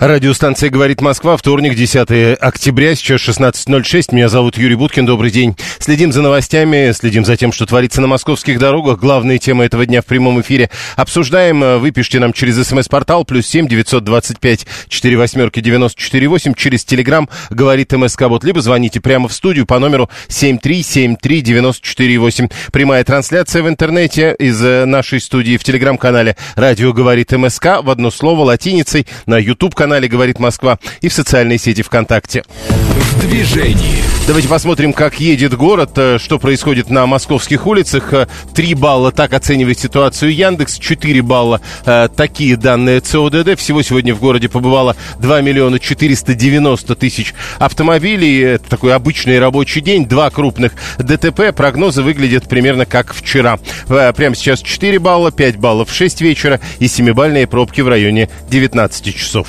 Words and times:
Радиостанция 0.00 0.70
«Говорит 0.70 1.00
Москва», 1.00 1.36
вторник, 1.36 1.74
10 1.74 2.38
октября, 2.40 2.94
сейчас 2.94 3.20
16.06. 3.20 4.14
Меня 4.14 4.28
зовут 4.28 4.56
Юрий 4.56 4.76
Буткин, 4.76 5.04
добрый 5.04 5.32
день. 5.32 5.56
Следим 5.80 6.12
за 6.12 6.22
новостями, 6.22 6.92
следим 6.92 7.24
за 7.24 7.36
тем, 7.36 7.50
что 7.50 7.66
творится 7.66 8.00
на 8.00 8.06
московских 8.06 8.60
дорогах. 8.60 9.00
Главные 9.00 9.40
темы 9.40 9.64
этого 9.64 9.86
дня 9.86 10.00
в 10.00 10.06
прямом 10.06 10.40
эфире 10.40 10.70
обсуждаем. 10.94 11.80
Вы 11.80 11.90
пишите 11.90 12.20
нам 12.20 12.32
через 12.32 12.64
смс-портал, 12.64 13.24
плюс 13.24 13.48
семь 13.48 13.66
девятьсот 13.66 14.04
двадцать 14.04 14.38
пять 14.38 14.68
четыре 14.88 15.16
восьмерки 15.16 15.58
девяносто 15.58 16.00
четыре 16.00 16.28
восемь, 16.28 16.54
через 16.54 16.84
телеграм 16.84 17.28
«Говорит 17.50 17.92
МСК 17.92 18.28
Бот», 18.28 18.44
либо 18.44 18.60
звоните 18.60 19.00
прямо 19.00 19.26
в 19.26 19.32
студию 19.32 19.66
по 19.66 19.80
номеру 19.80 20.08
семь 20.28 20.58
три 20.58 20.84
семь 20.84 21.16
три 21.16 21.40
девяносто 21.40 21.84
четыре 21.84 22.18
восемь. 22.18 22.46
Прямая 22.72 23.02
трансляция 23.02 23.64
в 23.64 23.68
интернете 23.68 24.36
из 24.38 24.62
э, 24.64 24.84
нашей 24.84 25.20
студии 25.20 25.56
в 25.56 25.64
телеграм-канале 25.64 26.36
«Радио 26.54 26.92
говорит 26.92 27.32
МСК» 27.32 27.82
в 27.82 27.90
одно 27.90 28.12
слово 28.12 28.44
латиницей 28.44 29.04
на 29.26 29.38
YouTube-канале 29.38 29.87
канале 29.87 29.87
«Говорит 30.08 30.38
Москва» 30.38 30.78
и 31.00 31.08
в 31.08 31.12
социальной 31.12 31.58
сети 31.58 31.82
ВКонтакте. 31.82 32.44
В 32.48 33.20
движении. 33.20 34.08
Давайте 34.28 34.46
посмотрим, 34.46 34.92
как 34.92 35.20
едет 35.20 35.56
город, 35.56 35.92
э, 35.96 36.18
что 36.18 36.38
происходит 36.38 36.90
на 36.90 37.06
московских 37.06 37.66
улицах. 37.66 38.12
Э, 38.12 38.26
три 38.54 38.74
балла 38.74 39.10
так 39.10 39.32
оценивает 39.32 39.78
ситуацию 39.78 40.34
Яндекс, 40.34 40.78
4 40.78 41.22
балла 41.22 41.62
э, 41.86 42.10
такие 42.14 42.58
данные 42.58 43.00
ЦОДД. 43.00 43.58
Всего 43.58 43.80
сегодня 43.80 44.14
в 44.14 44.20
городе 44.20 44.50
побывало 44.50 44.96
2 45.20 45.40
миллиона 45.40 45.78
490 45.78 46.94
тысяч 46.94 47.32
автомобилей. 47.58 48.38
Это 48.40 48.68
такой 48.68 48.94
обычный 48.94 49.38
рабочий 49.38 49.80
день. 49.80 50.04
Два 50.06 50.28
крупных 50.28 50.72
ДТП. 50.98 51.56
Прогнозы 51.56 52.02
выглядят 52.02 52.50
примерно 52.50 52.84
как 52.84 53.14
вчера. 53.14 53.58
Прямо 53.86 54.36
сейчас 54.36 54.60
4 54.60 54.98
балла, 54.98 55.32
5 55.32 55.56
баллов 55.56 55.88
в 55.88 55.94
6 55.94 56.20
вечера 56.20 56.60
и 56.80 56.84
7-бальные 56.84 57.46
пробки 57.46 57.80
в 57.80 57.88
районе 57.88 58.28
19 58.50 59.16
часов. 59.16 59.48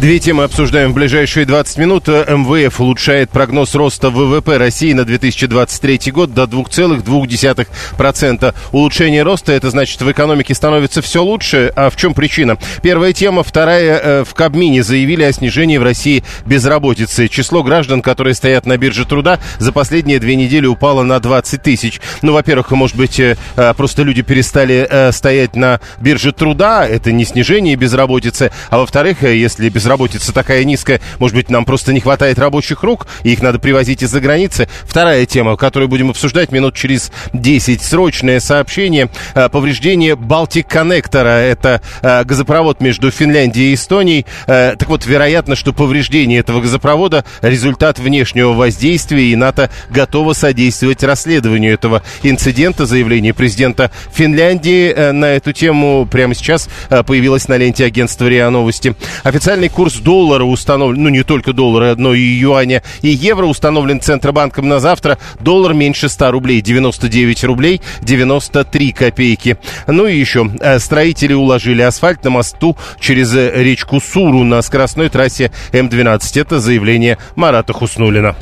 Две 0.00 0.18
темы 0.18 0.44
обсуждаем 0.44 0.92
в 0.92 0.94
ближайшие 0.94 1.44
20 1.44 1.76
минут. 1.76 2.08
МВФ 2.08 2.80
улучшает 2.80 3.28
прогноз 3.28 3.74
роста 3.74 4.08
ВВП 4.08 4.56
России 4.56 4.94
на 4.94 5.04
2023 5.04 6.10
год 6.10 6.32
до 6.32 6.44
2,2%. 6.44 8.54
Улучшение 8.72 9.22
роста, 9.22 9.52
это 9.52 9.68
значит, 9.68 10.00
в 10.00 10.10
экономике 10.10 10.54
становится 10.54 11.02
все 11.02 11.22
лучше. 11.22 11.70
А 11.76 11.90
в 11.90 11.96
чем 11.96 12.14
причина? 12.14 12.56
Первая 12.82 13.12
тема. 13.12 13.42
Вторая. 13.42 14.00
Э, 14.02 14.24
в 14.24 14.32
Кабмине 14.32 14.82
заявили 14.82 15.22
о 15.22 15.32
снижении 15.34 15.76
в 15.76 15.82
России 15.82 16.24
безработицы. 16.46 17.28
Число 17.28 17.62
граждан, 17.62 18.00
которые 18.00 18.32
стоят 18.32 18.64
на 18.64 18.78
бирже 18.78 19.04
труда, 19.04 19.38
за 19.58 19.70
последние 19.70 20.18
две 20.18 20.34
недели 20.34 20.64
упало 20.64 21.02
на 21.02 21.20
20 21.20 21.62
тысяч. 21.62 22.00
Ну, 22.22 22.32
во-первых, 22.32 22.70
может 22.70 22.96
быть, 22.96 23.20
э, 23.20 23.36
э, 23.54 23.74
просто 23.74 24.02
люди 24.02 24.22
перестали 24.22 25.10
стоять 25.12 25.56
на 25.56 25.78
бирже 26.00 26.32
труда. 26.32 26.88
Это 26.88 27.12
не 27.12 27.26
снижение 27.26 27.76
безработицы. 27.76 28.50
А 28.70 28.78
во-вторых, 28.78 29.24
э, 29.24 29.36
если 29.36 29.68
безработица 29.68 29.89
такая 30.32 30.64
низкая, 30.64 31.00
может 31.18 31.36
быть, 31.36 31.50
нам 31.50 31.64
просто 31.64 31.92
не 31.92 32.00
хватает 32.00 32.38
рабочих 32.38 32.82
рук, 32.82 33.06
и 33.22 33.32
их 33.32 33.42
надо 33.42 33.58
привозить 33.58 34.02
из-за 34.02 34.20
границы. 34.20 34.68
Вторая 34.84 35.26
тема, 35.26 35.56
которую 35.56 35.88
будем 35.88 36.10
обсуждать 36.10 36.52
минут 36.52 36.74
через 36.74 37.10
10. 37.32 37.82
Срочное 37.82 38.40
сообщение. 38.40 39.08
Э, 39.34 39.48
повреждение 39.48 40.16
Балтик 40.16 40.68
Коннектора. 40.68 41.28
Это 41.28 41.82
э, 42.02 42.24
газопровод 42.24 42.80
между 42.80 43.10
Финляндией 43.10 43.72
и 43.72 43.74
Эстонией. 43.74 44.26
Так 44.46 44.88
вот, 44.88 45.06
вероятно, 45.06 45.56
что 45.56 45.72
повреждение 45.72 46.40
этого 46.40 46.60
газопровода 46.60 47.24
результат 47.42 47.98
внешнего 47.98 48.52
воздействия, 48.52 49.30
и 49.30 49.36
НАТО 49.36 49.70
готово 49.90 50.32
содействовать 50.32 51.02
расследованию 51.02 51.74
этого 51.74 52.02
инцидента. 52.22 52.86
Заявление 52.86 53.34
президента 53.34 53.90
Финляндии 54.12 55.12
на 55.12 55.26
эту 55.26 55.52
тему 55.52 56.06
прямо 56.10 56.34
сейчас 56.34 56.68
появилось 57.06 57.48
на 57.48 57.56
ленте 57.56 57.84
агентства 57.84 58.26
РИА 58.26 58.50
Новости. 58.50 58.94
Официальный 59.22 59.68
курс 59.80 59.94
доллара 59.94 60.44
установлен, 60.44 61.04
ну 61.04 61.08
не 61.08 61.22
только 61.22 61.54
доллара, 61.54 61.94
но 61.96 62.12
и 62.12 62.20
юаня, 62.20 62.82
и 63.00 63.08
евро 63.08 63.46
установлен 63.46 63.98
Центробанком 63.98 64.68
на 64.68 64.78
завтра. 64.78 65.16
Доллар 65.40 65.72
меньше 65.72 66.10
100 66.10 66.32
рублей, 66.32 66.60
99 66.60 67.44
рублей 67.44 67.80
93 68.02 68.92
копейки. 68.92 69.56
Ну 69.86 70.06
и 70.06 70.18
еще, 70.18 70.50
э, 70.60 70.78
строители 70.80 71.32
уложили 71.32 71.80
асфальт 71.80 72.22
на 72.24 72.28
мосту 72.28 72.76
через 73.00 73.34
э, 73.34 73.52
речку 73.54 74.02
Суру 74.02 74.44
на 74.44 74.60
скоростной 74.60 75.08
трассе 75.08 75.50
М12. 75.72 76.38
Это 76.38 76.60
заявление 76.60 77.16
Марата 77.34 77.72
Хуснулина. 77.72 78.36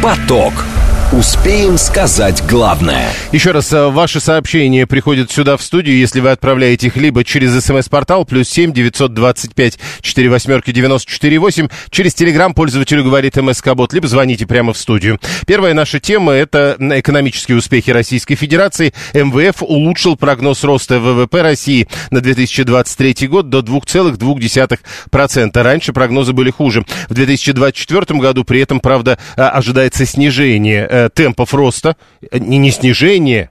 Поток. 0.00 0.52
Успеем 1.12 1.78
сказать 1.78 2.42
главное. 2.48 3.06
Еще 3.30 3.52
раз, 3.52 3.72
э, 3.72 3.90
ваши 3.90 4.18
сообщения 4.18 4.88
приходят 4.88 5.30
сюда 5.30 5.56
в 5.56 5.62
студию, 5.62 5.96
если 5.96 6.18
вы 6.18 6.30
отправляете 6.30 6.88
их 6.88 6.96
либо 6.96 7.22
через 7.22 7.64
смс-портал, 7.64 8.24
плюс 8.24 8.48
семь 8.48 8.72
девятьсот 8.72 9.14
двадцать 9.14 9.54
пять 9.54 9.78
четыре 10.00 10.30
восьмерки 10.30 10.72
девяносто 10.72 11.08
четыре 11.08 11.38
восемь, 11.38 11.68
через 11.90 12.12
телеграм 12.12 12.54
пользователю 12.54 13.04
говорит 13.04 13.36
МСК-бот, 13.36 13.92
либо 13.92 14.08
звоните 14.08 14.48
прямо 14.48 14.72
в 14.72 14.78
студию. 14.78 15.20
Первая 15.46 15.74
наша 15.74 16.00
тема– 16.00 16.32
это 16.34 16.76
экономические 16.80 17.58
успехи 17.58 17.90
Российской 17.90 18.34
Федерации. 18.34 18.92
МВФ 19.14 19.62
улучшил 19.62 20.16
прогноз 20.16 20.64
роста 20.64 20.98
ВВП 20.98 21.40
России 21.40 21.86
на 22.10 22.20
2023 22.20 23.28
год 23.28 23.48
до 23.48 23.60
2,2%. 23.60 25.62
Раньше 25.62 25.92
прогнозы 25.92 26.32
были 26.32 26.50
хуже. 26.50 26.84
В 27.08 27.14
2024 27.14 28.18
году 28.18 28.42
при 28.42 28.60
этом, 28.60 28.80
правда, 28.80 29.18
э, 29.36 29.42
ожидается 29.42 30.04
снижение 30.04 30.88
э, 30.96 31.08
темпов 31.10 31.54
роста, 31.54 31.96
э, 32.30 32.38
не, 32.38 32.58
не 32.58 32.70
снижение 32.70 33.50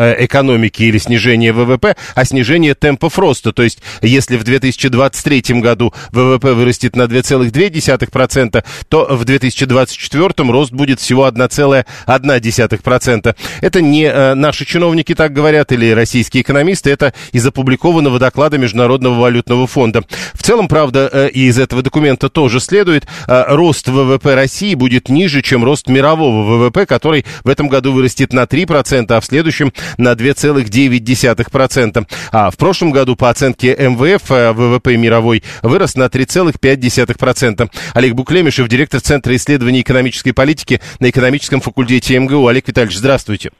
экономики 0.00 0.82
или 0.82 0.98
снижение 0.98 1.52
ВВП, 1.52 1.96
а 2.14 2.24
снижение 2.24 2.74
темпов 2.74 3.18
роста. 3.18 3.52
То 3.52 3.62
есть, 3.62 3.78
если 4.02 4.36
в 4.36 4.44
2023 4.44 5.60
году 5.60 5.92
ВВП 6.12 6.54
вырастет 6.54 6.96
на 6.96 7.02
2,2%, 7.02 8.64
то 8.88 9.06
в 9.10 9.24
2024 9.24 10.50
рост 10.50 10.72
будет 10.72 11.00
всего 11.00 11.26
1,1%. 11.26 13.36
Это 13.60 13.80
не 13.80 14.04
э, 14.04 14.34
наши 14.34 14.64
чиновники 14.64 15.14
так 15.14 15.32
говорят 15.32 15.72
или 15.72 15.90
российские 15.90 16.42
экономисты, 16.42 16.90
это 16.90 17.12
из 17.32 17.46
опубликованного 17.46 18.18
доклада 18.18 18.58
Международного 18.58 19.20
валютного 19.20 19.66
фонда. 19.66 20.02
В 20.34 20.42
целом, 20.42 20.68
правда, 20.68 21.08
э, 21.12 21.30
и 21.30 21.46
из 21.46 21.58
этого 21.58 21.82
документа 21.82 22.28
тоже 22.28 22.60
следует, 22.60 23.06
рост 23.26 23.88
ВВП 23.88 24.34
России 24.34 24.74
будет 24.74 25.08
ниже, 25.08 25.42
чем 25.42 25.64
рост 25.64 25.88
мирового 25.88 26.42
ВВП, 26.42 26.86
который 26.86 27.24
в 27.44 27.48
этом 27.48 27.68
году 27.68 27.92
вырастет 27.92 28.32
на 28.32 28.44
3%, 28.44 29.12
а 29.12 29.20
в 29.20 29.24
следующем 29.24 29.72
на 29.98 30.12
2,9%. 30.12 32.06
А 32.32 32.50
в 32.50 32.56
прошлом 32.56 32.90
году, 32.90 33.16
по 33.16 33.30
оценке 33.30 33.76
МВФ, 33.76 34.30
э, 34.30 34.52
ВВП 34.52 34.96
мировой 34.96 35.42
вырос 35.62 35.94
на 35.96 36.08
3,5%. 36.08 37.70
Олег 37.94 38.14
Буклемишев, 38.14 38.68
директор 38.68 39.00
Центра 39.00 39.34
исследований 39.36 39.80
экономической 39.82 40.32
политики 40.32 40.80
на 40.98 41.10
экономическом 41.10 41.60
факультете 41.60 42.18
МГУ. 42.18 42.46
Олег 42.46 42.68
Витальевич, 42.68 42.96
здравствуйте. 42.96 43.50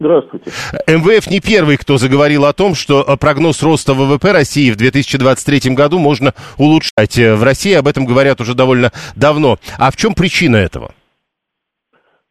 Здравствуйте. 0.00 0.52
МВФ 0.86 1.28
не 1.28 1.40
первый, 1.40 1.76
кто 1.76 1.98
заговорил 1.98 2.44
о 2.44 2.52
том, 2.52 2.76
что 2.76 3.02
э, 3.02 3.16
прогноз 3.16 3.62
роста 3.64 3.94
ВВП 3.94 4.30
России 4.30 4.70
в 4.70 4.76
2023 4.76 5.74
году 5.74 5.98
можно 5.98 6.34
улучшать. 6.56 7.18
Э, 7.18 7.34
в 7.34 7.42
России 7.42 7.72
об 7.72 7.88
этом 7.88 8.06
говорят 8.06 8.40
уже 8.40 8.54
довольно 8.54 8.92
давно. 9.16 9.58
А 9.76 9.90
в 9.90 9.96
чем 9.96 10.14
причина 10.14 10.54
этого? 10.54 10.94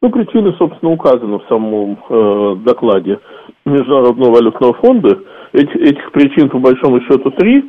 Ну, 0.00 0.10
причины, 0.10 0.54
собственно, 0.58 0.92
указаны 0.92 1.38
в 1.38 1.44
самом 1.48 1.98
э, 2.08 2.56
докладе 2.64 3.18
Международного 3.64 4.34
валютного 4.34 4.74
фонда. 4.74 5.18
Эти, 5.52 5.76
этих 5.76 6.12
причин, 6.12 6.48
по 6.50 6.58
большому 6.58 7.00
счету, 7.00 7.32
три. 7.32 7.64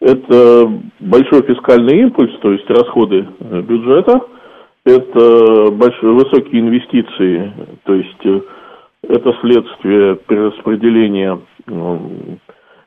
Это 0.00 0.72
большой 1.00 1.42
фискальный 1.42 2.00
импульс, 2.00 2.32
то 2.40 2.52
есть 2.52 2.68
расходы 2.70 3.28
э, 3.38 3.60
бюджета. 3.60 4.22
Это 4.86 5.70
большие, 5.72 6.12
высокие 6.12 6.60
инвестиции, 6.60 7.52
то 7.84 7.94
есть 7.94 8.26
э, 8.26 8.40
это 9.02 9.34
следствие 9.42 10.16
перераспределения 10.26 11.38
э, 11.66 11.98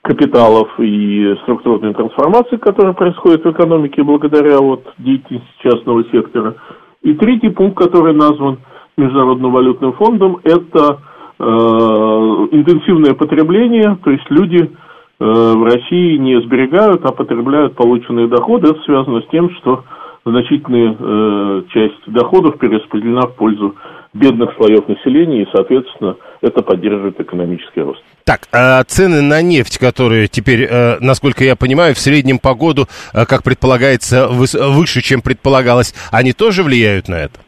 капиталов 0.02 0.70
и 0.80 1.36
структурной 1.44 1.94
трансформации, 1.94 2.58
которая 2.58 2.94
происходит 2.94 3.44
в 3.44 3.52
экономике 3.52 4.02
благодаря 4.02 4.58
вот 4.58 4.84
деятельности 4.98 5.48
частного 5.62 6.04
сектора. 6.06 6.56
И 7.04 7.14
третий 7.14 7.50
пункт, 7.50 7.78
который 7.78 8.16
назван– 8.16 8.58
Международным 8.98 9.52
валютным 9.52 9.94
фондом, 9.94 10.40
это 10.44 11.00
э, 11.40 11.44
интенсивное 11.44 13.14
потребление, 13.14 13.98
то 14.04 14.12
есть 14.12 14.30
люди 14.30 14.72
в 15.20 15.64
России 15.64 16.18
не 16.18 16.40
сберегают, 16.42 17.04
а 17.04 17.12
потребляют 17.12 17.74
полученные 17.74 18.28
доходы. 18.28 18.70
Это 18.70 18.80
связано 18.84 19.22
с 19.22 19.28
тем, 19.32 19.50
что 19.56 19.84
значительная 20.32 20.96
э, 21.00 21.64
часть 21.70 22.02
доходов 22.08 22.58
перераспределена 22.60 23.22
в 23.22 23.36
пользу 23.36 23.76
бедных 24.14 24.54
слоев 24.56 24.88
населения, 24.88 25.44
и, 25.44 25.48
соответственно, 25.54 26.16
это 26.42 26.62
поддерживает 26.62 27.20
экономический 27.20 27.82
рост. 27.82 28.02
Так, 28.26 28.42
а 28.52 28.84
цены 28.84 29.22
на 29.22 29.42
нефть, 29.42 29.78
которые 29.78 30.28
теперь, 30.28 30.68
э, 30.70 30.98
насколько 31.00 31.44
я 31.44 31.56
понимаю, 31.56 31.96
в 31.96 32.00
среднем 32.00 32.40
по 32.40 32.54
году, 32.56 32.88
э, 33.14 33.26
как 33.26 33.44
предполагается, 33.44 34.28
выше, 34.28 35.02
чем 35.02 35.22
предполагалось, 35.22 35.94
они 36.12 36.34
тоже 36.34 36.64
влияют 36.64 37.08
на 37.08 37.16
это? 37.16 37.40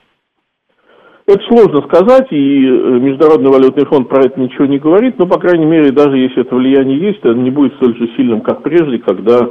Это 1.29 1.43
сложно 1.47 1.81
сказать, 1.83 2.27
и 2.31 2.65
э, 2.65 2.69
Международный 2.99 3.51
валютный 3.51 3.85
фонд 3.85 4.09
про 4.09 4.21
это 4.25 4.39
ничего 4.39 4.65
не 4.65 4.79
говорит, 4.79 5.19
но, 5.19 5.27
по 5.27 5.39
крайней 5.39 5.65
мере, 5.65 5.91
даже 5.91 6.17
если 6.17 6.41
это 6.41 6.55
влияние 6.55 6.97
есть, 6.97 7.19
это 7.19 7.35
не 7.35 7.51
будет 7.51 7.75
столь 7.75 7.95
же 7.97 8.09
сильным, 8.17 8.41
как 8.41 8.63
прежде, 8.63 8.97
когда 8.97 9.47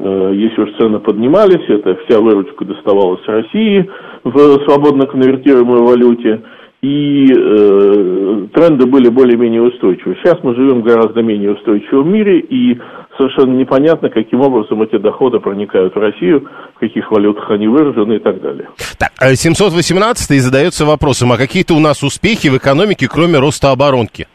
Э, 0.00 0.32
если 0.32 0.62
уж 0.62 0.70
цены 0.78 1.00
поднимались, 1.00 1.68
это 1.68 1.96
вся 2.06 2.20
выручка 2.20 2.64
доставалась 2.64 3.24
России 3.26 3.88
в 4.22 4.64
свободно 4.64 5.06
конвертируемой 5.06 5.82
валюте, 5.82 6.42
и 6.82 7.26
э, 7.26 8.46
тренды 8.54 8.86
были 8.86 9.08
более-менее 9.08 9.62
устойчивы. 9.62 10.16
Сейчас 10.22 10.38
мы 10.44 10.54
живем 10.54 10.82
в 10.82 10.84
гораздо 10.84 11.22
менее 11.22 11.52
устойчивом 11.52 12.12
мире, 12.12 12.38
и 12.38 12.78
совершенно 13.18 13.52
непонятно, 13.54 14.08
каким 14.08 14.40
образом 14.40 14.80
эти 14.82 14.96
доходы 14.96 15.40
проникают 15.40 15.94
в 15.94 15.98
Россию, 15.98 16.48
в 16.76 16.78
каких 16.78 17.10
валютах 17.10 17.50
они 17.50 17.66
выражены 17.66 18.14
и 18.14 18.18
так 18.20 18.40
далее. 18.40 18.68
Так, 18.98 19.10
718 19.20 20.30
э, 20.30 20.34
задается 20.38 20.86
вопросом, 20.86 21.32
а 21.32 21.36
какие-то 21.36 21.74
у 21.74 21.80
нас 21.80 22.02
успехи 22.02 22.48
в 22.48 22.56
экономике, 22.56 23.08
кроме 23.10 23.38
роста 23.38 23.72
оборонки? 23.72 24.26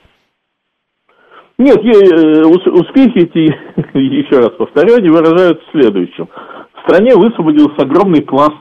Нет, 1.57 1.77
э, 1.77 2.43
успехи 2.43 3.19
эти, 3.19 3.55
еще 3.97 4.39
раз 4.39 4.51
повторяю, 4.57 4.97
они 4.97 5.09
выражаются 5.09 5.63
в 5.67 5.71
следующем. 5.71 6.27
В 6.75 6.81
стране 6.89 7.15
высвободился 7.15 7.83
огромный 7.83 8.21
пласт 8.21 8.57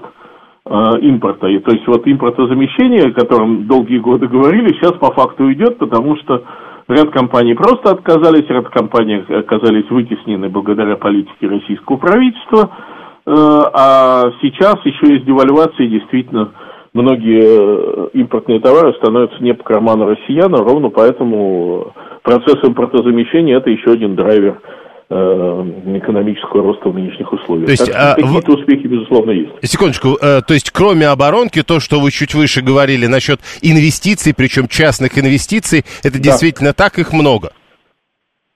э, 0.64 0.74
импорта. 1.00 1.48
И, 1.48 1.58
то 1.58 1.72
есть 1.72 1.86
вот 1.86 2.06
импортозамещение, 2.06 3.08
о 3.08 3.12
котором 3.12 3.66
долгие 3.66 3.98
годы 3.98 4.28
говорили, 4.28 4.68
сейчас 4.74 4.92
по 4.92 5.12
факту 5.12 5.52
идет, 5.52 5.78
потому 5.78 6.16
что 6.18 6.44
ряд 6.92 7.10
компаний 7.10 7.54
просто 7.54 7.90
отказались, 7.90 8.48
ряд 8.48 8.68
компаний 8.68 9.24
оказались 9.28 9.90
вытеснены 9.90 10.48
благодаря 10.48 10.96
политике 10.96 11.48
российского 11.48 11.96
правительства. 11.96 12.70
Э, 13.24 13.32
а 13.72 14.32
сейчас 14.40 14.76
еще 14.84 15.14
есть 15.14 15.24
девальвация, 15.24 15.86
действительно, 15.86 16.52
многие 16.92 17.42
э, 17.42 18.08
импортные 18.14 18.60
товары 18.60 18.94
становятся 18.94 19.42
не 19.42 19.54
по 19.54 19.64
карману 19.64 20.06
россиян, 20.06 20.54
а 20.54 20.58
ровно 20.58 20.90
поэтому 20.90 21.92
процесс 22.22 22.56
импортозамещения– 22.62 23.56
это 23.58 23.70
еще 23.70 23.92
один 23.92 24.14
драйвер 24.14 24.60
экономического 25.12 26.62
роста 26.62 26.88
в 26.88 26.94
нынешних 26.94 27.32
условиях. 27.32 27.66
То 27.66 27.72
есть, 27.72 27.90
а, 27.94 28.14
какие-то 28.14 28.52
в... 28.52 28.54
успехи, 28.54 28.86
безусловно, 28.86 29.30
есть. 29.32 29.52
Секундочку, 29.62 30.16
э, 30.20 30.40
то 30.46 30.54
есть 30.54 30.70
кроме 30.70 31.06
оборонки, 31.06 31.62
то, 31.62 31.80
что 31.80 32.00
вы 32.00 32.10
чуть 32.10 32.34
выше 32.34 32.62
говорили 32.62 33.06
насчет 33.06 33.40
инвестиций, 33.60 34.34
причем 34.36 34.68
частных 34.68 35.18
инвестиций, 35.18 35.84
это 36.02 36.18
да. 36.18 36.24
действительно 36.24 36.72
так, 36.72 36.98
их 36.98 37.12
много? 37.12 37.52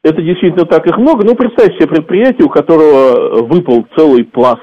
Это 0.03 0.23
действительно 0.23 0.67
так, 0.67 0.87
их 0.87 0.97
много. 0.99 1.25
Ну, 1.25 1.35
представьте 1.35 1.77
себе 1.79 1.89
предприятие, 1.89 2.47
у 2.47 2.49
которого 2.49 3.43
выпал 3.45 3.87
целый 3.97 4.25
пласт 4.25 4.61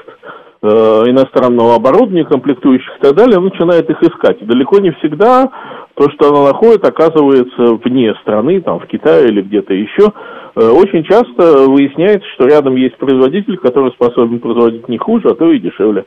э, 0.61 0.67
иностранного 0.67 1.75
оборудования, 1.75 2.23
комплектующих 2.23 2.97
и 2.97 3.01
так 3.01 3.15
далее, 3.15 3.39
начинает 3.39 3.89
их 3.89 4.01
искать. 4.01 4.41
И 4.41 4.45
далеко 4.45 4.79
не 4.79 4.91
всегда 4.93 5.49
то, 5.95 6.09
что 6.11 6.29
она 6.29 6.51
находит, 6.51 6.87
оказывается 6.87 7.75
вне 7.83 8.15
страны, 8.21 8.61
там, 8.61 8.79
в 8.79 8.87
Китае 8.87 9.27
или 9.27 9.41
где-то 9.41 9.73
еще. 9.73 10.13
Э, 10.55 10.67
очень 10.69 11.03
часто 11.03 11.67
выясняется, 11.67 12.27
что 12.35 12.45
рядом 12.45 12.75
есть 12.75 12.97
производитель, 12.97 13.57
который 13.57 13.91
способен 13.91 14.39
производить 14.39 14.87
не 14.87 14.97
хуже, 14.97 15.29
а 15.29 15.35
то 15.35 15.51
и 15.51 15.59
дешевле. 15.59 16.05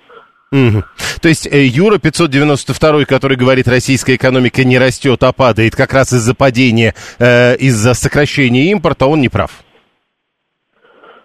Угу. 0.53 0.83
То 1.21 1.29
есть 1.29 1.53
э, 1.53 1.65
Юра 1.65 1.99
592, 1.99 3.05
который 3.07 3.37
говорит, 3.37 3.67
российская 3.67 4.15
экономика 4.15 4.65
не 4.65 4.79
растет, 4.79 5.23
а 5.25 5.33
падает 5.33 5.75
как 5.75 5.93
раз 5.93 6.13
из-за 6.13 6.35
падения, 6.37 6.95
э, 7.19 7.57
из-за 7.57 7.95
сокращения 7.95 8.71
импорта, 8.71 9.07
он 9.07 9.21
не 9.21 9.29
прав. 9.29 9.51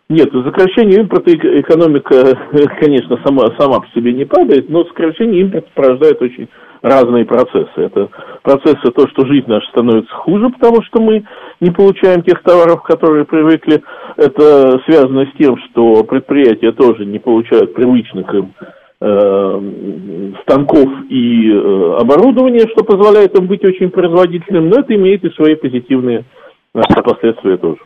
Нет, 0.09 0.29
сокращение 0.31 1.01
импорта 1.01 1.31
экономика, 1.31 2.37
конечно, 2.81 3.17
сама, 3.23 3.45
сама 3.57 3.79
по 3.79 3.87
себе 3.95 4.11
не 4.11 4.25
падает, 4.25 4.67
но 4.67 4.83
сокращение 4.85 5.41
импорта 5.41 5.69
порождает 5.73 6.21
очень 6.21 6.49
разные 6.81 7.25
процессы. 7.25 7.69
Это 7.75 8.09
процессы 8.41 8.91
то, 8.91 9.07
что 9.09 9.25
жизнь 9.25 9.47
наша 9.47 9.67
становится 9.69 10.13
хуже, 10.13 10.49
потому 10.49 10.81
что 10.83 11.01
мы 11.01 11.23
не 11.59 11.71
получаем 11.71 12.23
тех 12.23 12.41
товаров, 12.43 12.83
которые 12.83 13.25
привыкли. 13.25 13.81
Это 14.17 14.79
связано 14.85 15.25
с 15.25 15.37
тем, 15.37 15.57
что 15.69 16.03
предприятия 16.03 16.71
тоже 16.71 17.05
не 17.05 17.19
получают 17.19 17.73
привычных 17.73 18.33
им 18.33 18.53
э, 18.99 20.31
станков 20.43 20.89
и 21.09 21.51
э, 21.51 21.95
оборудования, 21.99 22.67
что 22.71 22.83
позволяет 22.83 23.37
им 23.37 23.47
быть 23.47 23.63
очень 23.63 23.89
производительным, 23.89 24.69
но 24.69 24.79
это 24.79 24.95
имеет 24.95 25.23
и 25.23 25.29
свои 25.31 25.55
позитивные 25.55 26.25
э, 26.73 27.01
последствия 27.03 27.57
тоже. 27.57 27.79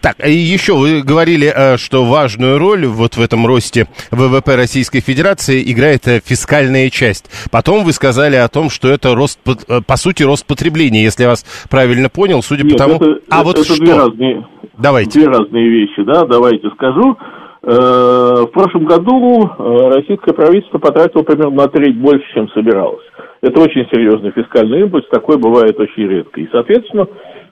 Так, 0.00 0.26
и 0.26 0.32
еще 0.32 0.74
вы 0.74 1.02
говорили, 1.02 1.52
э, 1.54 1.76
что 1.76 2.04
важную 2.04 2.58
роль 2.58 2.86
вот 2.86 3.16
в 3.16 3.20
этом 3.20 3.46
росте 3.46 3.86
ВВП 4.10 4.56
Российской 4.56 5.00
Федерации 5.00 5.62
играет 5.70 6.06
э, 6.06 6.20
фискальная 6.24 6.90
часть. 6.90 7.30
Потом 7.50 7.84
вы 7.84 7.92
сказали 7.92 8.36
о 8.36 8.48
том, 8.48 8.70
что 8.70 8.88
это 8.88 9.14
рост, 9.14 9.38
э, 9.46 9.80
по 9.86 9.96
сути, 9.96 10.22
рост 10.22 10.46
потребления, 10.46 11.02
если 11.02 11.24
я 11.24 11.30
вас 11.30 11.44
правильно 11.70 12.08
понял, 12.08 12.42
судя 12.42 12.64
Нет, 12.64 12.72
по 12.72 12.78
тому... 12.78 12.94
Это, 12.96 13.20
а 13.30 13.36
это, 13.36 13.44
вот 13.44 13.58
это 13.58 13.64
что? 13.64 13.84
Две 13.84 13.94
разные, 13.94 14.46
давайте. 14.76 15.20
Две 15.20 15.28
разные 15.28 15.68
вещи, 15.68 16.02
да, 16.02 16.24
давайте 16.24 16.68
скажу. 16.70 17.16
В 17.60 18.46
прошлом 18.52 18.84
году 18.86 19.50
российское 19.58 20.32
правительство 20.32 20.78
потратило 20.78 21.22
примерно 21.22 21.56
на 21.56 21.68
треть 21.68 21.96
больше, 21.96 22.24
чем 22.32 22.48
собиралось. 22.50 23.04
Это 23.42 23.60
очень 23.60 23.86
серьезный 23.92 24.30
фискальный 24.30 24.80
импульс, 24.82 25.06
такой 25.10 25.38
бывает 25.38 25.78
очень 25.78 26.08
редко. 26.08 26.40
И, 26.40 26.48
соответственно, 26.50 27.06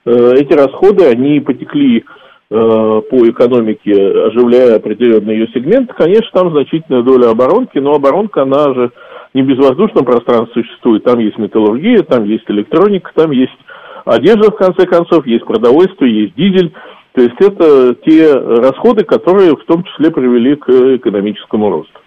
эти 0.06 0.52
расходы, 0.52 1.06
они 1.06 1.40
потекли 1.40 2.04
Э, 2.48 3.02
по 3.10 3.28
экономике, 3.28 3.90
оживляя 3.90 4.76
определенный 4.76 5.34
ее 5.34 5.48
сегмент, 5.48 5.92
конечно, 5.94 6.30
там 6.32 6.52
значительная 6.52 7.02
доля 7.02 7.30
оборонки, 7.30 7.78
но 7.78 7.94
оборонка, 7.94 8.42
она 8.42 8.72
же 8.72 8.92
не 9.34 9.42
в 9.42 9.46
безвоздушном 9.46 10.04
пространстве 10.04 10.62
существует. 10.62 11.02
Там 11.02 11.18
есть 11.18 11.38
металлургия, 11.38 12.04
там 12.04 12.22
есть 12.22 12.44
электроника, 12.46 13.10
там 13.16 13.32
есть 13.32 13.58
одежда, 14.04 14.52
в 14.52 14.56
конце 14.56 14.86
концов, 14.86 15.26
есть 15.26 15.44
продовольствие, 15.44 16.22
есть 16.22 16.36
дизель. 16.36 16.72
То 17.14 17.22
есть 17.22 17.34
это 17.40 17.96
те 18.06 18.32
расходы, 18.32 19.02
которые 19.02 19.56
в 19.56 19.64
том 19.64 19.82
числе 19.82 20.12
привели 20.12 20.54
к 20.54 20.70
экономическому 20.70 21.68
росту. 21.68 21.98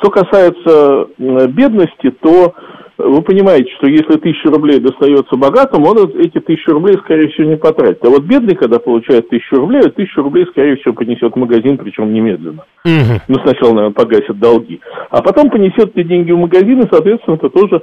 Что 0.00 0.10
касается 0.10 1.06
бедности, 1.18 2.10
то 2.20 2.52
вы 2.96 3.22
понимаете, 3.22 3.70
что 3.78 3.88
если 3.88 4.18
тысяча 4.18 4.50
рублей 4.50 4.78
достается 4.78 5.36
богатому, 5.36 5.88
он 5.88 6.10
эти 6.20 6.38
тысячи 6.40 6.70
рублей, 6.70 6.96
скорее 6.98 7.28
всего, 7.30 7.48
не 7.48 7.56
потратит. 7.56 8.04
А 8.04 8.08
вот 8.08 8.22
бедный, 8.22 8.54
когда 8.54 8.78
получает 8.78 9.28
тысячу 9.28 9.56
рублей, 9.56 9.82
тысячу 9.82 10.22
рублей, 10.22 10.46
скорее 10.50 10.76
всего, 10.76 10.94
понесет 10.94 11.32
в 11.32 11.36
магазин, 11.36 11.76
причем 11.76 12.12
немедленно. 12.12 12.64
Угу. 12.84 13.20
Ну, 13.28 13.34
сначала, 13.42 13.74
наверное, 13.74 13.94
погасит 13.94 14.38
долги. 14.38 14.80
А 15.10 15.22
потом 15.22 15.50
понесет 15.50 15.96
эти 15.96 16.06
деньги 16.06 16.30
в 16.32 16.38
магазин, 16.38 16.80
и, 16.82 16.88
соответственно, 16.90 17.34
это 17.34 17.48
тоже 17.48 17.82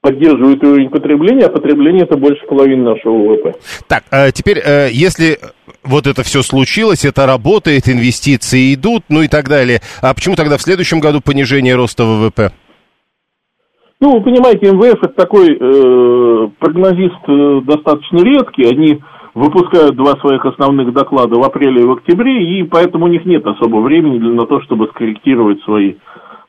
поддерживает 0.00 0.62
уровень 0.62 0.90
потребления, 0.90 1.46
а 1.46 1.50
потребление 1.50 2.04
это 2.04 2.16
больше 2.16 2.46
половины 2.46 2.84
нашего 2.84 3.14
ВВП. 3.14 3.54
Так, 3.88 4.04
а 4.10 4.30
теперь, 4.30 4.58
э, 4.64 4.88
если 4.92 5.38
вот 5.82 6.06
это 6.06 6.22
все 6.22 6.42
случилось, 6.42 7.04
это 7.04 7.26
работает, 7.26 7.88
инвестиции 7.88 8.74
идут, 8.74 9.04
ну 9.08 9.22
и 9.22 9.28
так 9.28 9.48
далее, 9.48 9.80
а 10.00 10.14
почему 10.14 10.36
тогда 10.36 10.56
в 10.56 10.62
следующем 10.62 11.00
году 11.00 11.20
понижение 11.20 11.74
роста 11.74 12.04
ВВП? 12.04 12.52
Ну, 14.00 14.12
вы 14.12 14.20
понимаете, 14.20 14.70
МВФ 14.70 15.02
это 15.02 15.14
такой 15.14 15.58
э, 15.58 16.48
прогнозист 16.60 17.18
э, 17.26 17.60
достаточно 17.64 18.18
редкий. 18.18 18.62
Они 18.62 19.00
выпускают 19.34 19.96
два 19.96 20.12
своих 20.20 20.44
основных 20.46 20.92
доклада 20.92 21.36
в 21.36 21.42
апреле 21.42 21.82
и 21.82 21.84
в 21.84 21.92
октябре, 21.92 22.60
и 22.60 22.62
поэтому 22.62 23.06
у 23.06 23.08
них 23.08 23.24
нет 23.24 23.44
особо 23.44 23.78
времени 23.78 24.18
для, 24.18 24.30
на 24.30 24.46
то, 24.46 24.60
чтобы 24.62 24.86
скорректировать 24.94 25.60
свои, 25.64 25.94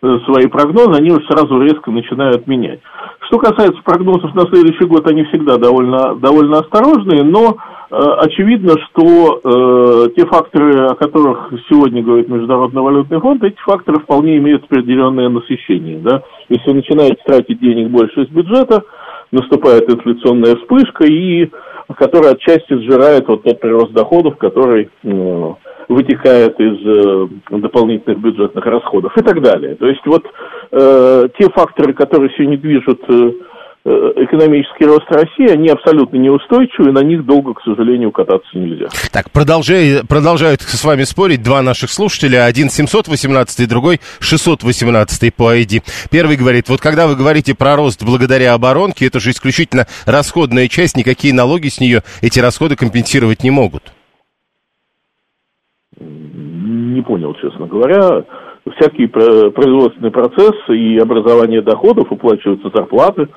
э, 0.03 0.18
свои 0.25 0.46
прогнозы. 0.46 1.00
Они 1.00 1.10
уже 1.10 1.25
сразу 1.25 1.60
резко 1.60 1.89
начинают 1.89 2.46
менять. 2.46 2.82
Что 3.27 3.39
касается 3.39 3.82
прогнозов 3.84 4.36
на 4.36 4.41
следующий 4.41 4.86
год, 4.86 5.10
они 5.10 5.24
всегда 5.24 5.58
довольно, 5.58 6.13
довольно 6.18 6.60
осторожные, 6.60 7.24
но 7.24 7.58
очевидно, 7.91 8.75
что 8.86 9.41
э, 9.43 10.10
те 10.15 10.25
факторы, 10.27 10.86
о 10.86 10.96
которых 10.96 11.51
сегодня 11.69 12.03
говорит 12.03 12.29
Международный 12.29 12.81
валютный 12.81 13.19
фонд, 13.19 13.43
эти 13.43 13.58
факторы 13.65 14.00
вполне 14.00 14.38
имеют 14.38 14.65
определенное 14.65 15.29
насыщение. 15.29 15.98
Да? 16.00 16.22
Если 16.50 16.69
вы 16.69 16.75
начинаете 16.75 17.17
тратить 17.25 17.60
денег 17.60 17.89
больше 17.89 18.22
из 18.22 18.29
бюджета, 18.29 18.84
наступает 19.31 19.89
инфляционная 19.89 20.55
вспышка, 20.58 21.05
и, 21.05 21.50
которая 21.96 22.34
отчасти 22.34 22.74
сжирает 22.74 23.27
вот 23.27 23.43
тот 23.43 23.60
прирост 23.60 23.91
доходов, 23.93 24.38
который 24.38 24.89
э, 25.03 25.53
вытекает 25.88 26.60
из 26.60 26.77
э, 26.86 27.27
дополнительных 27.58 28.19
бюджетных 28.19 28.65
расходов 28.65 29.17
и 29.17 29.22
так 29.22 29.41
далее. 29.41 29.75
То 29.75 29.88
есть 29.88 30.05
вот 30.05 30.25
э, 30.72 31.27
те 31.39 31.50
факторы, 31.50 31.93
которые 31.93 32.29
сегодня 32.38 32.58
движут 32.60 33.01
э, 33.10 33.31
Э, 33.31 33.31
экономический 33.86 34.86
рост 34.86 35.09
России, 35.09 35.50
они 35.50 35.69
абсолютно 35.69 36.17
неустойчивы, 36.17 36.89
и 36.89 36.91
на 36.91 37.03
них 37.03 37.25
долго, 37.25 37.53
к 37.53 37.62
сожалению, 37.63 38.12
кататься 38.12 38.50
нельзя. 38.53 38.88
Так, 39.12 39.31
продолжай, 39.31 40.01
продолжают 40.07 40.62
с 40.62 40.83
вами 40.83 41.03
спорить 41.03 41.41
два 41.41 41.62
наших 41.62 41.89
слушателя, 41.89 42.45
один 42.45 42.69
718, 42.69 43.69
другой 43.69 44.00
618 44.19 45.33
по 45.33 45.55
ID. 45.55 45.81
Первый 46.12 46.36
говорит, 46.36 46.69
вот 46.69 46.81
когда 46.81 47.07
вы 47.07 47.15
говорите 47.15 47.55
про 47.55 47.75
рост 47.77 48.03
благодаря 48.03 48.53
оборонке, 48.53 49.07
это 49.07 49.19
же 49.19 49.31
исключительно 49.31 49.88
расходная 50.05 50.67
часть, 50.67 50.98
никакие 50.98 51.33
налоги 51.33 51.69
с 51.69 51.79
нее 51.79 52.03
эти 52.21 52.39
расходы 52.39 52.75
компенсировать 52.75 53.43
не 53.43 53.51
могут. 53.51 53.93
Не 56.00 57.01
понял, 57.01 57.33
честно 57.36 57.65
говоря. 57.65 58.25
Всякие 58.77 59.07
производственные 59.07 60.12
процессы 60.12 60.77
и 60.77 61.00
образование 61.00 61.62
доходов, 61.62 62.12
уплачиваются 62.12 62.69
зарплаты, 62.74 63.27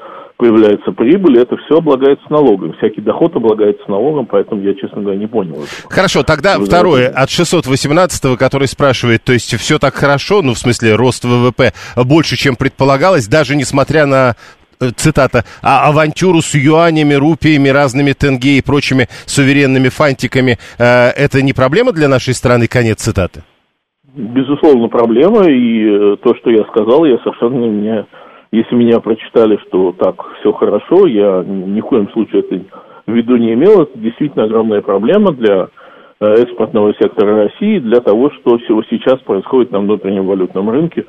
появляется 0.42 0.90
прибыль, 0.90 1.38
это 1.38 1.56
все 1.56 1.76
облагается 1.76 2.25
налогом. 2.28 2.72
Всякий 2.78 3.00
доход 3.00 3.37
облагается 3.37 3.88
налогом, 3.88 4.26
поэтому 4.26 4.61
я, 4.62 4.75
честно 4.75 5.00
говоря, 5.00 5.16
не 5.16 5.28
понял 5.28 5.52
этого. 5.52 5.68
Хорошо, 5.88 6.25
тогда 6.25 6.58
Вы 6.58 6.66
второе, 6.66 7.11
от 7.11 7.28
618-го, 7.28 8.37
который 8.37 8.66
спрашивает, 8.66 9.22
то 9.22 9.32
есть 9.32 9.56
все 9.56 9.78
так 9.78 9.94
хорошо, 9.94 10.42
ну, 10.42 10.54
в 10.54 10.58
смысле, 10.58 10.96
рост 10.96 11.25
ВВП 11.25 11.72
больше, 11.94 12.37
чем 12.37 12.56
предполагалось, 12.56 13.28
даже 13.28 13.54
несмотря 13.54 14.04
на 14.04 14.34
э, 14.80 14.90
цитата, 14.96 15.44
а 15.62 15.87
авантюру 15.88 16.42
с 16.42 16.56
юанями, 16.56 17.14
рупиями, 17.14 17.68
разными 17.68 18.12
тенге 18.12 18.58
и 18.58 18.62
прочими 18.62 19.06
суверенными 19.26 19.90
фантиками, 19.90 20.58
э, 20.76 21.11
это 21.11 21.40
не 21.40 21.52
проблема 21.52 21.92
для 21.92 22.08
нашей 22.08 22.34
страны, 22.34 22.66
конец 22.66 22.99
цитаты? 22.99 23.44
Безусловно, 24.12 24.88
проблема, 24.88 25.49
и 25.49 25.87
э, 25.87 26.16
то, 26.20 26.34
что 26.34 26.50
я 26.50 26.64
сказал, 26.64 27.04
я 27.04 27.18
совершенно 27.18 27.64
не 27.66 28.04
если 28.52 28.75
меня 28.75 29.00
прочитали, 29.00 29.59
что 29.66 29.92
так 29.92 30.14
все 30.40 30.52
хорошо, 30.52 31.06
я 31.06 31.42
ни 31.42 31.80
в 31.80 31.87
коем 31.87 32.09
случае 32.11 32.40
это 32.40 32.61
в 33.06 33.12
виду 33.12 33.37
не 33.37 33.54
имел. 33.54 33.82
Это 33.82 33.99
действительно 33.99 34.44
огромная 34.44 34.82
проблема 34.82 35.32
для 35.32 35.68
э, 36.21 36.26
экспортного 36.35 36.94
сектора 36.94 37.44
России, 37.44 37.78
для 37.78 38.00
того, 38.00 38.30
что 38.30 38.59
всего 38.59 38.82
сейчас 38.85 39.18
происходит 39.21 39.73
на 39.73 39.80
внутреннем 39.80 40.26
валютном 40.26 40.71
рынке. 40.71 41.06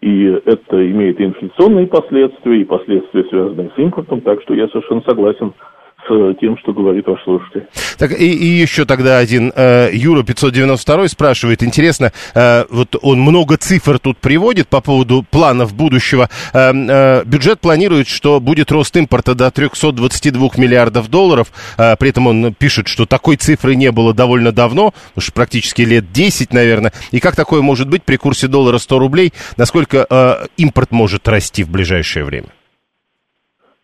И 0.00 0.24
это 0.24 0.90
имеет 0.90 1.20
инфляционные 1.20 1.86
последствия, 1.86 2.60
и 2.60 2.64
последствия, 2.64 3.24
связанные 3.24 3.70
с 3.74 3.78
импортом. 3.78 4.20
Так 4.20 4.42
что 4.42 4.54
я 4.54 4.68
совершенно 4.68 5.02
согласен 5.06 5.52
тем, 6.40 6.56
что 6.58 6.72
говорит 6.72 7.06
ваш 7.06 7.22
слушатель. 7.24 7.66
Так, 7.98 8.12
и, 8.12 8.30
и 8.30 8.46
еще 8.46 8.84
тогда 8.84 9.18
один, 9.18 9.52
э, 9.54 9.90
Юра 9.92 10.22
592 10.22 11.08
спрашивает, 11.08 11.62
интересно, 11.62 12.12
э, 12.34 12.64
вот 12.70 12.96
он 13.02 13.20
много 13.20 13.56
цифр 13.56 13.98
тут 13.98 14.18
приводит 14.18 14.68
по 14.68 14.80
поводу 14.80 15.24
планов 15.28 15.74
будущего. 15.74 16.28
Э, 16.52 16.72
э, 16.72 17.24
бюджет 17.24 17.60
планирует, 17.60 18.08
что 18.08 18.40
будет 18.40 18.70
рост 18.70 18.96
импорта 18.96 19.34
до 19.34 19.50
322 19.50 20.50
миллиардов 20.56 21.08
долларов, 21.08 21.48
э, 21.78 21.96
при 21.96 22.10
этом 22.10 22.26
он 22.26 22.54
пишет, 22.54 22.88
что 22.88 23.06
такой 23.06 23.36
цифры 23.36 23.74
не 23.74 23.90
было 23.90 24.14
довольно 24.14 24.52
давно, 24.52 24.94
уж 25.14 25.32
практически 25.32 25.82
лет 25.82 26.12
10, 26.12 26.52
наверное. 26.52 26.92
И 27.10 27.20
как 27.20 27.36
такое 27.36 27.62
может 27.62 27.88
быть 27.88 28.02
при 28.02 28.16
курсе 28.16 28.48
доллара 28.48 28.78
100 28.78 28.98
рублей? 28.98 29.32
Насколько 29.56 30.06
э, 30.08 30.46
импорт 30.56 30.90
может 30.90 31.26
расти 31.28 31.64
в 31.64 31.70
ближайшее 31.70 32.24
время? 32.24 32.48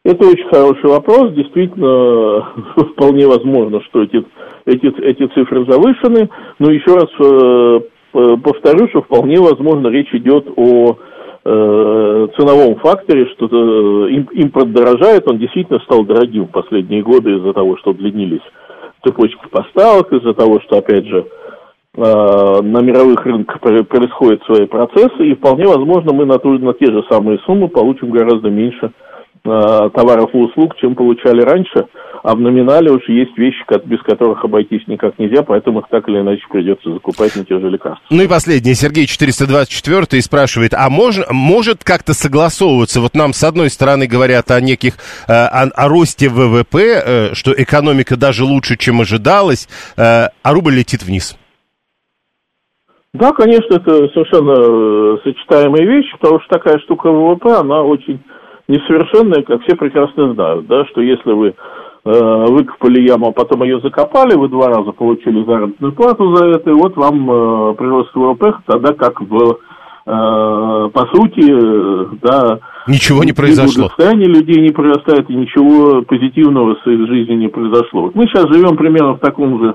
Это 0.05 0.27
очень 0.27 0.49
хороший 0.49 0.91
вопрос. 0.91 1.33
Действительно, 1.33 2.49
вполне 2.93 3.27
возможно, 3.27 3.81
что 3.83 4.03
эти, 4.03 4.25
эти, 4.67 4.87
эти 5.01 5.27
цифры 5.33 5.65
завышены. 5.65 6.29
Но 6.59 6.73
еще 6.73 6.95
раз 6.95 7.09
э, 7.21 8.37
повторю, 8.43 8.89
что 8.89 9.03
вполне 9.03 9.39
возможно 9.39 9.89
речь 9.89 10.13
идет 10.13 10.49
о 10.57 10.97
э, 11.45 12.29
ценовом 12.37 12.77
факторе, 12.81 13.27
что 13.27 13.47
э, 13.47 14.11
импорт 14.33 14.73
дорожает, 14.73 15.31
он 15.31 15.39
действительно 15.39 15.79
стал 15.81 16.05
дорогим 16.05 16.47
в 16.47 16.51
последние 16.51 17.03
годы 17.03 17.37
из-за 17.37 17.53
того, 17.53 17.77
что 17.77 17.93
удлинились 17.93 18.43
цепочки 19.07 19.47
поставок, 19.53 20.13
из-за 20.13 20.35
того, 20.35 20.61
что, 20.63 20.79
опять 20.79 21.07
же, 21.07 21.27
на 21.95 22.81
мировых 22.81 23.27
рынках 23.27 23.61
происходят 23.61 24.43
свои 24.45 24.65
процессы, 24.65 25.27
и 25.27 25.35
вполне 25.35 25.67
возможно 25.67 26.15
мы 26.15 26.25
на, 26.25 26.39
ту, 26.39 26.59
на 26.59 26.73
те 26.73 26.87
же 26.87 27.05
самые 27.11 27.39
суммы 27.41 27.69
получим 27.69 28.11
гораздо 28.11 28.49
меньше 28.49 28.93
Э, 28.93 29.12
товаров 29.43 30.31
и 30.35 30.37
услуг, 30.37 30.77
чем 30.77 30.95
получали 30.95 31.43
раньше, 31.43 31.87
а 32.23 32.35
в 32.37 32.41
номинале 32.41 32.91
уж 32.93 33.09
есть 33.09 33.37
вещи, 33.37 33.65
без 33.85 34.01
которых 34.03 34.45
обойтись 34.45 34.87
никак 34.87 35.19
нельзя, 35.19 35.43
поэтому 35.43 35.81
их 35.81 35.87
так 35.91 36.09
или 36.09 36.21
иначе 36.21 36.43
придется 36.49 36.93
закупать 36.93 37.35
на 37.35 37.45
те 37.45 37.59
же 37.59 37.69
лекарства. 37.69 38.05
Ну 38.11 38.23
и 38.23 38.29
последний, 38.29 38.75
Сергей 38.75 39.07
424 39.07 40.23
спрашивает, 40.23 40.75
а 40.75 40.89
мож, 40.89 41.17
может 41.31 41.83
как-то 41.83 42.15
согласовываться, 42.15 43.01
вот 43.01 43.15
нам 43.15 43.33
с 43.33 43.43
одной 43.43 43.71
стороны 43.71 44.07
говорят 44.07 44.51
о 44.53 44.61
неких, 44.61 44.95
э, 45.27 45.33
о, 45.33 45.63
о 45.75 45.89
росте 45.89 46.29
ВВП, 46.29 46.79
э, 46.79 47.35
что 47.35 47.53
экономика 47.53 48.17
даже 48.17 48.45
лучше, 48.45 48.77
чем 48.77 49.01
ожидалось, 49.01 49.69
а 49.97 50.31
рубль 50.45 50.75
летит 50.75 51.03
вниз. 51.03 51.37
Да, 53.15 53.33
конечно, 53.33 53.75
это 53.75 54.09
совершенно 54.09 55.19
сочетаемые 55.23 55.87
вещи, 55.87 56.17
потому 56.19 56.41
что 56.41 56.49
такая 56.49 56.79
штука 56.79 57.11
ВВП, 57.11 57.53
она 57.59 57.83
очень 57.83 58.21
несовершенная, 58.69 59.43
как 59.43 59.63
все 59.63 59.77
прекрасно 59.77 60.35
знают, 60.35 60.67
да, 60.67 60.85
что 60.87 61.01
если 61.01 61.33
вы 61.33 61.49
э, 62.05 62.47
выкопали 62.49 63.01
яму, 63.01 63.29
а 63.29 63.33
потом 63.33 63.63
ее 63.63 63.81
закопали, 63.81 64.35
вы 64.35 64.49
два 64.49 64.69
раза 64.69 64.93
получили 64.93 65.45
заработную 65.45 65.93
плату 65.93 66.37
за 66.37 66.47
это, 66.47 66.71
и 66.71 66.75
вот 66.75 66.97
вам 66.97 67.31
э, 67.31 67.75
прирост 67.75 68.15
ВВП 68.15 68.55
тогда 68.67 68.93
как 68.93 69.21
в 69.21 69.59
э, 70.07 70.91
по 70.93 71.07
сути, 71.15 71.45
э, 71.49 72.07
да, 72.23 72.61
ничего 72.87 73.25
не 73.25 73.33
произошло. 73.33 73.89
Состояние 73.89 74.29
людей 74.29 74.61
не 74.61 74.71
прирастает, 74.71 75.29
и 75.29 75.35
ничего 75.35 76.03
позитивного 76.03 76.77
в 76.77 76.83
своей 76.83 77.07
жизни 77.07 77.35
не 77.35 77.49
произошло. 77.49 78.03
Вот 78.03 78.15
мы 78.15 78.27
сейчас 78.27 78.49
живем 78.49 78.77
примерно 78.77 79.15
в 79.15 79.21
таком 79.21 79.63
же 79.63 79.75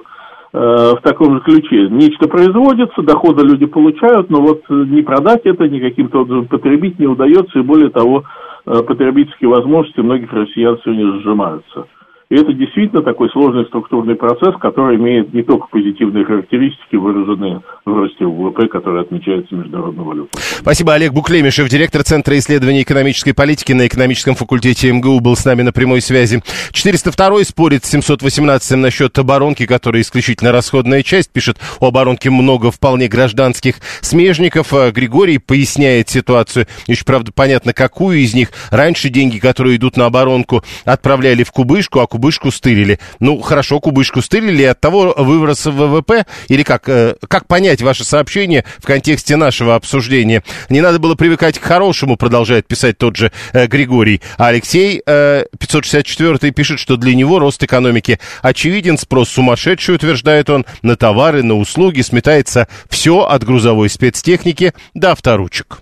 э, 0.54 0.94
в 0.98 1.02
таком 1.04 1.36
же 1.36 1.40
ключе. 1.42 1.88
Нечто 1.90 2.28
производится, 2.28 3.02
доходы 3.02 3.46
люди 3.46 3.66
получают, 3.66 4.30
но 4.30 4.42
вот 4.42 4.64
не 4.70 5.02
продать 5.02 5.42
это, 5.46 5.68
ни 5.68 5.80
каким-то 5.80 6.22
образом 6.22 6.48
потребить 6.48 7.00
не 7.00 7.08
удается, 7.08 7.60
и 7.60 7.64
более 7.64 7.90
того, 7.90 8.24
потребительские 8.68 9.50
возможности 9.50 10.00
многих 10.02 10.32
россиян 10.34 10.78
сегодня 10.84 11.20
сжимаются. 11.22 11.88
И 12.30 12.36
это 12.36 12.52
действительно 12.52 13.02
такой 13.04 13.30
сложный 13.30 13.66
структурный 13.68 14.16
процесс, 14.16 14.54
который 14.60 14.98
имеет 14.98 15.34
не 15.34 15.44
только 15.44 15.68
позитивные 15.68 16.26
характеристики, 16.26 16.98
выраженные 16.98 17.62
в 17.86 17.94
росте 17.94 18.26
ВВП, 18.26 18.68
который 18.68 19.02
отмечается 19.02 19.56
международной 19.56 20.04
валютой. 20.04 20.42
Спасибо. 20.42 20.94
Олег 20.94 21.14
Буклемишев, 21.14 21.70
директор 21.70 22.04
Центра 22.04 22.38
исследований 22.38 22.82
экономической 22.82 23.32
политики 23.32 23.72
на 23.72 23.88
экономическом 23.88 24.36
факультете 24.36 24.92
МГУ, 24.92 25.22
был 25.22 25.38
с 25.38 25.46
нами 25.46 25.62
на 25.62 25.72
прямой 25.72 26.02
связи. 26.02 26.44
402 26.74 27.46
спорит 27.46 27.86
с 27.86 27.92
718 27.92 28.78
насчет 28.78 29.18
оборонки, 29.18 29.66
которая 29.66 30.02
исключительно 30.02 30.52
расходная 30.52 31.04
часть. 31.04 31.32
Пишет, 31.32 31.58
у 31.80 31.86
оборонки 31.86 32.28
много 32.28 32.72
вполне 32.72 33.08
гражданских 33.08 33.76
смежников. 34.02 34.74
А 34.74 34.92
Григорий 34.92 35.38
поясняет 35.38 36.10
ситуацию. 36.10 36.68
Еще, 36.88 37.06
правда, 37.06 37.32
понятно, 37.34 37.72
какую 37.72 38.18
из 38.18 38.34
них. 38.34 38.50
Раньше 38.70 39.08
деньги, 39.08 39.40
которые 39.40 39.78
идут 39.78 39.96
на 39.96 40.08
оборонку, 40.08 40.62
отправляли 40.84 41.44
в 41.44 41.52
кубышку, 41.52 42.02
а 42.02 42.08
кубышку 42.18 42.50
стырили. 42.50 42.98
Ну, 43.20 43.40
хорошо, 43.42 43.80
кубышку 43.80 44.24
стырили, 44.24 44.64
от 44.64 44.82
того 44.82 45.14
выброс 45.16 45.68
ВВП, 45.68 46.26
или 46.48 46.64
как, 46.64 46.90
э, 46.90 47.16
как 47.28 47.46
понять 47.46 47.84
ваше 47.84 48.04
сообщение 48.04 48.66
в 48.80 48.88
контексте 48.88 49.36
нашего 49.36 49.76
обсуждения? 49.76 50.42
Не 50.70 50.82
надо 50.82 50.98
было 50.98 51.14
привыкать 51.14 51.60
к 51.60 51.64
хорошему, 51.64 52.18
продолжает 52.18 52.68
писать 52.68 52.98
тот 52.98 53.16
же 53.16 53.32
э, 53.54 53.68
Григорий. 53.68 54.20
А 54.40 54.48
Алексей 54.48 55.00
э, 55.06 55.46
564 55.60 56.52
пишет, 56.52 56.80
что 56.80 56.98
для 56.98 57.14
него 57.14 57.38
рост 57.38 57.62
экономики 57.62 58.20
очевиден, 58.42 58.98
спрос 58.98 59.30
сумасшедший, 59.30 59.94
утверждает 59.94 60.50
он, 60.50 60.66
на 60.82 60.96
товары, 60.96 61.44
на 61.44 61.54
услуги, 61.54 62.02
сметается 62.02 62.68
все 62.90 63.26
от 63.26 63.44
грузовой 63.44 63.90
спецтехники 63.90 64.74
до 64.96 65.12
авторучек. 65.12 65.82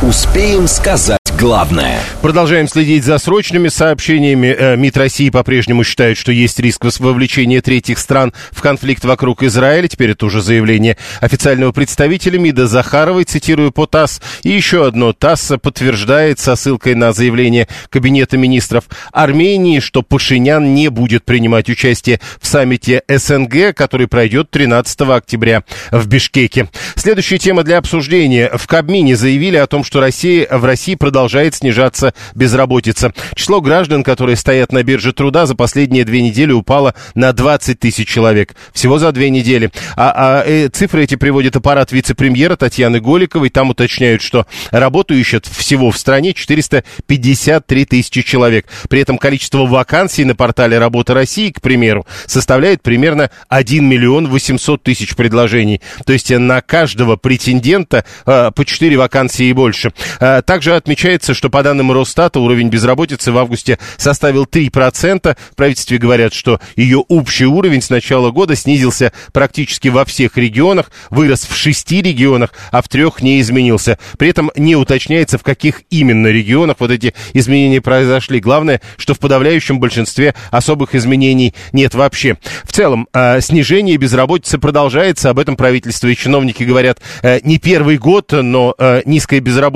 Успеем 0.00 0.68
сказать 0.68 1.18
главное. 1.36 2.00
Продолжаем 2.22 2.68
следить 2.68 3.04
за 3.04 3.18
срочными 3.18 3.66
сообщениями. 3.66 4.46
Э, 4.46 4.76
МИД 4.76 4.96
России 4.96 5.30
по-прежнему 5.30 5.82
считает, 5.82 6.16
что 6.16 6.30
есть 6.30 6.60
риск 6.60 6.84
вовлечения 7.00 7.60
третьих 7.60 7.98
стран 7.98 8.32
в 8.52 8.62
конфликт 8.62 9.04
вокруг 9.04 9.42
Израиля. 9.42 9.88
Теперь 9.88 10.10
это 10.10 10.26
уже 10.26 10.40
заявление 10.40 10.96
официального 11.20 11.72
представителя 11.72 12.38
МИДа 12.38 12.68
Захаровой, 12.68 13.24
цитирую 13.24 13.72
по 13.72 13.86
ТАСС. 13.86 14.20
И 14.42 14.50
еще 14.50 14.86
одно. 14.86 15.12
ТАСС 15.12 15.52
подтверждает 15.60 16.38
со 16.38 16.54
ссылкой 16.54 16.94
на 16.94 17.12
заявление 17.12 17.66
Кабинета 17.90 18.36
министров 18.36 18.84
Армении, 19.12 19.80
что 19.80 20.02
Пашинян 20.02 20.74
не 20.74 20.90
будет 20.90 21.24
принимать 21.24 21.68
участие 21.68 22.20
в 22.40 22.46
саммите 22.46 23.02
СНГ, 23.08 23.74
который 23.74 24.06
пройдет 24.06 24.50
13 24.50 25.00
октября 25.02 25.64
в 25.90 26.06
Бишкеке. 26.06 26.68
Следующая 26.94 27.38
тема 27.38 27.64
для 27.64 27.78
обсуждения. 27.78 28.50
В 28.54 28.66
Кабмине 28.68 29.16
заявили 29.16 29.56
о 29.56 29.66
том, 29.66 29.84
что 29.88 30.00
Россия, 30.00 30.46
в 30.50 30.66
России 30.66 30.96
продолжает 30.96 31.54
снижаться 31.54 32.12
безработица. 32.34 33.14
Число 33.34 33.62
граждан, 33.62 34.02
которые 34.02 34.36
стоят 34.36 34.70
на 34.70 34.82
бирже 34.82 35.14
труда, 35.14 35.46
за 35.46 35.54
последние 35.54 36.04
две 36.04 36.20
недели 36.20 36.52
упало 36.52 36.94
на 37.14 37.32
20 37.32 37.80
тысяч 37.80 38.06
человек. 38.06 38.54
Всего 38.74 38.98
за 38.98 39.12
две 39.12 39.30
недели. 39.30 39.70
А, 39.96 40.42
а 40.42 40.44
э, 40.46 40.68
цифры 40.68 41.04
эти 41.04 41.14
приводит 41.14 41.56
аппарат 41.56 41.90
вице-премьера 41.90 42.56
Татьяны 42.56 43.00
Голиковой. 43.00 43.48
Там 43.48 43.70
уточняют, 43.70 44.20
что 44.20 44.46
работу 44.70 45.14
всего 45.14 45.90
в 45.90 45.96
стране 45.96 46.34
453 46.34 47.84
тысячи 47.86 48.20
человек. 48.20 48.66
При 48.90 49.00
этом 49.00 49.16
количество 49.16 49.64
вакансий 49.64 50.26
на 50.26 50.34
портале 50.34 50.78
«Работа 50.78 51.14
России», 51.14 51.50
к 51.50 51.62
примеру, 51.62 52.06
составляет 52.26 52.82
примерно 52.82 53.30
1 53.48 53.82
миллион 53.82 54.28
800 54.28 54.82
тысяч 54.82 55.16
предложений. 55.16 55.80
То 56.04 56.12
есть 56.12 56.30
на 56.30 56.60
каждого 56.60 57.16
претендента 57.16 58.04
э, 58.26 58.50
по 58.54 58.66
4 58.66 58.94
вакансии 58.98 59.46
и 59.46 59.54
больше. 59.54 59.77
Э, 60.20 60.42
также 60.44 60.74
отмечается, 60.74 61.34
что 61.34 61.50
по 61.50 61.62
данным 61.62 61.92
Росстата 61.92 62.40
уровень 62.40 62.68
безработицы 62.68 63.32
в 63.32 63.38
августе 63.38 63.78
составил 63.96 64.44
3%. 64.44 65.36
В 65.52 65.56
правительстве 65.56 65.98
говорят, 65.98 66.32
что 66.32 66.60
ее 66.76 66.98
общий 67.08 67.46
уровень 67.46 67.82
с 67.82 67.90
начала 67.90 68.30
года 68.30 68.56
снизился 68.56 69.12
практически 69.32 69.88
во 69.88 70.04
всех 70.04 70.36
регионах, 70.36 70.90
вырос 71.10 71.46
в 71.48 71.54
шести 71.56 72.02
регионах, 72.02 72.52
а 72.72 72.82
в 72.82 72.88
трех 72.88 73.22
не 73.22 73.40
изменился. 73.40 73.98
При 74.18 74.28
этом 74.28 74.50
не 74.56 74.76
уточняется, 74.76 75.38
в 75.38 75.42
каких 75.42 75.82
именно 75.90 76.28
регионах 76.28 76.76
вот 76.80 76.90
эти 76.90 77.14
изменения 77.32 77.80
произошли. 77.80 78.40
Главное, 78.40 78.80
что 78.96 79.14
в 79.14 79.18
подавляющем 79.18 79.80
большинстве 79.80 80.34
особых 80.50 80.94
изменений 80.94 81.54
нет 81.72 81.94
вообще. 81.94 82.36
В 82.64 82.72
целом, 82.72 83.08
э, 83.12 83.40
снижение 83.40 83.96
безработицы 83.96 84.58
продолжается. 84.58 85.30
Об 85.30 85.38
этом 85.38 85.56
правительство 85.56 86.08
и 86.08 86.16
чиновники 86.16 86.62
говорят 86.62 87.00
э, 87.22 87.40
не 87.42 87.58
первый 87.58 87.98
год, 87.98 88.32
но 88.32 88.74
низкая 89.04 89.40
безработица. 89.40 89.67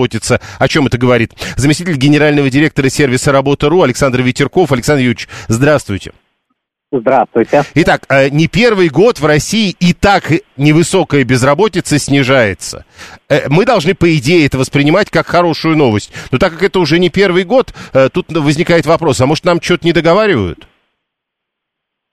О 0.58 0.68
чем 0.68 0.86
это 0.86 0.98
говорит? 0.98 1.32
Заместитель 1.56 1.96
генерального 1.96 2.50
директора 2.50 2.88
сервиса 2.88 3.32
«Работа.ру» 3.32 3.82
Александр 3.82 4.22
Ветерков. 4.22 4.72
Александр 4.72 5.00
Юрьевич, 5.00 5.28
здравствуйте. 5.48 6.12
Здравствуйте. 6.92 7.62
Итак, 7.74 8.02
э, 8.10 8.28
не 8.28 8.48
первый 8.48 8.90
год 8.90 9.18
в 9.18 9.24
России 9.24 9.74
и 9.80 9.94
так 9.94 10.24
невысокая 10.58 11.24
безработица 11.24 11.98
снижается. 11.98 12.84
Э, 13.30 13.48
мы 13.48 13.64
должны, 13.64 13.94
по 13.94 14.14
идее, 14.14 14.44
это 14.44 14.58
воспринимать 14.58 15.08
как 15.08 15.26
хорошую 15.26 15.78
новость. 15.78 16.12
Но 16.30 16.36
так 16.36 16.52
как 16.52 16.62
это 16.62 16.78
уже 16.80 16.98
не 16.98 17.08
первый 17.08 17.44
год, 17.44 17.72
э, 17.94 18.10
тут 18.12 18.30
возникает 18.30 18.84
вопрос, 18.84 19.22
а 19.22 19.26
может 19.26 19.46
нам 19.46 19.62
что-то 19.62 19.86
не 19.86 19.94
договаривают? 19.94 20.68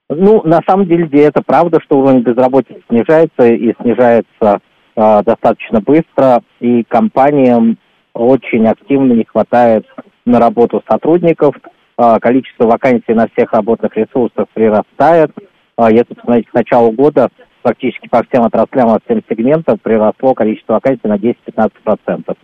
Ну, 0.08 0.42
на 0.44 0.60
самом 0.66 0.86
деле, 0.86 1.06
это 1.24 1.42
правда, 1.42 1.78
что 1.84 1.98
уровень 1.98 2.22
безработицы 2.22 2.80
снижается 2.88 3.46
и 3.46 3.74
снижается 3.82 4.60
э, 4.96 5.22
достаточно 5.24 5.80
быстро, 5.80 6.42
и 6.60 6.84
компаниям 6.84 7.78
очень 8.14 8.66
активно 8.66 9.12
не 9.12 9.24
хватает 9.24 9.86
на 10.24 10.38
работу 10.38 10.82
сотрудников, 10.88 11.54
э, 11.98 12.16
количество 12.20 12.66
вакансий 12.66 13.14
на 13.14 13.28
всех 13.28 13.52
работных 13.52 13.96
ресурсах 13.96 14.46
прирастает. 14.54 15.32
Э, 15.78 15.88
если 15.90 16.14
посмотреть 16.14 16.48
с 16.50 16.54
начала 16.54 16.90
года, 16.90 17.28
практически 17.62 18.08
по 18.08 18.22
всем 18.24 18.44
отраслям, 18.44 18.88
по 18.88 19.00
всем 19.04 19.22
сегментам 19.28 19.78
приросло 19.78 20.34
количество 20.34 20.74
вакансий 20.74 21.08
на 21.08 21.16
10-15%. 21.16 22.36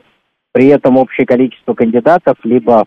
При 0.52 0.68
этом 0.68 0.96
общее 0.96 1.26
количество 1.26 1.74
кандидатов 1.74 2.36
либо 2.44 2.84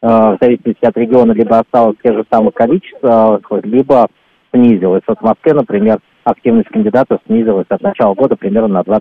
в 0.00 0.38
зависимости 0.40 0.84
от 0.84 0.96
региона, 0.96 1.32
либо 1.32 1.58
осталось 1.58 1.96
те 2.04 2.12
же 2.12 2.24
самые 2.30 2.52
количества, 2.52 3.40
либо 3.64 4.06
снизилось. 4.54 5.02
Вот 5.08 5.18
в 5.18 5.22
Москве, 5.22 5.54
например, 5.54 5.98
активность 6.24 6.68
кандидатов 6.68 7.20
снизилась 7.26 7.66
от 7.68 7.80
начала 7.82 8.14
года 8.14 8.36
примерно 8.36 8.68
на 8.68 8.80
20%. 8.80 9.00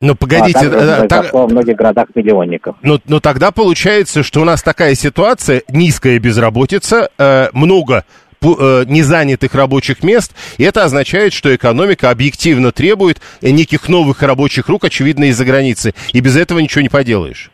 Ну, 0.00 0.16
погодите, 0.16 0.66
а 0.68 1.06
так, 1.06 1.32
во 1.32 1.46
многих 1.46 1.76
городах-миллионников. 1.76 2.74
Но, 2.82 2.98
но 3.06 3.20
тогда 3.20 3.52
получается, 3.52 4.24
что 4.24 4.40
у 4.40 4.44
нас 4.44 4.60
такая 4.60 4.96
ситуация, 4.96 5.62
низкая 5.68 6.18
безработица, 6.18 7.08
э, 7.16 7.50
много 7.52 8.04
э, 8.40 8.84
незанятых 8.88 9.54
рабочих 9.54 10.02
мест, 10.02 10.34
и 10.58 10.64
это 10.64 10.82
означает, 10.82 11.32
что 11.32 11.54
экономика 11.54 12.10
объективно 12.10 12.72
требует 12.72 13.20
неких 13.42 13.88
новых 13.88 14.24
рабочих 14.24 14.68
рук, 14.68 14.82
очевидно, 14.84 15.26
из-за 15.26 15.44
границы, 15.44 15.94
и 16.12 16.18
без 16.18 16.36
этого 16.36 16.58
ничего 16.58 16.82
не 16.82 16.88
поделаешь. 16.88 17.52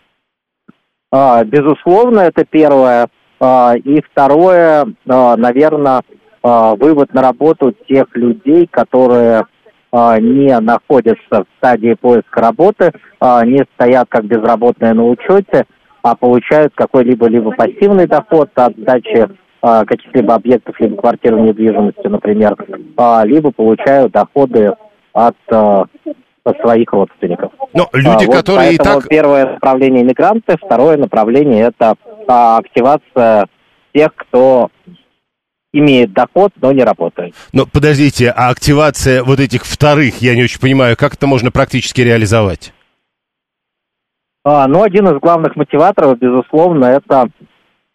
А, 1.11 1.45
безусловно, 1.45 2.21
это 2.21 2.45
первое. 2.45 3.09
А, 3.41 3.75
и 3.77 4.01
второе, 4.11 4.87
а, 5.07 5.37
наверное, 5.37 6.03
вывод 6.43 7.13
на 7.15 7.23
работу 7.23 7.75
тех 7.89 8.07
людей, 8.15 8.67
которые 8.71 9.45
не 9.93 10.59
находятся 10.61 11.45
в 11.45 11.47
стадии 11.57 11.95
поиска 11.95 12.41
работы, 12.41 12.93
не 13.21 13.65
стоят 13.75 14.09
как 14.09 14.25
безработные 14.25 14.93
на 14.95 15.05
учете, 15.05 15.67
а 16.03 16.15
получают 16.15 16.75
какой-либо 16.75 17.27
либо 17.27 17.51
пассивный 17.53 18.07
доход 18.07 18.51
от 18.55 18.77
сдачи 18.77 19.29
каких-либо 19.61 20.35
объектов, 20.35 20.79
либо 20.79 20.97
квартиры 20.97 21.41
недвижимости, 21.41 22.07
например, 22.07 22.55
либо 23.25 23.51
получают 23.51 24.13
доходы 24.13 24.75
от 25.13 25.37
своих 26.63 26.93
родственников. 26.93 27.53
Но 27.75 27.89
люди, 27.93 28.25
а, 28.25 28.27
вот 28.27 28.37
которые 28.37 28.75
и 28.75 28.79
так... 28.79 29.07
Первое 29.09 29.53
направление 29.53 30.03
иммигранты, 30.03 30.57
второе 30.57 30.97
направление 30.97 31.65
это 31.65 31.95
а, 32.27 32.59
активация 32.59 33.47
тех, 33.93 34.15
кто 34.15 34.71
имеет 35.79 36.13
доход, 36.13 36.53
но 36.61 36.73
не 36.73 36.83
работает. 36.83 37.35
Но 37.53 37.67
подождите, 37.67 38.31
а 38.31 38.51
активация 38.51 39.23
вот 39.23 39.41
этих 39.41 39.65
вторых, 39.65 40.21
я 40.21 40.35
не 40.35 40.45
очень 40.45 40.61
понимаю, 40.61 40.97
как 40.97 41.15
это 41.15 41.27
можно 41.27 41.51
практически 41.51 42.01
реализовать? 42.01 42.73
А, 44.45 44.67
ну, 44.67 44.83
один 44.83 45.09
из 45.09 45.19
главных 45.21 45.57
мотиваторов, 45.57 46.19
безусловно, 46.19 46.87
это 46.87 47.29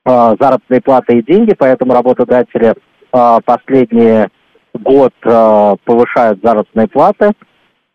а, 0.05 0.35
заработные 0.39 0.81
платы 0.81 1.19
и 1.19 1.23
деньги, 1.23 1.53
поэтому 1.57 1.93
работодатели 1.93 2.75
а, 3.11 3.39
последний 3.41 4.27
год 4.73 5.13
а, 5.23 5.75
повышают 5.83 6.39
заработные 6.43 6.87
платы, 6.87 7.31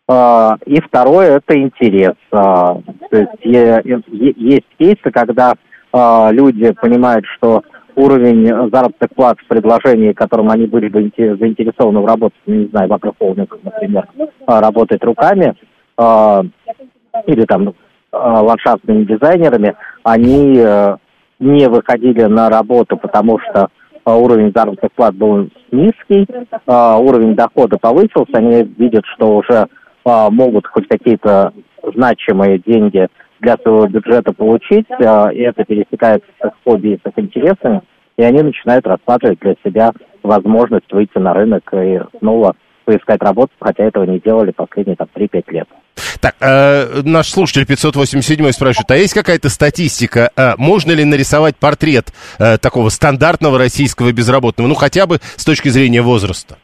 а, 0.07 0.57
и 0.65 0.81
второе– 0.81 1.37
это 1.37 1.57
интерес. 1.57 2.15
А, 2.31 2.75
то 3.09 3.17
есть 3.17 3.31
есть 3.43 4.65
кейсы, 4.77 5.11
когда 5.11 5.53
а, 5.93 6.29
люди 6.31 6.71
понимают, 6.71 7.25
что 7.37 7.63
уровень 7.99 8.47
заработных 8.71 9.09
плат 9.15 9.37
в 9.39 9.47
предложении, 9.47 10.13
которым 10.13 10.49
они 10.49 10.65
были 10.65 10.87
бы 10.89 11.01
заинтересованы 11.01 11.99
в 11.99 12.05
работе, 12.05 12.35
ну, 12.45 12.55
не 12.55 12.67
знаю, 12.67 12.89
в 12.89 12.93
агрохолдингах, 12.93 13.59
например, 13.63 14.07
работать 14.47 15.03
руками 15.03 15.55
или 17.27 17.45
там 17.45 17.73
ландшафтными 18.11 19.03
дизайнерами, 19.03 19.75
они 20.03 20.57
э, 20.57 20.97
не 21.39 21.67
выходили 21.67 22.23
на 22.23 22.49
работу, 22.49 22.97
потому 22.97 23.39
что 23.39 23.67
уровень 24.05 24.51
заработных 24.55 24.91
плат 24.93 25.13
был 25.15 25.49
низкий, 25.71 26.25
уровень 26.65 27.35
дохода 27.35 27.77
повысился, 27.77 28.31
они 28.33 28.63
видят, 28.63 29.03
что 29.13 29.35
уже 29.37 29.67
а, 30.05 30.29
могут 30.29 30.65
хоть 30.67 30.87
какие-то 30.87 31.53
значимые 31.95 32.59
деньги 32.59 33.07
для 33.39 33.57
своего 33.57 33.87
бюджета 33.87 34.33
получить, 34.33 34.87
а, 34.91 35.29
и 35.29 35.39
это 35.39 35.63
пересекается 35.63 36.27
с 36.41 36.45
их 36.45 36.51
хобби 36.63 36.89
и 36.89 36.97
с 36.97 37.07
их 37.07 37.13
интересами, 37.17 37.81
и 38.17 38.23
они 38.23 38.41
начинают 38.41 38.85
рассматривать 38.85 39.39
для 39.39 39.55
себя 39.63 39.91
возможность 40.23 40.91
выйти 40.91 41.17
на 41.17 41.33
рынок 41.33 41.63
и 41.73 41.99
снова 42.19 42.55
поискать 42.85 43.21
работу, 43.21 43.51
хотя 43.59 43.83
этого 43.83 44.03
не 44.05 44.19
делали 44.19 44.51
последние 44.51 44.95
там 44.95 45.07
3-5 45.15 45.43
лет. 45.49 45.67
Так, 46.19 46.35
э, 46.39 47.01
наш 47.03 47.29
слушатель 47.29 47.65
587 47.65 48.51
спрашивает, 48.51 48.91
а 48.91 48.97
есть 48.97 49.13
какая-то 49.13 49.49
статистика, 49.49 50.31
э, 50.35 50.53
можно 50.57 50.91
ли 50.91 51.03
нарисовать 51.05 51.55
портрет 51.57 52.13
э, 52.39 52.57
такого 52.57 52.89
стандартного 52.89 53.57
российского 53.57 54.11
безработного, 54.11 54.67
ну 54.67 54.75
хотя 54.75 55.05
бы 55.05 55.19
с 55.35 55.45
точки 55.45 55.69
зрения 55.69 56.01
возраста? 56.01 56.57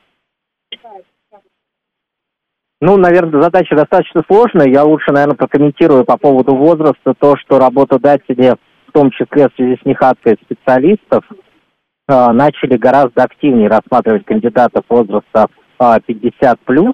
Ну, 2.81 2.97
наверное, 2.97 3.41
задача 3.41 3.75
достаточно 3.75 4.23
сложная. 4.29 4.67
Я 4.67 4.83
лучше, 4.83 5.11
наверное, 5.11 5.37
прокомментирую 5.37 6.03
по 6.03 6.17
поводу 6.17 6.55
возраста 6.55 7.13
то, 7.17 7.35
что 7.37 7.57
работодатели, 7.57 8.55
в 8.87 8.91
том 8.91 9.11
числе 9.11 9.47
в 9.47 9.55
связи 9.55 9.79
с 9.81 9.85
нехваткой 9.85 10.37
специалистов, 10.43 11.23
э, 11.29 12.31
начали 12.31 12.75
гораздо 12.75 13.23
активнее 13.23 13.69
рассматривать 13.69 14.25
кандидатов 14.25 14.83
возраста 14.89 15.47
э, 15.79 15.99
50 16.05 16.59
плюс 16.65 16.93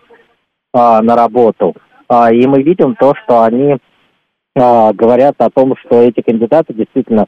э, 0.73 0.99
на 1.01 1.15
работу. 1.15 1.75
И 2.33 2.45
мы 2.45 2.61
видим 2.61 2.95
то, 2.95 3.13
что 3.23 3.43
они 3.43 3.77
говорят 4.53 5.35
о 5.37 5.49
том, 5.49 5.75
что 5.77 6.01
эти 6.01 6.19
кандидаты 6.19 6.73
действительно, 6.73 7.27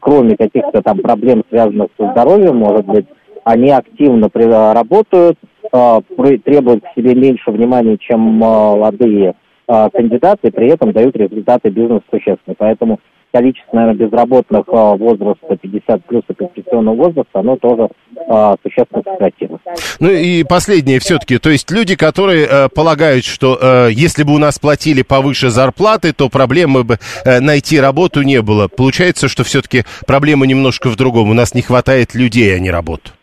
кроме 0.00 0.34
каких-то 0.34 0.80
там 0.80 1.00
проблем, 1.00 1.44
связанных 1.50 1.88
со 1.98 2.10
здоровьем, 2.10 2.56
может 2.56 2.86
быть, 2.86 3.06
они 3.44 3.70
активно 3.70 4.30
работают, 4.74 5.38
а, 5.72 6.00
требуют 6.44 6.84
к 6.84 6.94
себе 6.94 7.14
меньше 7.14 7.50
внимания, 7.50 7.96
чем 7.98 8.42
а, 8.42 8.76
молодые 8.76 9.34
кандидаты, 9.66 10.50
при 10.50 10.68
этом 10.68 10.92
дают 10.92 11.16
результаты 11.16 11.70
бизнеса 11.70 12.04
существенные. 12.10 12.54
Поэтому 12.58 13.00
количество, 13.34 13.76
наверное, 13.76 14.06
безработных 14.06 14.62
э, 14.68 14.96
возраста 14.96 15.56
50 15.60 16.04
плюс 16.04 16.22
и 16.28 16.34
пенсионного 16.34 16.94
возраста, 16.94 17.40
оно 17.40 17.56
тоже 17.56 17.88
э, 18.16 18.54
существенно 18.62 19.02
сократилось. 19.04 19.60
Ну 19.98 20.08
и 20.08 20.44
последнее 20.44 21.00
все-таки, 21.00 21.38
то 21.38 21.50
есть 21.50 21.68
люди, 21.72 21.96
которые 21.96 22.46
э, 22.46 22.68
полагают, 22.68 23.24
что 23.24 23.58
э, 23.60 23.88
если 23.90 24.22
бы 24.22 24.34
у 24.34 24.38
нас 24.38 24.60
платили 24.60 25.02
повыше 25.02 25.50
зарплаты, 25.50 26.12
то 26.12 26.28
проблемы 26.28 26.84
бы 26.84 26.98
э, 27.24 27.40
найти 27.40 27.80
работу 27.80 28.22
не 28.22 28.40
было. 28.40 28.68
Получается, 28.68 29.26
что 29.26 29.42
все-таки 29.42 29.82
проблема 30.06 30.46
немножко 30.46 30.88
в 30.88 30.94
другом. 30.94 31.28
У 31.28 31.34
нас 31.34 31.54
не 31.54 31.62
хватает 31.62 32.14
людей, 32.14 32.54
а 32.54 32.60
не 32.60 32.70
работ. 32.70 33.14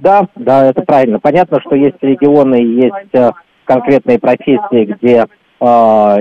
Да, 0.00 0.26
да, 0.36 0.66
это 0.66 0.82
правильно. 0.82 1.18
Понятно, 1.18 1.60
что 1.60 1.74
есть 1.74 1.96
регионы, 2.02 2.54
есть 2.54 3.14
э, 3.14 3.30
конкретные 3.64 4.18
профессии, 4.18 4.84
где 4.84 5.26
э, 5.60 6.16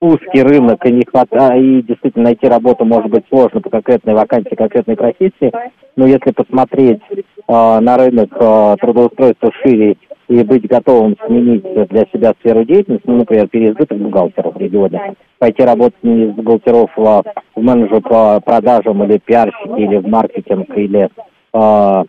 узкий 0.00 0.42
рынок 0.42 0.84
и 0.84 0.92
не 0.92 1.04
хватает, 1.06 1.62
и 1.62 1.82
действительно 1.82 2.26
найти 2.26 2.46
работу 2.46 2.84
может 2.84 3.10
быть 3.10 3.24
сложно 3.28 3.60
по 3.60 3.70
конкретной 3.70 4.14
вакансии, 4.14 4.54
конкретной 4.54 4.96
профессии. 4.96 5.52
Но 5.96 6.06
если 6.06 6.32
посмотреть 6.32 7.00
э, 7.10 7.18
на 7.48 7.96
рынок 7.96 8.30
э, 8.38 8.76
трудоустройства 8.80 9.50
шире 9.62 9.96
и 10.28 10.42
быть 10.42 10.66
готовым 10.66 11.16
сменить 11.26 11.62
для 11.62 12.04
себя 12.12 12.32
сферу 12.40 12.64
деятельности, 12.64 13.06
ну, 13.06 13.18
например, 13.18 13.48
переизбыток 13.48 13.98
бухгалтеров 13.98 14.54
в 14.54 14.58
регионе, 14.58 15.14
пойти 15.38 15.62
работать 15.62 16.02
из 16.02 16.34
бухгалтеров 16.34 16.90
а 16.98 17.22
в 17.54 17.62
менеджер 17.62 18.02
по 18.02 18.40
продажам 18.40 19.02
или 19.04 19.18
пиарщики, 19.18 19.80
или 19.80 19.96
в 19.96 20.08
маркетинг, 20.08 20.68
или 20.76 21.08
э, 21.54 22.04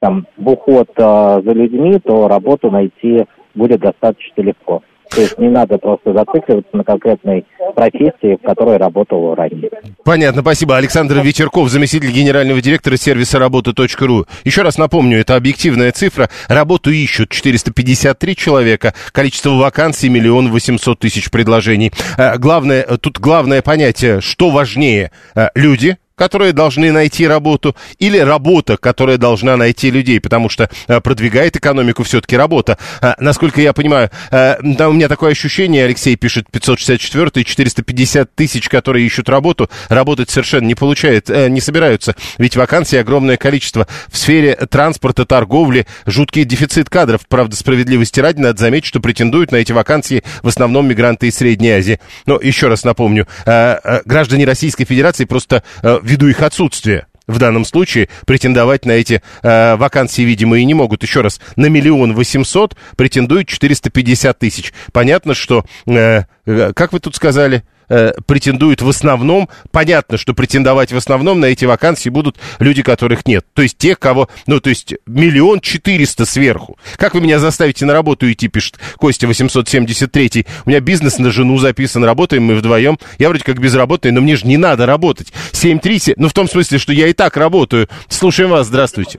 там 0.00 0.26
в 0.36 0.48
уход 0.48 0.88
э, 0.96 1.40
за 1.44 1.52
людьми, 1.52 1.98
то 2.04 2.28
работу 2.28 2.70
найти 2.70 3.24
будет 3.54 3.80
достаточно 3.80 4.42
легко. 4.42 4.82
То 5.10 5.20
есть 5.20 5.38
не 5.38 5.48
надо 5.48 5.78
просто 5.78 6.12
зацикливаться 6.12 6.76
на 6.76 6.84
конкретной 6.84 7.46
профессии, 7.74 8.36
в 8.36 8.44
которой 8.44 8.76
работал 8.76 9.34
ранее. 9.34 9.70
Понятно, 10.04 10.42
спасибо. 10.42 10.76
Александр 10.76 11.20
Ветерков, 11.20 11.68
заместитель 11.70 12.10
генерального 12.10 12.60
директора 12.60 12.96
сервиса 12.96 13.38
работа.ру. 13.38 14.26
Еще 14.44 14.62
раз 14.62 14.78
напомню, 14.78 15.20
это 15.20 15.36
объективная 15.36 15.92
цифра. 15.92 16.28
Работу 16.48 16.90
ищут 16.90 17.30
453 17.30 18.36
человека, 18.36 18.94
количество 19.12 19.50
вакансий 19.50 20.08
миллион 20.08 20.50
восемьсот 20.50 20.98
тысяч 20.98 21.30
предложений. 21.30 21.92
Э, 22.18 22.36
главное, 22.36 22.82
тут 23.00 23.20
главное 23.20 23.62
понятие, 23.62 24.20
что 24.20 24.50
важнее, 24.50 25.12
э, 25.36 25.48
люди, 25.54 25.98
которые 26.16 26.52
должны 26.54 26.92
найти 26.92 27.28
работу, 27.28 27.76
или 27.98 28.18
работа, 28.18 28.78
которая 28.78 29.18
должна 29.18 29.56
найти 29.56 29.90
людей, 29.90 30.18
потому 30.18 30.48
что 30.48 30.70
э, 30.88 31.00
продвигает 31.00 31.56
экономику 31.56 32.04
все-таки 32.04 32.36
работа. 32.36 32.78
А, 33.02 33.16
насколько 33.18 33.60
я 33.60 33.74
понимаю, 33.74 34.10
э, 34.30 34.56
да, 34.62 34.88
у 34.88 34.94
меня 34.94 35.08
такое 35.08 35.32
ощущение, 35.32 35.84
Алексей 35.84 36.16
пишет, 36.16 36.46
564 36.50 37.44
450 37.44 38.34
тысяч, 38.34 38.68
которые 38.70 39.04
ищут 39.04 39.28
работу, 39.28 39.68
работать 39.90 40.30
совершенно 40.30 40.64
не 40.64 40.74
получают, 40.74 41.28
э, 41.28 41.50
не 41.50 41.60
собираются, 41.60 42.16
ведь 42.38 42.56
вакансий 42.56 42.96
огромное 42.96 43.36
количество. 43.36 43.86
В 44.08 44.16
сфере 44.16 44.54
транспорта, 44.54 45.26
торговли 45.26 45.86
жуткий 46.06 46.44
дефицит 46.44 46.88
кадров. 46.88 47.28
Правда, 47.28 47.56
справедливости 47.56 48.20
ради, 48.20 48.40
надо 48.40 48.58
заметить, 48.58 48.86
что 48.86 49.00
претендуют 49.00 49.52
на 49.52 49.56
эти 49.56 49.72
вакансии 49.72 50.24
в 50.42 50.48
основном 50.48 50.88
мигранты 50.88 51.28
из 51.28 51.36
Средней 51.36 51.72
Азии. 51.72 52.00
Но 52.24 52.40
еще 52.40 52.68
раз 52.68 52.84
напомню, 52.84 53.26
граждане 53.44 54.46
Российской 54.46 54.84
Федерации 54.84 55.26
просто 55.26 55.62
ввиду 56.06 56.28
их 56.28 56.40
отсутствия 56.40 57.06
в 57.26 57.38
данном 57.38 57.64
случае 57.64 58.08
претендовать 58.24 58.84
на 58.84 58.92
эти 58.92 59.20
э, 59.42 59.76
вакансии, 59.76 60.22
видимо, 60.22 60.58
и 60.58 60.64
не 60.64 60.74
могут. 60.74 61.02
Еще 61.02 61.22
раз, 61.22 61.40
на 61.56 61.66
миллион 61.66 62.14
восемьсот 62.14 62.76
претендуют 62.96 63.48
450 63.48 64.38
тысяч. 64.38 64.72
Понятно, 64.92 65.34
что, 65.34 65.64
э, 65.86 66.22
э, 66.46 66.72
как 66.74 66.92
вы 66.92 67.00
тут 67.00 67.16
сказали, 67.16 67.64
э, 67.88 68.12
претендуют 68.26 68.82
в 68.82 68.88
основном, 68.88 69.48
понятно, 69.70 70.16
что 70.16 70.34
претендовать 70.34 70.92
в 70.92 70.96
основном 70.96 71.40
на 71.40 71.46
эти 71.46 71.64
вакансии 71.64 72.08
будут 72.08 72.36
люди, 72.58 72.82
которых 72.82 73.26
нет. 73.26 73.44
То 73.54 73.62
есть 73.62 73.78
тех, 73.78 73.98
кого, 73.98 74.28
ну, 74.46 74.60
то 74.60 74.70
есть 74.70 74.94
миллион 75.06 75.60
четыреста 75.60 76.24
сверху. 76.24 76.78
Как 76.96 77.14
вы 77.14 77.20
меня 77.20 77.38
заставите 77.38 77.84
на 77.86 77.92
работу 77.92 78.30
идти, 78.30 78.48
пишет 78.48 78.78
Костя 78.96 79.26
873. 79.26 80.46
У 80.64 80.70
меня 80.70 80.80
бизнес 80.80 81.18
на 81.18 81.30
жену 81.30 81.58
записан, 81.58 82.04
работаем 82.04 82.44
мы 82.44 82.54
вдвоем. 82.54 82.98
Я 83.18 83.28
вроде 83.28 83.44
как 83.44 83.58
безработный, 83.60 84.12
но 84.12 84.20
мне 84.20 84.36
же 84.36 84.46
не 84.46 84.56
надо 84.56 84.86
работать. 84.86 85.32
7-3, 85.52 86.14
ну, 86.16 86.28
в 86.28 86.32
том 86.32 86.48
смысле, 86.48 86.78
что 86.78 86.92
я 86.92 87.08
и 87.08 87.12
так 87.12 87.36
работаю. 87.36 87.88
Слушаем 88.08 88.50
вас, 88.50 88.66
здравствуйте. 88.66 89.18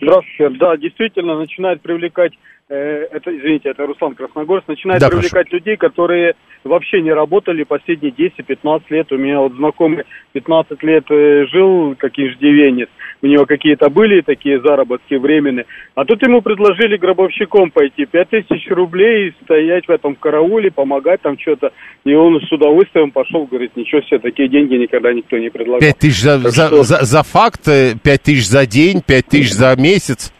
Здравствуйте. 0.00 0.58
Да, 0.58 0.76
действительно, 0.76 1.38
начинает 1.38 1.80
привлекать 1.80 2.32
это, 2.68 3.36
извините, 3.36 3.70
это 3.70 3.86
Руслан 3.86 4.14
Красногорск, 4.14 4.68
начинает 4.68 5.00
да, 5.00 5.08
привлекать 5.08 5.48
прошу. 5.48 5.56
людей, 5.56 5.76
которые 5.76 6.34
вообще 6.64 7.02
не 7.02 7.12
работали 7.12 7.62
последние 7.62 8.12
10-15 8.12 8.82
лет. 8.88 9.12
У 9.12 9.18
меня 9.18 9.40
вот 9.40 9.52
знакомый 9.52 10.04
15 10.32 10.82
лет 10.82 11.04
э, 11.10 11.46
жил, 11.52 11.94
как 11.98 12.18
иждивенец. 12.18 12.88
У 13.20 13.26
него 13.26 13.44
какие-то 13.44 13.90
были 13.90 14.22
такие 14.22 14.60
заработки 14.60 15.14
временные. 15.14 15.66
А 15.94 16.04
тут 16.04 16.22
ему 16.22 16.40
предложили 16.40 16.96
гробовщиком 16.96 17.70
пойти. 17.70 18.06
5 18.06 18.30
тысяч 18.30 18.66
рублей, 18.70 19.34
стоять 19.42 19.86
в 19.86 19.90
этом 19.90 20.14
карауле, 20.14 20.70
помогать 20.70 21.20
там 21.20 21.38
что-то. 21.38 21.72
И 22.04 22.14
он 22.14 22.40
с 22.40 22.50
удовольствием 22.50 23.10
пошел, 23.10 23.44
говорит, 23.44 23.76
ничего 23.76 24.00
себе, 24.02 24.18
такие 24.18 24.48
деньги 24.48 24.74
никогда 24.74 25.12
никто 25.12 25.36
не 25.36 25.50
предлагал. 25.50 25.80
5 25.80 25.98
тысяч 25.98 26.22
за, 26.22 26.38
за, 26.38 26.66
что... 26.68 26.82
за, 26.82 27.04
за 27.04 27.22
факт, 27.22 27.64
5 27.64 27.96
э, 28.04 28.18
тысяч 28.18 28.48
за 28.48 28.66
день, 28.66 29.02
5 29.06 29.26
тысяч 29.26 29.52
за 29.52 29.74
месяц? 29.76 30.32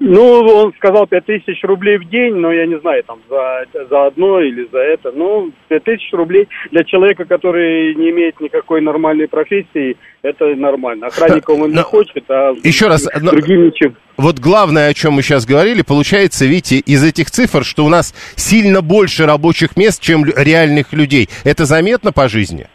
Ну, 0.00 0.40
он 0.40 0.72
сказал 0.74 1.06
5000 1.06 1.62
рублей 1.62 1.98
в 1.98 2.08
день, 2.08 2.34
но 2.34 2.52
я 2.52 2.66
не 2.66 2.80
знаю, 2.80 3.04
там, 3.04 3.20
за, 3.30 3.64
за 3.88 4.06
одно 4.06 4.40
или 4.40 4.68
за 4.72 4.78
это. 4.78 5.12
Ну, 5.12 5.52
5000 5.68 6.12
рублей 6.14 6.48
для 6.72 6.82
человека, 6.82 7.24
который 7.24 7.94
не 7.94 8.10
имеет 8.10 8.40
никакой 8.40 8.80
нормальной 8.80 9.28
профессии, 9.28 9.96
это 10.22 10.46
нормально. 10.56 11.06
Охранником 11.06 11.62
он 11.62 11.70
но, 11.70 11.76
не 11.76 11.82
хочет, 11.82 12.24
а 12.28 12.54
еще 12.64 12.88
раз, 12.88 13.06
другим 13.22 13.66
ничем. 13.66 13.94
Вот 14.16 14.40
главное, 14.40 14.88
о 14.88 14.94
чем 14.94 15.14
мы 15.14 15.22
сейчас 15.22 15.46
говорили, 15.46 15.82
получается, 15.82 16.44
видите, 16.44 16.78
из 16.78 17.04
этих 17.04 17.30
цифр, 17.30 17.64
что 17.64 17.84
у 17.84 17.88
нас 17.88 18.14
сильно 18.34 18.82
больше 18.82 19.26
рабочих 19.26 19.76
мест, 19.76 20.02
чем 20.02 20.24
реальных 20.24 20.92
людей. 20.92 21.28
Это 21.44 21.66
заметно 21.66 22.10
по 22.10 22.28
жизни? 22.28 22.66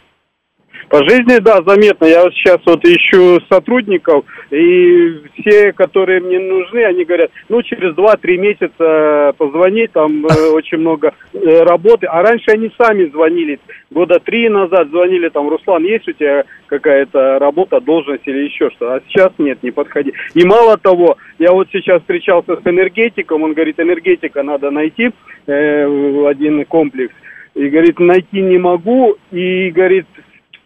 По 0.90 1.08
жизни, 1.08 1.38
да, 1.38 1.62
заметно. 1.64 2.04
Я 2.04 2.24
вот 2.24 2.34
сейчас 2.34 2.58
вот 2.66 2.84
ищу 2.84 3.38
сотрудников, 3.48 4.24
и 4.50 5.20
все, 5.38 5.72
которые 5.72 6.20
мне 6.20 6.40
нужны, 6.40 6.84
они 6.84 7.04
говорят, 7.04 7.30
ну, 7.48 7.62
через 7.62 7.94
2-3 7.94 8.36
месяца 8.36 9.32
позвонить, 9.38 9.92
там 9.92 10.26
э, 10.26 10.48
очень 10.52 10.78
много 10.78 11.14
э, 11.32 11.62
работы. 11.62 12.08
А 12.08 12.22
раньше 12.22 12.50
они 12.50 12.72
сами 12.76 13.04
звонили, 13.04 13.60
года 13.92 14.18
три 14.18 14.48
назад 14.48 14.88
звонили, 14.88 15.28
там, 15.28 15.48
Руслан, 15.48 15.84
есть 15.84 16.08
у 16.08 16.12
тебя 16.12 16.42
какая-то 16.66 17.38
работа, 17.38 17.80
должность 17.80 18.26
или 18.26 18.46
еще 18.46 18.70
что? 18.70 18.94
А 18.94 19.00
сейчас 19.06 19.30
нет, 19.38 19.62
не 19.62 19.70
подходи. 19.70 20.12
И 20.34 20.44
мало 20.44 20.76
того, 20.76 21.18
я 21.38 21.52
вот 21.52 21.68
сейчас 21.70 22.00
встречался 22.00 22.56
с 22.56 22.66
энергетиком, 22.66 23.44
он 23.44 23.52
говорит, 23.52 23.78
энергетика 23.78 24.42
надо 24.42 24.72
найти, 24.72 25.12
э, 25.46 26.26
один 26.26 26.64
комплекс. 26.64 27.14
И 27.54 27.68
говорит, 27.68 28.00
найти 28.00 28.40
не 28.40 28.58
могу. 28.58 29.16
И 29.30 29.70
говорит, 29.70 30.06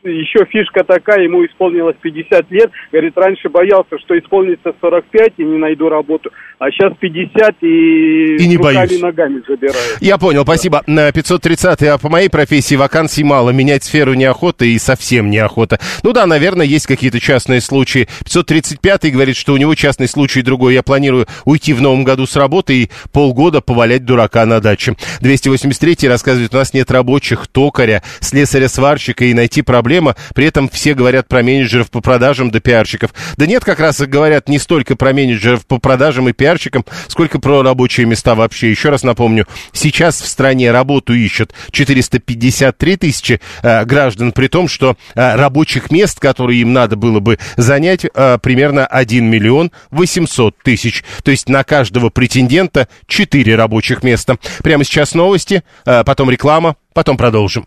еще 0.09 0.45
фишка 0.47 0.85
такая, 0.85 1.23
ему 1.23 1.45
исполнилось 1.45 1.97
50 2.01 2.51
лет, 2.51 2.71
говорит, 2.93 3.17
раньше 3.17 3.49
боялся, 3.49 3.99
что 3.99 4.19
исполнится 4.19 4.75
45 4.81 5.33
и 5.39 5.45
не 5.45 5.59
найду 5.59 5.89
работу, 5.89 6.31
а 6.59 6.71
сейчас 6.71 6.93
50 6.99 7.57
и, 7.63 8.37
и 8.37 8.47
не 8.47 8.57
боюсь. 8.57 9.01
ногами 9.01 9.43
забираю. 9.47 9.77
Я 10.01 10.19
понял, 10.19 10.43
спасибо. 10.43 10.83
530 10.87 11.83
а 11.83 11.99
по 11.99 12.09
моей 12.09 12.29
профессии 12.29 12.75
вакансий 12.75 13.25
мало, 13.25 13.51
менять 13.51 13.85
сферу 13.85 14.15
неохота 14.15 14.65
и 14.65 14.79
совсем 14.79 15.31
неохота. 15.31 15.79
Ну 16.03 16.13
да, 16.13 16.27
наверное, 16.27 16.67
есть 16.67 16.87
какие-то 16.87 17.21
частные 17.21 17.61
случаи. 17.61 18.09
535 18.25 19.13
говорит, 19.13 19.37
что 19.37 19.53
у 19.53 19.57
него 19.57 19.75
частный 19.75 20.09
случай 20.09 20.43
другой. 20.43 20.75
Я 20.75 20.83
планирую 20.83 21.27
уйти 21.45 21.73
в 21.73 21.81
новом 21.81 22.05
году 22.05 22.27
с 22.27 22.37
работы 22.37 22.83
и 22.83 22.91
полгода 23.13 23.61
повалять 23.61 24.05
дурака 24.05 24.45
на 24.47 24.61
даче. 24.61 24.97
283 25.21 26.09
рассказывает, 26.09 26.55
у 26.55 26.59
нас 26.59 26.75
нет 26.75 26.91
рабочих, 26.91 27.47
токаря, 27.47 28.03
слесаря-сварщика 28.21 29.25
и 29.25 29.35
найти 29.35 29.63
проблема. 29.95 30.17
При 30.35 30.47
этом 30.47 30.69
все 30.69 30.95
говорят 30.95 31.29
про 31.29 31.43
менеджеров 31.43 31.91
по 31.91 32.01
продажам 32.01 32.51
до 32.51 32.59
пиарщиков. 32.59 33.15
Да 33.37 33.47
нет, 33.47 33.65
как 33.65 33.79
раз 33.79 34.01
говорят 34.01 34.49
не 34.49 34.59
столько 34.59 34.97
про 34.97 35.13
менеджеров 35.13 35.67
по 35.67 35.79
продажам 35.79 36.29
и 36.29 36.33
пиарщикам, 36.33 36.85
сколько 37.07 37.39
про 37.39 37.63
рабочие 37.63 38.07
места 38.07 38.35
вообще. 38.35 38.71
Еще 38.71 38.89
раз 38.89 39.05
напомню, 39.05 39.47
сейчас 39.73 40.21
в 40.21 40.27
стране 40.27 40.73
работу 40.73 41.15
ищут 41.15 41.53
453 41.71 42.97
тысячи 42.97 43.41
э, 43.63 43.85
граждан, 43.85 44.33
при 44.33 44.49
том, 44.49 44.67
что 44.67 44.97
э, 45.15 45.37
рабочих 45.37 45.93
мест, 45.93 46.19
которые 46.19 46.61
им 46.61 46.73
надо 46.73 46.97
было 46.97 47.21
бы 47.21 47.39
занять, 47.57 48.05
э, 48.05 48.39
примерно 48.43 48.87
1 48.87 49.25
миллион 49.25 49.71
800 49.93 50.59
тысяч. 50.59 51.05
То 51.23 51.31
есть 51.31 51.49
на 51.49 51.63
каждого 51.63 52.11
претендента 52.11 52.89
4 53.07 53.55
рабочих 53.55 54.03
места. 54.03 54.39
Прямо 54.65 54.83
сейчас 54.83 55.15
новости, 55.15 55.63
э, 55.87 56.03
потом 56.05 56.31
реклама, 56.31 56.75
потом 56.95 57.17
продолжим. 57.17 57.67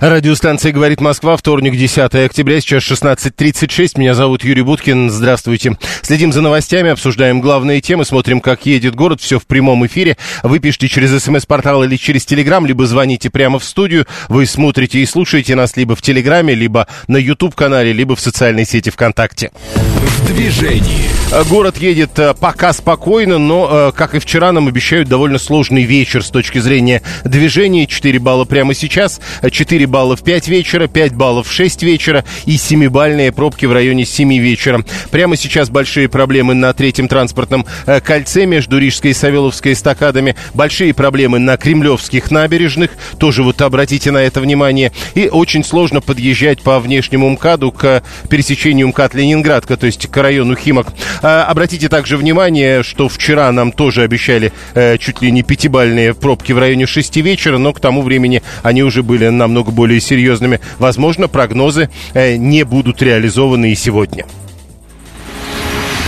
Радиостанция 0.00 0.72
«Говорит 0.72 1.00
Москва», 1.00 1.38
вторник, 1.38 1.74
10 1.74 2.14
октября, 2.14 2.60
сейчас 2.60 2.82
16.36. 2.82 3.92
Меня 3.98 4.14
зовут 4.14 4.44
Юрий 4.44 4.60
Буткин, 4.60 5.10
здравствуйте. 5.10 5.78
Следим 6.02 6.32
за 6.32 6.42
новостями, 6.42 6.90
обсуждаем 6.90 7.40
главные 7.40 7.80
темы, 7.80 8.04
смотрим, 8.04 8.42
как 8.42 8.66
едет 8.66 8.94
город, 8.94 9.22
все 9.22 9.38
в 9.38 9.46
прямом 9.46 9.86
эфире. 9.86 10.18
Вы 10.42 10.58
пишите 10.58 10.88
через 10.88 11.22
смс-портал 11.22 11.82
или 11.82 11.96
через 11.96 12.26
телеграм, 12.26 12.66
либо 12.66 12.86
звоните 12.86 13.30
прямо 13.30 13.58
в 13.58 13.64
студию. 13.64 14.06
Вы 14.28 14.44
смотрите 14.44 14.98
и 14.98 15.06
слушаете 15.06 15.54
нас 15.54 15.76
либо 15.78 15.96
в 15.96 16.02
телеграме, 16.02 16.54
либо 16.54 16.86
на 17.08 17.16
YouTube-канале, 17.16 17.94
либо 17.94 18.16
в 18.16 18.20
социальной 18.20 18.66
сети 18.66 18.90
ВКонтакте. 18.90 19.50
В 19.54 20.26
движении. 20.26 21.06
Город 21.50 21.76
едет 21.78 22.18
э, 22.18 22.34
пока 22.34 22.72
спокойно, 22.72 23.38
но, 23.38 23.68
э, 23.70 23.92
как 23.92 24.14
и 24.14 24.18
вчера, 24.18 24.52
нам 24.52 24.68
обещают 24.68 25.08
довольно 25.08 25.38
сложный 25.38 25.82
вечер 25.82 26.22
с 26.22 26.30
точки 26.30 26.58
зрения 26.58 27.02
движения. 27.24 27.86
4 27.86 28.18
балла 28.20 28.44
прямо 28.44 28.74
сейчас, 28.74 29.20
4 29.50 29.85
балла 29.86 30.16
в 30.16 30.22
5 30.22 30.48
вечера, 30.48 30.86
5 30.86 31.14
баллов 31.14 31.48
в 31.48 31.52
6 31.52 31.82
вечера 31.82 32.24
и 32.44 32.56
7-бальные 32.56 33.32
пробки 33.32 33.66
в 33.66 33.72
районе 33.72 34.04
7 34.04 34.36
вечера. 34.38 34.84
Прямо 35.10 35.36
сейчас 35.36 35.70
большие 35.70 36.08
проблемы 36.08 36.54
на 36.54 36.72
третьем 36.72 37.08
транспортном 37.08 37.66
э, 37.86 38.00
кольце 38.00 38.46
между 38.46 38.78
Рижской 38.78 39.12
и 39.12 39.14
Савеловской 39.14 39.72
эстакадами. 39.72 40.36
Большие 40.54 40.94
проблемы 40.94 41.38
на 41.38 41.56
кремлевских 41.56 42.30
набережных. 42.30 42.90
Тоже 43.18 43.42
вот 43.42 43.60
обратите 43.62 44.10
на 44.10 44.18
это 44.18 44.40
внимание. 44.40 44.92
И 45.14 45.28
очень 45.28 45.64
сложно 45.64 46.00
подъезжать 46.00 46.62
по 46.62 46.80
внешнему 46.80 47.28
МКАДу 47.30 47.72
к 47.72 48.02
пересечению 48.28 48.88
МКАД-Ленинградка, 48.88 49.76
то 49.76 49.86
есть 49.86 50.06
к 50.06 50.16
району 50.16 50.56
Химок. 50.56 50.88
А, 51.22 51.44
обратите 51.44 51.88
также 51.88 52.16
внимание, 52.16 52.82
что 52.82 53.08
вчера 53.08 53.50
нам 53.52 53.72
тоже 53.72 54.02
обещали 54.02 54.52
э, 54.74 54.98
чуть 54.98 55.22
ли 55.22 55.30
не 55.30 55.42
пятибальные 55.42 56.14
пробки 56.14 56.52
в 56.52 56.58
районе 56.58 56.86
6 56.86 57.16
вечера, 57.16 57.58
но 57.58 57.72
к 57.72 57.80
тому 57.80 58.02
времени 58.02 58.42
они 58.62 58.82
уже 58.82 59.02
были 59.02 59.28
намного 59.28 59.70
более 59.76 60.00
серьезными. 60.00 60.60
Возможно, 60.80 61.28
прогнозы 61.28 61.88
э, 62.14 62.34
не 62.34 62.64
будут 62.64 63.00
реализованы 63.00 63.70
и 63.70 63.76
сегодня. 63.76 64.26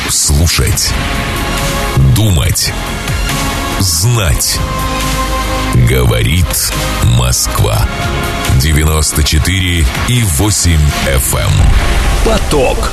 Слушать. 0.08 0.90
Думать. 2.16 2.72
Знать. 3.78 4.58
Говорит 5.88 6.72
Москва. 7.18 7.86
94 8.60 9.84
и 10.08 10.22
8 10.22 10.72
FM. 11.06 11.38
Эм. 11.38 11.50
Поток. 12.24 12.90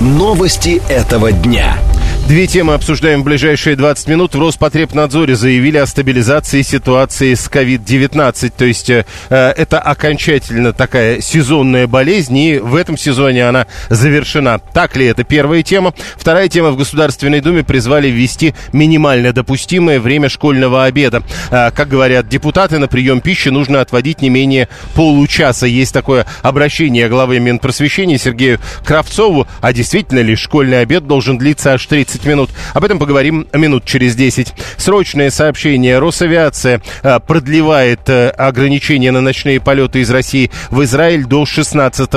Новости 0.00 0.82
этого 0.88 1.32
дня. 1.32 1.78
Две 2.26 2.46
темы 2.46 2.72
обсуждаем 2.72 3.20
в 3.20 3.24
ближайшие 3.24 3.76
20 3.76 4.08
минут. 4.08 4.34
В 4.34 4.40
Роспотребнадзоре 4.40 5.36
заявили 5.36 5.76
о 5.76 5.86
стабилизации 5.86 6.62
ситуации 6.62 7.34
с 7.34 7.50
COVID-19. 7.50 8.52
То 8.56 8.64
есть 8.64 8.88
э, 8.88 9.04
это 9.28 9.78
окончательно 9.78 10.72
такая 10.72 11.20
сезонная 11.20 11.86
болезнь, 11.86 12.36
и 12.38 12.58
в 12.58 12.76
этом 12.76 12.96
сезоне 12.96 13.46
она 13.46 13.66
завершена. 13.90 14.58
Так 14.72 14.96
ли 14.96 15.04
это 15.04 15.22
первая 15.22 15.62
тема? 15.62 15.92
Вторая 16.16 16.48
тема. 16.48 16.70
В 16.70 16.78
Государственной 16.78 17.42
Думе 17.42 17.62
призвали 17.62 18.08
ввести 18.08 18.54
минимально 18.72 19.34
допустимое 19.34 20.00
время 20.00 20.30
школьного 20.30 20.84
обеда. 20.84 21.22
Э, 21.50 21.72
как 21.72 21.88
говорят 21.88 22.26
депутаты, 22.26 22.78
на 22.78 22.88
прием 22.88 23.20
пищи 23.20 23.50
нужно 23.50 23.82
отводить 23.82 24.22
не 24.22 24.30
менее 24.30 24.70
получаса. 24.94 25.66
Есть 25.66 25.92
такое 25.92 26.24
обращение 26.40 27.10
главы 27.10 27.38
Минпросвещения 27.38 28.16
Сергею 28.16 28.60
Кравцову. 28.82 29.46
А 29.60 29.74
действительно 29.74 30.20
ли 30.20 30.36
школьный 30.36 30.80
обед 30.80 31.06
должен 31.06 31.36
длиться 31.36 31.74
аж 31.74 31.84
30 31.84 32.13
30 32.14 32.26
минут. 32.26 32.50
Об 32.74 32.84
этом 32.84 33.00
поговорим 33.00 33.48
минут 33.52 33.84
через 33.84 34.14
10. 34.14 34.54
Срочное 34.76 35.30
сообщение. 35.30 35.98
Росавиация 35.98 36.80
э, 37.02 37.18
продлевает 37.20 38.08
э, 38.08 38.28
ограничения 38.28 39.10
на 39.10 39.20
ночные 39.20 39.60
полеты 39.60 39.98
из 40.00 40.10
России 40.10 40.52
в 40.70 40.84
Израиль 40.84 41.24
до 41.24 41.44
16 41.44 42.08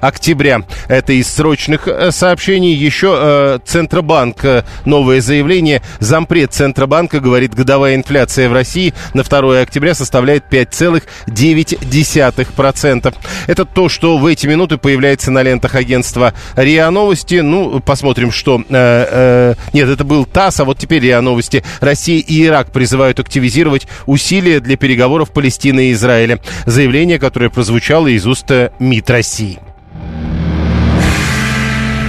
октября. 0.00 0.60
Это 0.88 1.14
из 1.14 1.28
срочных 1.28 1.88
э, 1.88 2.10
сообщений. 2.10 2.74
Еще 2.74 3.58
Центробанк. 3.64 4.44
Новое 4.84 5.22
заявление. 5.22 5.80
Зампред 6.00 6.52
Центробанка 6.52 7.20
говорит, 7.20 7.54
годовая 7.54 7.94
инфляция 7.94 8.50
в 8.50 8.52
России 8.52 8.92
на 9.14 9.22
2 9.22 9.60
октября 9.60 9.94
составляет 9.94 10.44
5,9%. 10.50 13.14
Это 13.46 13.64
то, 13.64 13.88
что 13.88 14.18
в 14.18 14.26
эти 14.26 14.46
минуты 14.46 14.76
появляется 14.76 15.30
на 15.30 15.42
лентах 15.42 15.76
агентства 15.76 16.34
РИА 16.56 16.90
Новости. 16.90 17.36
Ну, 17.36 17.80
посмотрим, 17.80 18.30
что 18.30 18.62
э, 18.68 19.45
нет, 19.72 19.88
это 19.88 20.04
был 20.04 20.24
ТАСС, 20.24 20.60
а 20.60 20.64
вот 20.64 20.78
теперь 20.78 21.02
РИА 21.02 21.20
Новости. 21.20 21.62
Россия 21.80 22.20
и 22.20 22.44
Ирак 22.44 22.72
призывают 22.72 23.20
активизировать 23.20 23.86
усилия 24.06 24.60
для 24.60 24.76
переговоров 24.76 25.30
Палестины 25.30 25.86
и 25.88 25.92
Израиля. 25.92 26.40
Заявление, 26.64 27.18
которое 27.18 27.50
прозвучало 27.50 28.08
из 28.08 28.26
уст 28.26 28.50
МИД 28.78 29.10
России. 29.10 29.58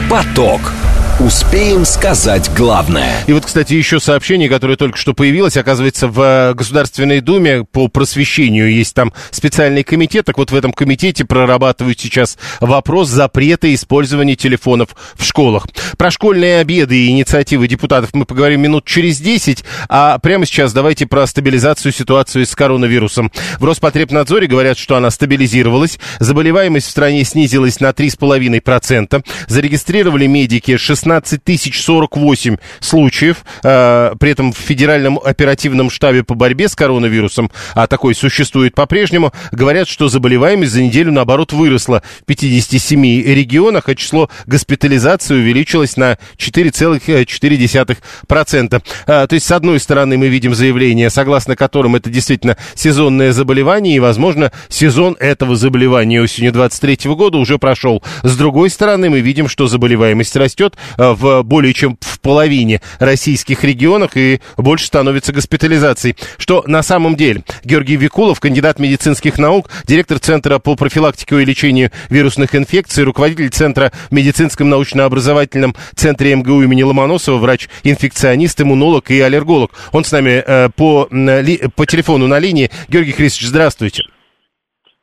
Поток. 0.10 0.62
Успеем 1.20 1.84
сказать 1.84 2.48
главное. 2.56 3.24
И 3.26 3.34
вот, 3.34 3.44
кстати, 3.44 3.74
еще 3.74 4.00
сообщение, 4.00 4.50
которое 4.50 4.78
только 4.78 5.00
что 5.00 5.16
появилось, 5.16 5.58
оказывается, 5.58 6.08
в 6.08 6.22
э, 6.22 6.54
Государственной 6.54 7.22
Думе 7.22 7.64
по 7.64 7.88
просвещению 7.88 8.72
есть 8.72 8.94
там 8.94 9.12
специальный 9.32 9.82
комитет. 9.82 10.26
Так 10.26 10.38
вот, 10.38 10.52
в 10.52 10.56
этом 10.56 10.72
комитете 10.72 11.26
прорабатывают 11.26 12.00
сейчас 12.00 12.38
вопрос 12.60 13.10
запрета 13.10 13.74
использования 13.74 14.36
телефонов 14.36 14.90
в 15.16 15.24
школах. 15.24 15.66
Про 15.98 16.12
школьные 16.12 16.60
обеды 16.60 17.06
и 17.06 17.10
инициативы 17.10 17.68
депутатов 17.68 18.12
мы 18.14 18.26
поговорим 18.26 18.62
минут 18.62 18.86
через 18.86 19.18
10, 19.18 19.64
а 19.90 20.20
прямо 20.20 20.46
сейчас 20.46 20.72
давайте 20.72 21.08
про 21.08 21.26
стабилизацию 21.26 21.94
ситуации 21.94 22.44
с 22.44 22.56
коронавирусом. 22.56 23.32
В 23.58 23.66
Роспотребнадзоре 23.66 24.46
говорят, 24.46 24.78
что 24.78 24.96
она 24.96 25.10
стабилизировалась, 25.10 25.98
заболеваемость 26.20 26.86
в 26.86 26.92
стране 26.92 27.24
снизилась 27.24 27.80
на 27.80 27.90
3,5%, 27.90 29.26
зарегистрировали 29.48 30.28
медики 30.28 30.78
16 30.78 31.07
16 31.08 31.44
тысяч 31.44 31.84
48 31.84 32.58
случаев. 32.82 33.46
Э, 33.64 34.12
при 34.20 34.32
этом 34.32 34.52
в 34.52 34.58
Федеральном 34.58 35.18
оперативном 35.24 35.90
штабе 35.90 36.24
по 36.24 36.36
борьбе 36.36 36.68
с 36.68 36.76
коронавирусом, 36.76 37.50
а 37.74 37.88
такой 37.88 38.14
существует 38.14 38.76
по-прежнему, 38.76 39.32
говорят, 39.54 39.88
что 39.88 40.10
заболеваемость 40.10 40.74
за 40.74 40.82
неделю, 40.82 41.14
наоборот, 41.14 41.54
выросла 41.54 42.04
в 42.22 42.26
57 42.26 43.24
регионах, 43.24 43.88
а 43.88 43.96
число 43.96 44.30
госпитализации 44.46 45.36
увеличилось 45.36 45.96
на 45.96 46.18
4,4%. 46.38 48.82
Э, 49.08 49.28
то 49.28 49.34
есть, 49.34 49.46
с 49.46 49.52
одной 49.52 49.80
стороны, 49.80 50.18
мы 50.18 50.28
видим 50.28 50.54
заявление, 50.54 51.10
согласно 51.10 51.56
которым 51.56 51.96
это 51.96 52.10
действительно 52.10 52.58
сезонное 52.76 53.32
заболевание, 53.32 53.96
и, 53.96 54.00
возможно, 54.00 54.52
сезон 54.68 55.16
этого 55.22 55.56
заболевания 55.56 56.22
осенью 56.22 56.52
23 56.52 57.16
года 57.16 57.38
уже 57.38 57.58
прошел. 57.58 58.04
С 58.24 58.36
другой 58.36 58.70
стороны, 58.70 59.10
мы 59.10 59.22
видим, 59.22 59.48
что 59.48 59.68
заболеваемость 59.68 60.36
растет, 60.36 60.76
в 60.98 61.44
более 61.44 61.74
чем 61.74 61.98
в 62.02 62.20
половине 62.20 62.82
российских 63.00 63.64
регионах 63.64 64.18
и 64.18 64.42
больше 64.58 64.88
становится 64.88 65.32
госпитализаций. 65.32 66.16
Что 66.38 66.64
на 66.68 66.84
самом 66.84 67.16
деле? 67.16 67.44
Георгий 67.64 67.96
Викулов, 67.96 68.40
кандидат 68.40 68.80
медицинских 68.80 69.38
наук, 69.38 69.70
директор 69.86 70.20
Центра 70.20 70.60
по 70.60 70.76
профилактике 70.76 71.42
и 71.42 71.46
лечению 71.46 71.92
вирусных 72.10 72.56
инфекций, 72.56 73.04
руководитель 73.04 73.50
Центра 73.50 73.92
в 74.10 74.14
медицинском 74.14 74.70
научно-образовательном 74.70 75.76
центре 75.96 76.36
МГУ 76.36 76.64
имени 76.64 76.84
Ломоносова, 76.84 77.38
врач-инфекционист, 77.38 78.60
иммунолог 78.62 79.12
и 79.12 79.20
аллерголог. 79.20 79.72
Он 79.92 80.04
с 80.04 80.12
нами 80.12 80.44
э, 80.46 80.70
по, 80.76 81.08
по 81.76 81.86
телефону 81.86 82.28
на 82.28 82.40
линии. 82.40 82.72
Георгий 82.90 83.12
Христович, 83.12 83.50
здравствуйте. 83.50 84.04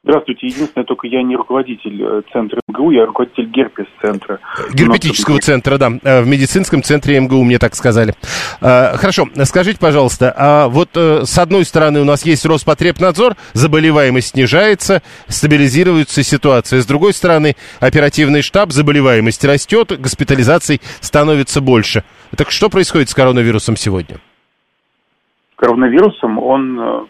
Здравствуйте. 0.04 0.48
Единственное, 0.48 0.84
только 0.84 1.06
я 1.06 1.22
не 1.22 1.34
руководитель 1.34 2.02
э, 2.02 2.22
центра 2.30 2.60
МГУ, 2.68 2.90
я 2.90 3.06
руководитель 3.06 3.46
герпес-центра. 3.46 4.38
Герпетического 4.74 5.38
центра, 5.40 5.78
да. 5.78 5.92
Э, 6.02 6.20
в 6.20 6.28
медицинском 6.28 6.82
центре 6.82 7.18
МГУ 7.20 7.42
мне 7.42 7.58
так 7.58 7.74
сказали. 7.74 8.12
Э, 8.60 8.96
хорошо. 8.96 9.28
Скажите, 9.44 9.78
пожалуйста, 9.80 10.34
а 10.36 10.68
вот 10.68 10.90
с 10.94 11.38
одной 11.38 11.64
стороны 11.64 12.02
у 12.02 12.04
нас 12.04 12.26
есть 12.26 12.44
Роспотребнадзор, 12.44 13.36
заболеваемость 13.54 14.28
снижается, 14.28 15.02
стабилизируется 15.26 16.22
ситуация. 16.22 16.82
С 16.82 16.86
другой 16.86 17.14
стороны, 17.14 17.56
оперативный 17.80 18.42
штаб, 18.42 18.72
заболеваемость 18.72 19.42
растет, 19.46 19.98
госпитализаций 19.98 20.82
становится 21.00 21.62
больше. 21.62 22.04
Так 22.36 22.50
что 22.50 22.68
происходит 22.68 23.08
с 23.08 23.14
коронавирусом 23.14 23.76
сегодня? 23.76 24.18
Коронавирусом 25.56 26.38
он 26.38 27.06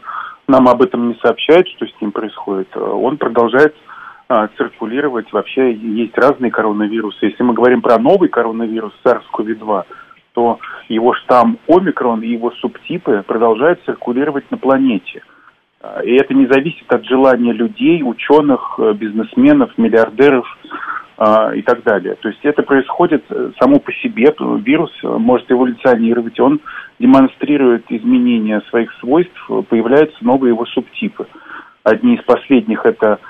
нам 0.48 0.68
об 0.68 0.83
этом 0.83 1.09
не 1.09 1.14
сообщают, 1.16 1.68
что 1.68 1.87
с 1.87 2.00
ним 2.00 2.12
происходит. 2.12 2.68
Э, 2.74 2.80
он 2.80 3.16
продолжает 3.16 3.74
а, 4.28 4.48
циркулировать. 4.57 5.33
Вообще 5.33 5.72
есть 5.74 6.16
разные 6.16 6.50
коронавирусы. 6.50 7.26
Если 7.26 7.42
мы 7.42 7.54
говорим 7.54 7.83
про 7.83 7.98
новый 7.98 8.28
коронавирус 8.28 8.92
SARS-CoV-2, 9.04 9.85
то 10.33 10.59
его 10.88 11.14
штамм 11.14 11.59
омикрон 11.68 12.22
и 12.22 12.28
его 12.28 12.50
субтипы 12.52 13.22
продолжают 13.26 13.80
циркулировать 13.85 14.50
на 14.50 14.57
планете. 14.57 15.22
А, 15.80 16.02
и 16.02 16.12
это 16.14 16.35
не 16.35 16.46
зависит 16.46 16.90
от 16.92 17.04
желания 17.04 17.52
людей, 17.52 18.02
ученых, 18.02 18.76
э, 18.78 18.92
бизнесменов, 18.94 19.76
миллиардеров 19.76 20.46
и 21.16 21.62
так 21.62 21.83
далее. 21.85 22.16
То 22.16 22.29
есть 22.29 22.40
это 22.42 22.62
происходит 22.62 23.24
э, 23.31 23.53
само 23.61 23.79
по 23.79 23.92
себе, 23.92 24.35
вирус 24.64 24.90
может 25.03 25.50
эволюционировать, 25.50 26.40
он 26.40 26.61
демонстрирует 26.98 27.85
изменения 27.88 28.61
своих 28.70 28.92
свойств, 29.00 29.38
появляются 29.68 30.16
новые 30.24 30.50
его 30.50 30.66
субтипы. 30.66 31.27
Одни 31.85 32.16
из 32.16 32.22
последних 32.24 32.85
это 32.85 33.20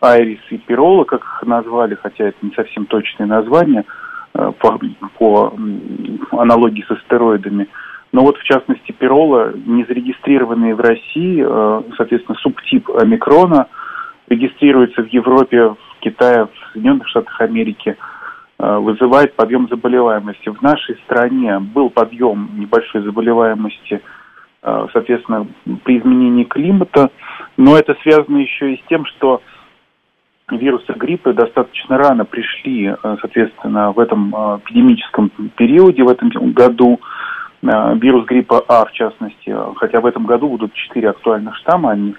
Айрис 0.00 0.40
и 0.50 0.58
Пирола, 0.58 1.04
как 1.04 1.20
их 1.20 1.42
назвали, 1.44 1.94
хотя 1.94 2.24
это 2.24 2.36
не 2.42 2.52
совсем 2.54 2.86
точные 2.86 3.26
названия 3.26 3.84
э, 4.34 4.52
по, 4.58 4.78
по 5.18 5.54
аналогии 6.32 6.84
с 6.86 6.90
астероидами. 6.90 7.68
Но 8.12 8.22
вот 8.22 8.36
в 8.36 8.44
частности 8.44 8.92
Пирола, 8.92 9.52
не 9.54 9.84
зарегистрированные 9.84 10.74
в 10.74 10.80
России, 10.80 11.44
э, 11.44 11.82
соответственно, 11.96 12.36
субтип 12.38 12.90
омикрона, 12.90 13.68
регистрируется 14.28 15.02
в 15.02 15.06
Европе, 15.08 15.68
в 15.68 15.76
Китае, 16.00 16.46
в 16.46 16.72
Соединенных 16.72 17.08
Штатах 17.08 17.40
Америки, 17.40 17.96
э, 18.58 18.76
вызывает 18.78 19.34
подъем 19.34 19.68
заболеваемости. 19.68 20.48
В 20.48 20.62
нашей 20.62 20.96
стране 21.04 21.58
был 21.58 21.90
подъем 21.90 22.50
небольшой 22.54 23.02
заболеваемости, 23.02 24.00
соответственно, 24.92 25.48
при 25.82 25.98
изменении 25.98 26.44
климата, 26.44 27.10
но 27.56 27.76
это 27.76 27.96
связано 28.02 28.38
еще 28.38 28.74
и 28.74 28.76
с 28.80 28.86
тем, 28.88 29.04
что 29.06 29.42
вирусы 30.50 30.92
гриппа 30.92 31.32
достаточно 31.32 31.96
рано 31.98 32.24
пришли, 32.24 32.86
э, 32.86 32.96
соответственно, 33.20 33.92
в 33.92 33.98
этом 33.98 34.34
э, 34.34 34.58
эпидемическом 34.64 35.30
периоде, 35.56 36.02
в 36.02 36.08
этом 36.08 36.52
году. 36.52 37.00
Э, 37.62 37.94
вирус 37.96 38.26
гриппа 38.26 38.64
А, 38.68 38.84
в 38.84 38.92
частности, 38.92 39.54
хотя 39.76 40.00
в 40.00 40.06
этом 40.06 40.26
году 40.26 40.48
будут 40.48 40.74
четыре 40.74 41.10
актуальных 41.10 41.56
штамма, 41.56 41.92
они 41.92 42.14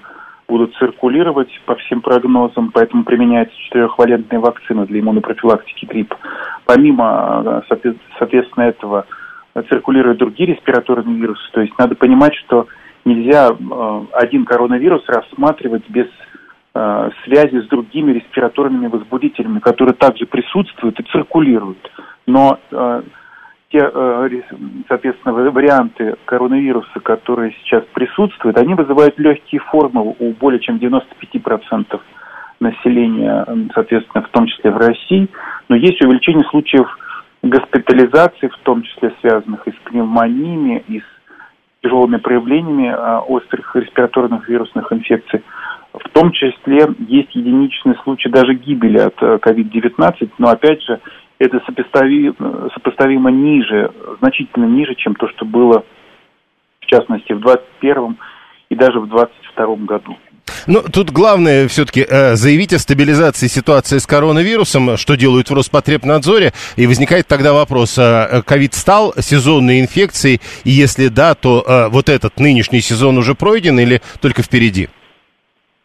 будут 0.47 0.75
циркулировать 0.75 1.49
по 1.65 1.75
всем 1.75 2.01
прогнозам, 2.01 2.71
поэтому 2.73 3.03
применяется 3.03 3.55
четырехвалентная 3.57 4.39
вакцина 4.39 4.85
для 4.85 4.99
иммунопрофилактики 4.99 5.85
гриппа. 5.85 6.17
Помимо, 6.65 7.63
соответственно, 7.67 8.65
этого 8.65 9.05
циркулируют 9.69 10.19
другие 10.19 10.53
респираторные 10.53 11.17
вирусы, 11.17 11.43
то 11.51 11.61
есть 11.61 11.77
надо 11.77 11.95
понимать, 11.95 12.35
что 12.35 12.67
нельзя 13.05 13.49
один 14.13 14.45
коронавирус 14.45 15.03
рассматривать 15.07 15.89
без 15.89 16.07
Э, 16.75 17.11
связи 17.23 17.61
с 17.61 17.67
другими 17.67 18.13
респираторными 18.13 18.87
возбудителями, 18.87 19.59
которые 19.59 19.93
также 19.93 20.25
присутствуют 20.25 20.99
и 20.99 21.03
циркулируют. 21.03 21.77
Но 22.25 22.57
э, 22.71 23.03
те, 23.73 23.79
э, 23.91 24.29
соответственно, 24.87 25.33
варианты 25.33 26.15
коронавируса, 26.25 26.99
которые 27.01 27.53
сейчас 27.63 27.83
присутствуют, 27.93 28.57
они 28.59 28.75
вызывают 28.75 29.17
легкие 29.17 29.61
формы 29.61 30.15
у 30.19 30.31
более 30.33 30.59
чем 30.59 30.77
95% 30.77 31.99
населения, 32.59 33.45
соответственно, 33.73 34.23
в 34.23 34.29
том 34.29 34.45
числе 34.45 34.69
в 34.69 34.77
России. 34.77 35.27
Но 35.69 35.75
есть 35.75 36.01
увеличение 36.01 36.47
случаев 36.49 36.87
госпитализации, 37.41 38.47
в 38.47 38.57
том 38.63 38.83
числе 38.83 39.11
связанных 39.21 39.67
и 39.67 39.71
с 39.71 39.75
пневмониями, 39.85 40.83
и 40.87 40.99
с 40.99 41.03
тяжелыми 41.81 42.17
проявлениями 42.17 42.95
острых 43.27 43.75
респираторных 43.75 44.47
вирусных 44.47 44.93
инфекций. 44.93 45.43
В 45.93 46.09
том 46.09 46.31
числе 46.31 46.87
есть 47.07 47.35
единичные 47.35 47.95
случаи 48.03 48.29
даже 48.29 48.53
гибели 48.53 48.99
от 48.99 49.15
COVID-19, 49.21 50.13
э, 50.21 50.27
но 50.37 50.49
опять 50.49 50.81
же 50.83 50.99
это 51.39 51.61
сопоставимо, 51.65 52.69
сопоставимо 52.73 53.31
ниже, 53.31 53.91
значительно 54.19 54.65
ниже, 54.65 54.95
чем 54.95 55.15
то, 55.15 55.27
что 55.29 55.45
было 55.45 55.83
в 56.81 56.85
частности 56.85 57.33
в 57.33 57.39
2021 57.39 58.17
и 58.69 58.75
даже 58.75 58.99
в 58.99 59.07
2022 59.07 59.75
году. 59.85 60.17
Ну, 60.67 60.81
тут 60.81 61.09
главное 61.09 61.67
все-таки 61.67 62.05
э, 62.07 62.35
заявить 62.35 62.73
о 62.73 62.79
стабилизации 62.79 63.47
ситуации 63.47 63.97
с 63.97 64.05
коронавирусом, 64.05 64.97
что 64.97 65.15
делают 65.15 65.49
в 65.49 65.53
Роспотребнадзоре, 65.53 66.51
и 66.75 66.87
возникает 66.87 67.27
тогда 67.27 67.53
вопрос, 67.53 67.97
э, 67.97 68.41
ковид 68.45 68.73
стал 68.73 69.13
сезонной 69.17 69.79
инфекцией, 69.79 70.41
и 70.63 70.69
если 70.69 71.07
да, 71.07 71.35
то 71.35 71.63
э, 71.65 71.87
вот 71.89 72.09
этот 72.09 72.39
нынешний 72.39 72.81
сезон 72.81 73.17
уже 73.17 73.35
пройден 73.35 73.79
или 73.79 74.01
только 74.21 74.41
впереди? 74.43 74.89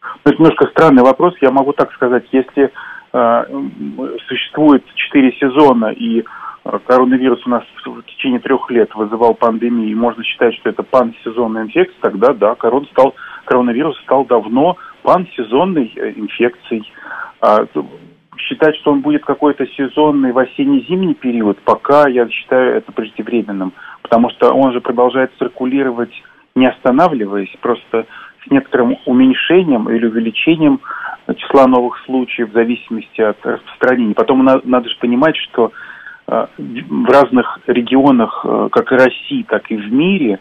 Ну, 0.01 0.31
это 0.31 0.35
немножко 0.35 0.67
странный 0.67 1.03
вопрос. 1.03 1.33
Я 1.41 1.51
могу 1.51 1.71
так 1.73 1.93
сказать, 1.93 2.25
если 2.31 2.65
э, 2.65 2.69
существует 3.11 4.83
четыре 4.95 5.31
сезона 5.33 5.87
и 5.87 6.21
э, 6.21 6.79
коронавирус 6.85 7.45
у 7.45 7.49
нас 7.49 7.63
в 7.85 8.03
течение 8.03 8.39
трех 8.39 8.69
лет 8.69 8.93
вызывал 8.93 9.33
пандемию, 9.33 9.89
и 9.89 9.95
можно 9.95 10.23
считать, 10.23 10.53
что 10.55 10.69
это 10.69 10.83
пансезонная 10.83 11.63
инфекция, 11.63 11.99
тогда 12.01 12.33
да, 12.33 12.55
корон 12.55 12.85
стал, 12.91 13.15
коронавирус 13.45 13.99
стал 14.01 14.25
давно 14.25 14.77
пансезонной 15.01 15.91
э, 15.95 16.13
инфекцией. 16.15 16.91
А, 17.41 17.65
считать, 18.37 18.75
что 18.77 18.91
он 18.91 19.01
будет 19.01 19.25
какой-то 19.25 19.65
сезонный 19.67 20.31
в 20.31 20.37
осенне-зимний 20.37 21.13
период, 21.13 21.57
пока 21.59 22.07
я 22.07 22.27
считаю 22.29 22.75
это 22.75 22.91
преждевременным, 22.91 23.73
потому 24.01 24.29
что 24.31 24.53
он 24.53 24.71
же 24.71 24.81
продолжает 24.81 25.31
циркулировать, 25.37 26.11
не 26.55 26.67
останавливаясь, 26.67 27.53
просто 27.61 28.05
с 28.45 28.51
некоторым 28.51 28.97
уменьшением 29.05 29.89
или 29.89 30.05
увеличением 30.05 30.79
числа 31.35 31.67
новых 31.67 31.97
случаев 32.05 32.49
в 32.49 32.53
зависимости 32.53 33.21
от 33.21 33.37
распространения. 33.45 34.13
Потом 34.13 34.43
надо, 34.43 34.89
же 34.89 34.95
понимать, 34.99 35.35
что 35.37 35.71
э, 36.27 36.47
в 36.57 37.09
разных 37.09 37.59
регионах, 37.67 38.41
э, 38.43 38.69
как 38.71 38.91
и 38.91 38.95
России, 38.95 39.43
так 39.47 39.69
и 39.69 39.75
в 39.75 39.91
мире, 39.91 40.39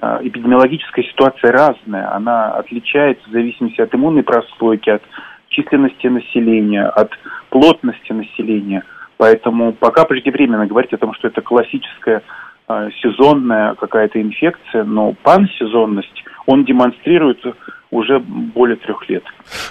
э, 0.00 0.18
эпидемиологическая 0.22 1.04
ситуация 1.04 1.52
разная. 1.52 2.14
Она 2.14 2.52
отличается 2.52 3.28
в 3.28 3.32
зависимости 3.32 3.80
от 3.80 3.94
иммунной 3.94 4.22
прослойки, 4.22 4.90
от 4.90 5.02
численности 5.48 6.06
населения, 6.06 6.84
от 6.84 7.10
плотности 7.50 8.12
населения. 8.12 8.84
Поэтому 9.16 9.72
пока 9.72 10.04
преждевременно 10.04 10.66
говорить 10.66 10.92
о 10.92 10.98
том, 10.98 11.14
что 11.14 11.28
это 11.28 11.42
классическая 11.42 12.22
сезонная 13.02 13.74
какая-то 13.74 14.20
инфекция, 14.20 14.84
но 14.84 15.14
пансезонность 15.22 16.24
он 16.46 16.64
демонстрирует 16.64 17.38
уже 17.90 18.18
более 18.20 18.76
трех 18.76 19.08
лет. 19.08 19.22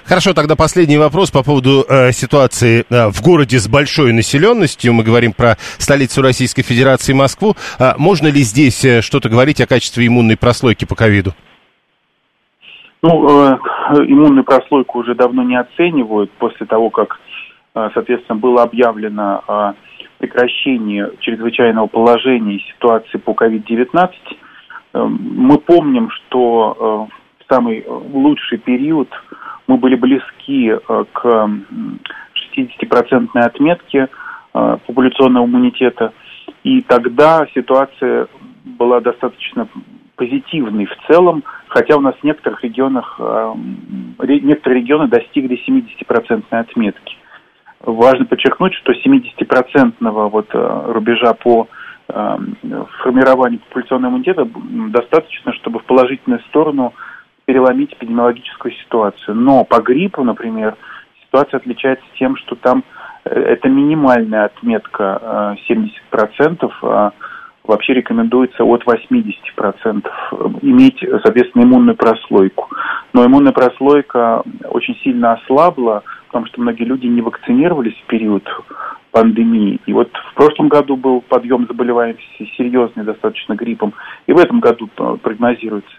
Хорошо, 0.05 0.33
тогда 0.33 0.55
последний 0.55 0.97
вопрос 0.97 1.31
по 1.31 1.43
поводу 1.43 1.83
э, 1.89 2.11
ситуации 2.11 2.85
э, 2.89 3.07
в 3.09 3.21
городе 3.23 3.57
с 3.57 3.67
большой 3.67 4.13
населенностью. 4.13 4.93
Мы 4.93 5.03
говорим 5.03 5.33
про 5.33 5.55
столицу 5.79 6.21
Российской 6.21 6.61
Федерации 6.61 7.13
Москву. 7.13 7.55
А 7.79 7.95
можно 7.97 8.27
ли 8.27 8.41
здесь 8.41 8.85
э, 8.85 9.01
что-то 9.01 9.27
говорить 9.27 9.59
о 9.59 9.67
качестве 9.67 10.05
иммунной 10.05 10.37
прослойки 10.37 10.85
по 10.85 10.95
ковиду? 10.95 11.33
Ну, 13.01 13.27
э, 13.27 13.57
иммунную 14.07 14.43
прослойку 14.43 14.99
уже 14.99 15.15
давно 15.15 15.41
не 15.41 15.59
оценивают 15.59 16.31
после 16.33 16.67
того, 16.67 16.91
как, 16.91 17.19
э, 17.73 17.89
соответственно, 17.95 18.37
было 18.37 18.61
объявлено 18.61 19.43
о 19.47 19.73
прекращении 20.19 21.07
чрезвычайного 21.21 21.87
положения 21.87 22.57
и 22.57 22.73
ситуации 22.75 23.17
по 23.17 23.31
COVID-19 23.31 23.87
Эм, 23.97 24.11
мы 24.93 25.57
помним, 25.57 26.09
что 26.09 27.09
э, 27.09 27.43
в 27.43 27.53
самый 27.53 27.85
лучший 27.87 28.57
период 28.57 29.09
мы 29.67 29.77
были 29.77 29.95
близки 29.95 30.69
э, 30.69 31.05
к 31.11 31.49
60% 32.55 33.29
отметке 33.35 34.09
э, 34.53 34.77
популяционного 34.85 35.45
иммунитета, 35.45 36.13
и 36.63 36.81
тогда 36.81 37.47
ситуация 37.53 38.27
была 38.65 38.99
достаточно 38.99 39.67
позитивной 40.15 40.85
в 40.85 40.95
целом, 41.07 41.43
хотя 41.67 41.95
у 41.97 42.01
нас 42.01 42.13
в 42.15 42.23
некоторых 42.23 42.63
регионах, 42.63 43.19
некоторые 44.19 44.81
регионы 44.81 45.07
достигли 45.07 45.59
70% 45.67 46.43
отметки. 46.51 47.17
Важно 47.79 48.25
подчеркнуть, 48.25 48.75
что 48.75 48.91
70% 48.91 50.29
вот 50.29 50.47
рубежа 50.53 51.33
по 51.33 51.63
э, 51.63 51.80
формирования 53.03 53.59
популяционного 53.59 54.11
иммунитета 54.11 54.47
достаточно, 54.89 55.53
чтобы 55.53 55.79
в 55.79 55.85
положительную 55.85 56.41
сторону 56.49 56.93
переломить 57.45 57.93
эпидемиологическую 57.93 58.73
ситуацию. 58.73 59.35
Но 59.35 59.63
по 59.63 59.81
гриппу, 59.81 60.23
например, 60.23 60.75
ситуация 61.25 61.57
отличается 61.57 62.05
тем, 62.17 62.35
что 62.37 62.55
там 62.55 62.83
э, 63.25 63.29
это 63.29 63.67
минимальная 63.67 64.45
отметка 64.45 65.57
70%, 65.69 66.71
а 66.83 67.11
вообще 67.63 67.93
рекомендуется 67.93 68.63
от 68.63 68.83
80% 68.83 70.05
иметь, 70.61 70.99
соответственно, 71.23 71.63
иммунную 71.63 71.95
прослойку. 71.95 72.69
Но 73.13 73.25
иммунная 73.25 73.53
прослойка 73.53 74.43
очень 74.69 74.95
сильно 75.03 75.33
ослабла, 75.33 76.03
потому 76.27 76.45
что 76.47 76.61
многие 76.61 76.83
люди 76.83 77.07
не 77.07 77.21
вакцинировались 77.21 77.95
в 77.95 78.07
период 78.07 78.43
пандемии. 79.11 79.79
И 79.85 79.93
вот 79.93 80.09
в 80.31 80.33
прошлом 80.35 80.69
году 80.69 80.95
был 80.95 81.21
подъем 81.21 81.67
заболеваемости 81.67 82.51
серьезный 82.57 83.03
достаточно 83.03 83.53
гриппом, 83.53 83.93
и 84.27 84.33
в 84.33 84.39
этом 84.39 84.59
году 84.59 84.89
э, 84.97 85.17
прогнозируется. 85.21 85.91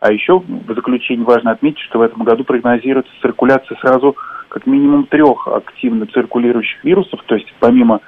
А 0.00 0.12
еще 0.12 0.38
в 0.38 0.74
заключение 0.74 1.26
важно 1.26 1.50
отметить, 1.50 1.80
что 1.80 1.98
в 1.98 2.02
этом 2.02 2.22
году 2.22 2.44
прогнозируется 2.44 3.12
циркуляция 3.20 3.76
сразу 3.80 4.16
как 4.48 4.66
минимум 4.66 5.04
трех 5.04 5.46
активно 5.46 6.06
циркулирующих 6.06 6.82
вирусов, 6.84 7.20
то 7.26 7.34
есть 7.34 7.52
помимо 7.58 8.00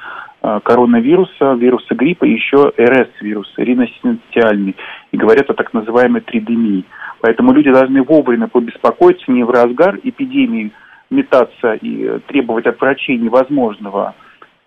э, 0.42 0.60
коронавируса, 0.64 1.52
вируса 1.54 1.94
гриппа, 1.94 2.24
еще 2.24 2.72
РС-вирус, 2.78 3.52
риносинциальный, 3.56 4.76
и 5.10 5.16
говорят 5.16 5.50
о 5.50 5.54
так 5.54 5.72
называемой 5.74 6.20
тридемии. 6.20 6.84
Поэтому 7.20 7.52
люди 7.52 7.70
должны 7.70 8.02
вовремя 8.02 8.48
побеспокоиться 8.48 9.30
не 9.30 9.44
в 9.44 9.50
разгар 9.50 9.98
эпидемии 10.02 10.72
метаться 11.10 11.74
и 11.74 12.18
требовать 12.26 12.66
от 12.66 12.80
врачей 12.80 13.16
невозможного, 13.18 14.08
а 14.08 14.14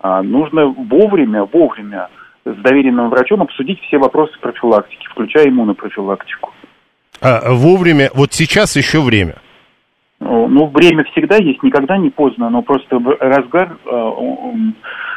нужно 0.02 0.66
вовремя, 0.66 1.44
вовремя 1.44 2.08
с 2.44 2.56
доверенным 2.62 3.10
врачом 3.10 3.42
обсудить 3.42 3.80
все 3.82 3.98
вопросы 3.98 4.38
профилактики, 4.40 5.06
включая 5.10 5.48
иммунопрофилактику. 5.48 6.52
А 7.20 7.52
вовремя, 7.52 8.10
вот 8.14 8.32
сейчас 8.32 8.76
еще 8.76 9.00
время? 9.00 9.36
Ну, 10.20 10.66
время 10.68 11.04
всегда 11.04 11.36
есть, 11.36 11.62
никогда 11.62 11.98
не 11.98 12.10
поздно, 12.10 12.48
но 12.48 12.62
просто 12.62 12.98
разгар 13.20 13.76
э, 13.84 14.10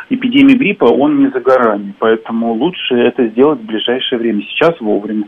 эпидемии 0.09 0.55
гриппа, 0.55 0.85
он 0.85 1.19
не 1.19 1.29
за 1.31 1.39
горами, 1.39 1.93
поэтому 1.99 2.53
лучше 2.53 2.95
это 2.95 3.27
сделать 3.27 3.59
в 3.61 3.65
ближайшее 3.65 4.19
время, 4.19 4.41
сейчас 4.41 4.79
вовремя. 4.81 5.25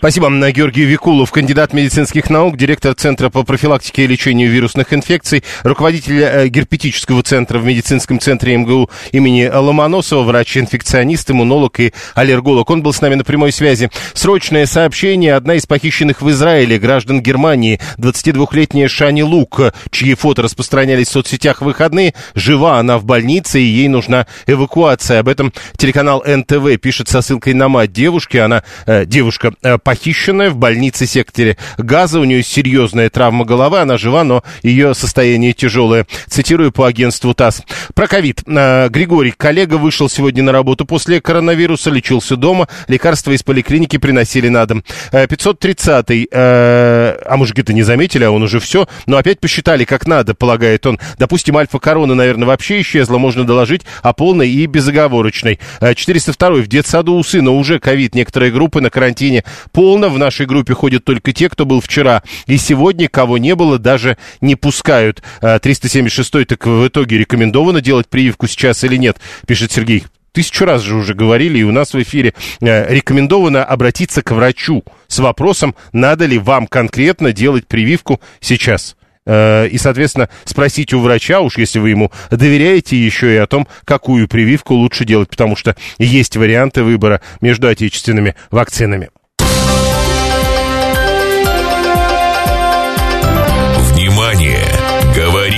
Спасибо. 0.00 0.30
Георгий 0.50 0.84
Викулов, 0.84 1.30
кандидат 1.30 1.74
медицинских 1.74 2.30
наук, 2.30 2.56
директор 2.56 2.94
Центра 2.94 3.28
по 3.28 3.42
профилактике 3.42 4.04
и 4.04 4.06
лечению 4.06 4.50
вирусных 4.50 4.94
инфекций, 4.94 5.44
руководитель 5.62 6.22
э, 6.22 6.48
герпетического 6.48 7.22
центра 7.22 7.58
в 7.58 7.66
медицинском 7.66 8.18
центре 8.18 8.56
МГУ 8.56 8.88
имени 9.12 9.46
Ломоносова, 9.52 10.22
врач-инфекционист, 10.22 11.30
иммунолог 11.30 11.80
и 11.80 11.92
аллерголог. 12.14 12.70
Он 12.70 12.82
был 12.82 12.94
с 12.94 13.02
нами 13.02 13.16
на 13.16 13.24
прямой 13.24 13.52
связи. 13.52 13.90
Срочное 14.14 14.64
сообщение. 14.64 15.34
Одна 15.34 15.56
из 15.56 15.66
похищенных 15.66 16.22
в 16.22 16.30
Израиле 16.30 16.78
граждан 16.78 17.20
Германии, 17.20 17.78
22-летняя 17.98 18.88
Шани 18.88 19.20
Лук, 19.20 19.60
чьи 19.90 20.14
фото 20.14 20.40
распространялись 20.40 21.08
в 21.08 21.12
соцсетях 21.12 21.60
в 21.60 21.66
выходные, 21.66 22.14
жива 22.34 22.78
она 22.78 22.96
в 22.96 23.04
больнице 23.04 23.60
и 23.60 23.64
ей 23.64 23.88
нужна 23.88 24.26
эвакуация. 24.46 25.20
Об 25.20 25.28
этом 25.28 25.52
телеканал 25.76 26.24
НТВ 26.26 26.80
пишет 26.80 27.10
со 27.10 27.20
ссылкой 27.20 27.52
на 27.52 27.68
мать 27.68 27.92
девушки. 27.92 28.38
Она, 28.38 28.64
э, 28.86 29.04
девушка, 29.04 29.52
э, 29.62 29.76
похищенная 29.90 30.50
в 30.50 30.56
больнице 30.56 31.04
секторе 31.04 31.56
Газа. 31.76 32.20
У 32.20 32.24
нее 32.24 32.44
серьезная 32.44 33.10
травма 33.10 33.44
головы, 33.44 33.80
она 33.80 33.98
жива, 33.98 34.22
но 34.22 34.44
ее 34.62 34.94
состояние 34.94 35.52
тяжелое. 35.52 36.06
Цитирую 36.28 36.70
по 36.70 36.86
агентству 36.86 37.34
ТАСС. 37.34 37.62
Про 37.92 38.06
ковид. 38.06 38.42
А, 38.46 38.88
Григорий, 38.88 39.34
коллега, 39.36 39.78
вышел 39.78 40.08
сегодня 40.08 40.44
на 40.44 40.52
работу 40.52 40.84
после 40.84 41.20
коронавируса, 41.20 41.90
лечился 41.90 42.36
дома, 42.36 42.68
лекарства 42.86 43.32
из 43.32 43.42
поликлиники 43.42 43.96
приносили 43.96 44.46
на 44.46 44.64
дом. 44.64 44.84
530-й, 45.10 46.22
э, 46.22 46.28
э, 46.30 47.22
а 47.26 47.36
мужики-то 47.36 47.72
не 47.72 47.82
заметили, 47.82 48.22
а 48.22 48.30
он 48.30 48.44
уже 48.44 48.60
все, 48.60 48.86
но 49.06 49.16
опять 49.16 49.40
посчитали 49.40 49.82
как 49.82 50.06
надо, 50.06 50.34
полагает 50.34 50.86
он. 50.86 51.00
Допустим, 51.18 51.56
альфа-корона, 51.56 52.14
наверное, 52.14 52.46
вообще 52.46 52.80
исчезла, 52.80 53.18
можно 53.18 53.42
доложить 53.42 53.82
о 54.02 54.12
полной 54.12 54.50
и 54.50 54.66
безоговорочной. 54.66 55.58
402-й, 55.80 56.62
в 56.62 56.68
детсаду 56.68 57.14
у 57.14 57.24
сына 57.24 57.50
уже 57.50 57.80
ковид, 57.80 58.14
некоторые 58.14 58.52
группы 58.52 58.80
на 58.80 58.90
карантине 58.90 59.42
полно. 59.80 60.10
В 60.10 60.18
нашей 60.18 60.44
группе 60.44 60.74
ходят 60.74 61.06
только 61.06 61.32
те, 61.32 61.48
кто 61.48 61.64
был 61.64 61.80
вчера. 61.80 62.22
И 62.44 62.58
сегодня, 62.58 63.08
кого 63.08 63.38
не 63.38 63.54
было, 63.54 63.78
даже 63.78 64.18
не 64.42 64.54
пускают. 64.54 65.22
376-й, 65.40 66.42
а, 66.42 66.44
так 66.44 66.66
в 66.66 66.86
итоге 66.86 67.16
рекомендовано 67.16 67.80
делать 67.80 68.06
прививку 68.06 68.46
сейчас 68.46 68.84
или 68.84 68.96
нет, 68.96 69.16
пишет 69.46 69.72
Сергей 69.72 70.04
тысячу 70.32 70.66
раз 70.66 70.82
же 70.82 70.96
уже 70.96 71.14
говорили, 71.14 71.58
и 71.58 71.62
у 71.62 71.72
нас 71.72 71.94
в 71.94 72.02
эфире 72.02 72.34
э, 72.60 72.94
рекомендовано 72.94 73.64
обратиться 73.64 74.22
к 74.22 74.32
врачу 74.32 74.84
с 75.08 75.18
вопросом, 75.18 75.74
надо 75.92 76.26
ли 76.26 76.38
вам 76.38 76.66
конкретно 76.66 77.32
делать 77.32 77.66
прививку 77.66 78.20
сейчас. 78.38 78.96
Э, 79.26 79.66
и, 79.66 79.78
соответственно, 79.78 80.28
спросить 80.44 80.92
у 80.92 81.00
врача, 81.00 81.40
уж 81.40 81.56
если 81.56 81.78
вы 81.78 81.88
ему 81.90 82.12
доверяете, 82.30 82.96
еще 82.96 83.34
и 83.34 83.38
о 83.38 83.46
том, 83.46 83.66
какую 83.84 84.28
прививку 84.28 84.74
лучше 84.74 85.06
делать, 85.06 85.30
потому 85.30 85.56
что 85.56 85.74
есть 85.98 86.36
варианты 86.36 86.84
выбора 86.84 87.22
между 87.40 87.66
отечественными 87.66 88.36
вакцинами. 88.50 89.08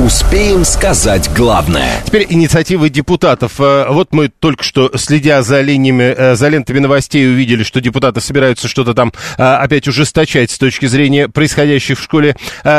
Успеем 0.00 0.64
сказать 0.64 1.30
главное. 1.36 2.00
Теперь 2.06 2.26
инициативы 2.30 2.88
депутатов. 2.88 3.60
Э, 3.60 3.84
вот 3.90 4.14
мы 4.14 4.28
только 4.28 4.64
что, 4.64 4.90
следя 4.96 5.42
за 5.42 5.60
линиями, 5.60 6.14
э, 6.16 6.36
за 6.36 6.48
лентами 6.48 6.78
новостей, 6.78 7.28
увидели, 7.28 7.62
что 7.64 7.82
депутаты 7.82 8.22
собираются 8.22 8.66
что-то 8.66 8.94
там 8.94 9.12
э, 9.36 9.42
опять 9.42 9.86
ужесточать 9.88 10.50
с 10.50 10.56
точки 10.56 10.86
зрения 10.86 11.28
происходящих 11.28 11.98
в 11.98 12.02
школе 12.02 12.34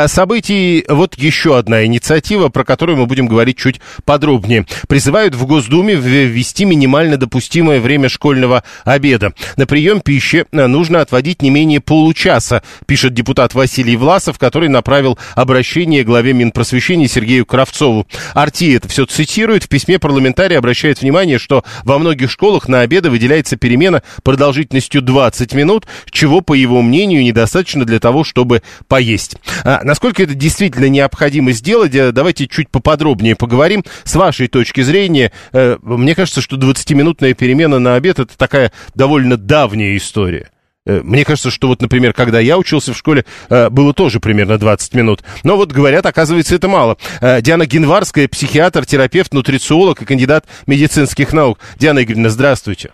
событий. 0.06 0.84
Вот 0.88 1.16
еще 1.16 1.56
одна 1.56 1.84
инициатива, 1.84 2.48
про 2.48 2.64
которую 2.64 2.98
мы 2.98 3.06
будем 3.06 3.28
говорить 3.28 3.56
чуть 3.56 3.80
подробнее. 4.04 4.66
Призывают 4.88 5.36
в 5.36 5.46
Госдуме 5.46 5.94
ввести 5.94 6.64
минимально 6.64 7.18
допустимое 7.18 7.78
время 7.78 8.08
школьного 8.08 8.64
обеда. 8.84 9.32
На 9.56 9.66
прием 9.66 10.00
пищи 10.00 10.46
нужно 10.50 11.00
отводить 11.00 11.40
не 11.40 11.50
менее 11.50 11.80
получаса, 11.80 12.64
пишет 12.86 13.14
депутат 13.14 13.54
Василий 13.54 13.96
Власов, 13.96 14.40
который 14.40 14.68
направил 14.68 15.20
обращение 15.36 16.02
главе 16.02 16.32
Минпросвещения 16.32 17.11
Сергею 17.12 17.46
Кравцову. 17.46 18.06
Арти 18.34 18.74
это 18.74 18.88
все 18.88 19.04
цитирует. 19.06 19.64
В 19.64 19.68
письме 19.68 19.98
парламентарий 19.98 20.56
обращает 20.56 21.00
внимание, 21.00 21.38
что 21.38 21.64
во 21.84 21.98
многих 21.98 22.30
школах 22.30 22.68
на 22.68 22.80
обеды 22.80 23.10
выделяется 23.10 23.56
перемена 23.56 24.02
продолжительностью 24.22 25.02
20 25.02 25.54
минут, 25.54 25.86
чего, 26.10 26.40
по 26.40 26.54
его 26.54 26.82
мнению, 26.82 27.22
недостаточно 27.22 27.84
для 27.84 28.00
того, 28.00 28.24
чтобы 28.24 28.62
поесть. 28.88 29.36
А 29.64 29.80
насколько 29.84 30.22
это 30.22 30.34
действительно 30.34 30.88
необходимо 30.88 31.52
сделать, 31.52 31.94
э, 31.94 32.12
давайте 32.12 32.48
чуть 32.48 32.70
поподробнее 32.70 33.36
поговорим. 33.36 33.84
С 34.04 34.14
вашей 34.14 34.48
точки 34.48 34.80
зрения, 34.80 35.32
э, 35.52 35.76
мне 35.82 36.14
кажется, 36.14 36.40
что 36.40 36.56
20-минутная 36.56 37.34
перемена 37.34 37.78
на 37.78 37.94
обед 37.94 38.18
это 38.18 38.36
такая 38.36 38.72
довольно 38.94 39.36
давняя 39.36 39.96
история. 39.96 40.50
Э, 40.84 41.00
мне 41.02 41.24
кажется, 41.24 41.50
что 41.50 41.68
вот, 41.68 41.80
например, 41.80 42.12
когда 42.12 42.40
я 42.40 42.58
учился 42.58 42.92
в 42.92 42.96
школе, 42.96 43.24
э, 43.48 43.70
было 43.70 43.94
тоже 43.94 44.20
примерно 44.20 44.58
20 44.58 44.94
минут. 44.94 45.22
Но 45.44 45.56
вот 45.56 45.70
говорят, 45.70 46.06
оказывается, 46.06 46.54
это 46.54 46.68
мало. 46.68 46.96
Э, 47.20 47.40
Диана 47.40 47.66
Генварская, 47.66 48.28
психиатр, 48.28 48.84
терапевт, 48.84 49.32
нутрициолог 49.32 50.02
и 50.02 50.04
кандидат 50.04 50.46
медицинских 50.66 51.32
наук. 51.32 51.58
Диана 51.76 52.02
Игоревна, 52.02 52.30
здравствуйте. 52.30 52.90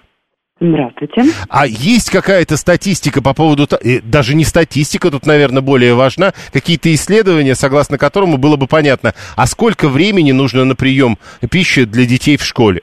Здравствуйте. 0.61 1.23
А 1.49 1.67
есть 1.67 2.11
какая-то 2.11 2.57
статистика 2.57 3.23
по 3.23 3.33
поводу... 3.33 3.69
Даже 4.03 4.35
не 4.35 4.45
статистика 4.45 5.09
тут, 5.09 5.25
наверное, 5.25 5.63
более 5.63 5.95
важна. 5.95 6.33
Какие-то 6.53 6.93
исследования, 6.93 7.55
согласно 7.55 7.97
которому 7.97 8.39
было 8.39 8.57
бы 8.57 8.67
понятно, 8.67 9.15
а 9.37 9.47
сколько 9.47 9.89
времени 9.89 10.33
нужно 10.33 10.65
на 10.65 10.75
прием 10.75 11.17
пищи 11.49 11.85
для 11.85 12.07
детей 12.07 12.37
в 12.37 12.43
школе? 12.43 12.83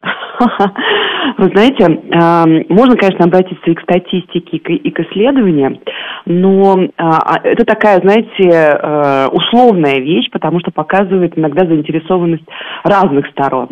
Вы 1.38 1.50
знаете, 1.54 2.64
можно, 2.68 2.96
конечно, 2.96 3.24
обратиться 3.24 3.70
и 3.70 3.74
к 3.74 3.82
статистике, 3.82 4.56
и 4.56 4.90
к 4.90 5.00
исследованиям, 5.00 5.78
но 6.26 6.78
а, 6.96 7.18
а, 7.18 7.40
это 7.42 7.64
такая, 7.64 8.00
знаете, 8.00 8.48
э, 8.48 9.28
условная 9.32 10.00
вещь, 10.00 10.30
потому 10.30 10.60
что 10.60 10.70
показывает 10.70 11.38
иногда 11.38 11.66
заинтересованность 11.66 12.44
разных 12.84 13.26
сторон. 13.28 13.68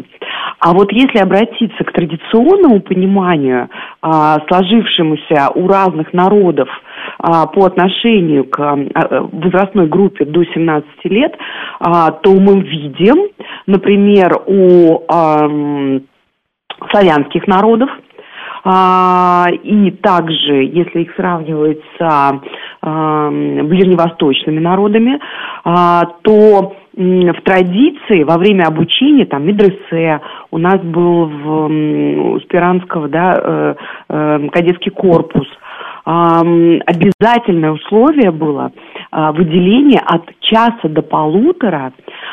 А 0.60 0.72
вот 0.72 0.92
если 0.92 1.18
обратиться 1.18 1.84
к 1.84 1.92
традиционному 1.92 2.80
пониманию, 2.80 3.68
а, 4.02 4.38
сложившемуся 4.48 5.50
у 5.54 5.68
разных 5.68 6.12
народов, 6.12 6.68
по 7.18 7.64
отношению 7.64 8.44
к 8.44 8.58
возрастной 9.32 9.86
группе 9.86 10.24
до 10.24 10.44
17 10.44 10.88
лет, 11.04 11.36
то 11.80 12.32
мы 12.32 12.60
видим, 12.60 13.28
например, 13.66 14.36
у 14.46 15.02
славянских 16.90 17.46
народов. 17.46 17.90
А, 18.64 19.46
и 19.50 19.90
также, 19.92 20.64
если 20.64 21.02
их 21.02 21.14
сравнивать 21.14 21.80
с 21.98 22.02
а, 22.82 23.30
ближневосточными 23.30 24.58
народами, 24.58 25.18
а, 25.64 26.04
то 26.22 26.74
в 26.98 27.40
традиции 27.44 28.24
во 28.24 28.38
время 28.38 28.64
обучения, 28.64 29.24
там, 29.24 29.46
медресе, 29.46 30.20
у 30.50 30.58
нас 30.58 30.80
был 30.80 31.26
в, 31.26 32.40
Спиранского, 32.40 33.08
да, 33.08 33.38
э, 33.40 33.74
э, 34.08 34.48
кадетский 34.50 34.90
корпус, 34.90 35.46
обязательное 36.10 37.72
условие 37.72 38.30
было 38.30 38.72
выделение 39.12 40.00
от 40.00 40.22
часа 40.40 40.88
до 40.88 41.02
полутора 41.02 41.92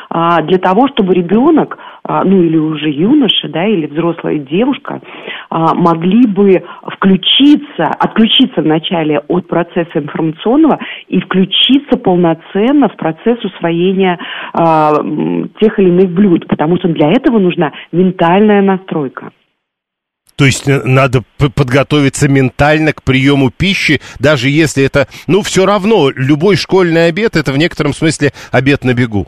для 0.10 0.58
того, 0.60 0.88
чтобы 0.88 1.14
ребенок 1.14 1.78
а, 2.08 2.24
ну 2.24 2.44
или 2.44 2.58
уже 2.58 2.90
юноша, 2.90 3.48
да, 3.50 3.66
или 3.66 3.88
взрослая 3.88 4.38
девушка, 4.38 5.02
а, 5.50 5.74
могли 5.74 6.28
бы 6.28 6.64
включиться, 6.94 7.86
отключиться 8.00 8.62
вначале 8.62 9.20
от 9.28 9.48
процесса 9.48 9.90
информационного 9.96 10.80
и 11.08 11.20
включиться 11.20 11.98
полноценно 11.98 12.90
в 12.90 12.96
процесс 12.96 13.44
усвоения 13.44 14.20
а, 14.54 14.94
тех 15.60 15.80
или 15.80 15.90
иных 15.90 16.12
блюд, 16.12 16.48
потому 16.48 16.78
что 16.78 16.90
для 16.90 17.10
этого 17.10 17.40
нужна 17.40 17.72
ментальная 17.92 18.62
настройка. 18.62 19.32
То 20.36 20.46
есть 20.46 20.68
э, 20.68 20.82
надо 20.84 21.24
подготовиться 21.38 22.28
ментально 22.28 22.94
к 22.94 23.04
приему 23.04 23.52
пищи, 23.52 24.02
даже 24.20 24.50
если 24.50 24.84
это, 24.84 25.08
ну, 25.28 25.42
все 25.42 25.66
равно, 25.66 26.10
любой 26.10 26.56
школьный 26.56 27.08
обед 27.08 27.36
это 27.36 27.54
в 27.54 27.58
некотором 27.58 27.94
смысле 27.94 28.34
обед 28.52 28.84
на 28.84 28.94
бегу. 28.94 29.28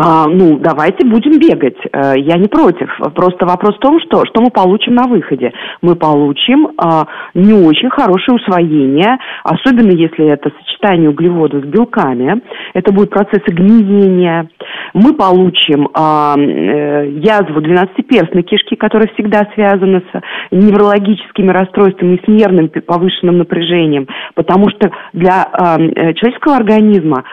А, 0.00 0.28
ну, 0.28 0.58
давайте 0.60 1.04
будем 1.04 1.40
бегать. 1.40 1.76
А, 1.92 2.14
я 2.16 2.36
не 2.36 2.46
против. 2.46 2.88
Просто 3.16 3.46
вопрос 3.46 3.74
в 3.74 3.80
том, 3.80 3.98
что, 4.00 4.24
что 4.26 4.40
мы 4.40 4.50
получим 4.50 4.94
на 4.94 5.08
выходе. 5.08 5.52
Мы 5.82 5.96
получим 5.96 6.68
а, 6.78 7.08
не 7.34 7.52
очень 7.52 7.90
хорошее 7.90 8.36
усвоение, 8.36 9.18
особенно 9.42 9.90
если 9.90 10.24
это 10.26 10.52
сочетание 10.60 11.10
углеводов 11.10 11.64
с 11.64 11.66
белками. 11.66 12.40
Это 12.74 12.92
будет 12.92 13.10
процессы 13.10 13.48
гниения. 13.48 14.48
Мы 14.94 15.14
получим 15.14 15.88
а, 15.94 16.36
э, 16.38 17.10
язву 17.16 17.60
двенадцатиперстной 17.60 18.44
кишки, 18.44 18.76
которая 18.76 19.08
всегда 19.14 19.48
связана 19.54 20.00
с 20.12 20.22
неврологическими 20.52 21.50
расстройствами 21.50 22.16
и 22.16 22.24
с 22.24 22.28
нервным 22.28 22.70
повышенным 22.86 23.38
напряжением, 23.38 24.06
потому 24.34 24.70
что 24.70 24.90
для 25.12 25.42
а, 25.42 25.76
человеческого 25.78 26.56
организма 26.56 27.24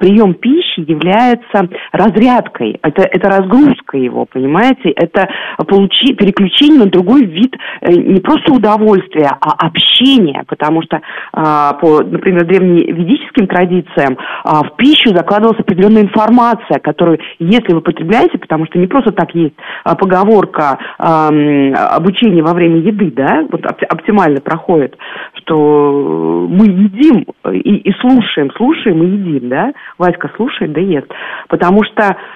прием 0.00 0.34
пищи 0.34 0.80
является 0.80 1.68
разрядкой, 2.10 2.78
это, 2.82 3.02
это 3.02 3.28
разгрузка 3.28 3.96
его, 3.96 4.26
понимаете, 4.26 4.90
это 4.90 5.28
получи, 5.66 6.14
переключение 6.14 6.80
на 6.80 6.86
другой 6.86 7.24
вид 7.24 7.56
э, 7.80 7.92
не 7.92 8.20
просто 8.20 8.52
удовольствия, 8.52 9.30
а 9.40 9.66
общения, 9.66 10.44
потому 10.46 10.82
что 10.82 11.00
а, 11.32 11.74
по, 11.74 12.02
например, 12.02 12.44
древневедическим 12.46 13.46
традициям 13.46 14.16
а, 14.44 14.62
в 14.64 14.76
пищу 14.76 15.10
закладывалась 15.10 15.60
определенная 15.60 16.02
информация, 16.02 16.78
которую, 16.78 17.18
если 17.38 17.72
вы 17.72 17.80
потребляете, 17.80 18.38
потому 18.38 18.66
что 18.66 18.78
не 18.78 18.86
просто 18.86 19.12
так 19.12 19.34
есть 19.34 19.54
а, 19.84 19.94
поговорка 19.94 20.78
обучения 20.98 22.42
во 22.42 22.54
время 22.54 22.78
еды, 22.78 23.10
да, 23.10 23.46
вот 23.50 23.64
оптимально 23.64 24.40
проходит, 24.40 24.96
что 25.34 26.46
мы 26.48 26.66
едим 26.66 27.26
и, 27.52 27.76
и 27.76 27.92
слушаем, 28.00 28.50
слушаем 28.56 29.02
и 29.02 29.06
едим, 29.06 29.48
да, 29.48 29.72
Васька 29.98 30.30
слушает, 30.36 30.72
да 30.72 30.80
ест, 30.80 31.08
потому 31.48 31.84
что 31.84 31.89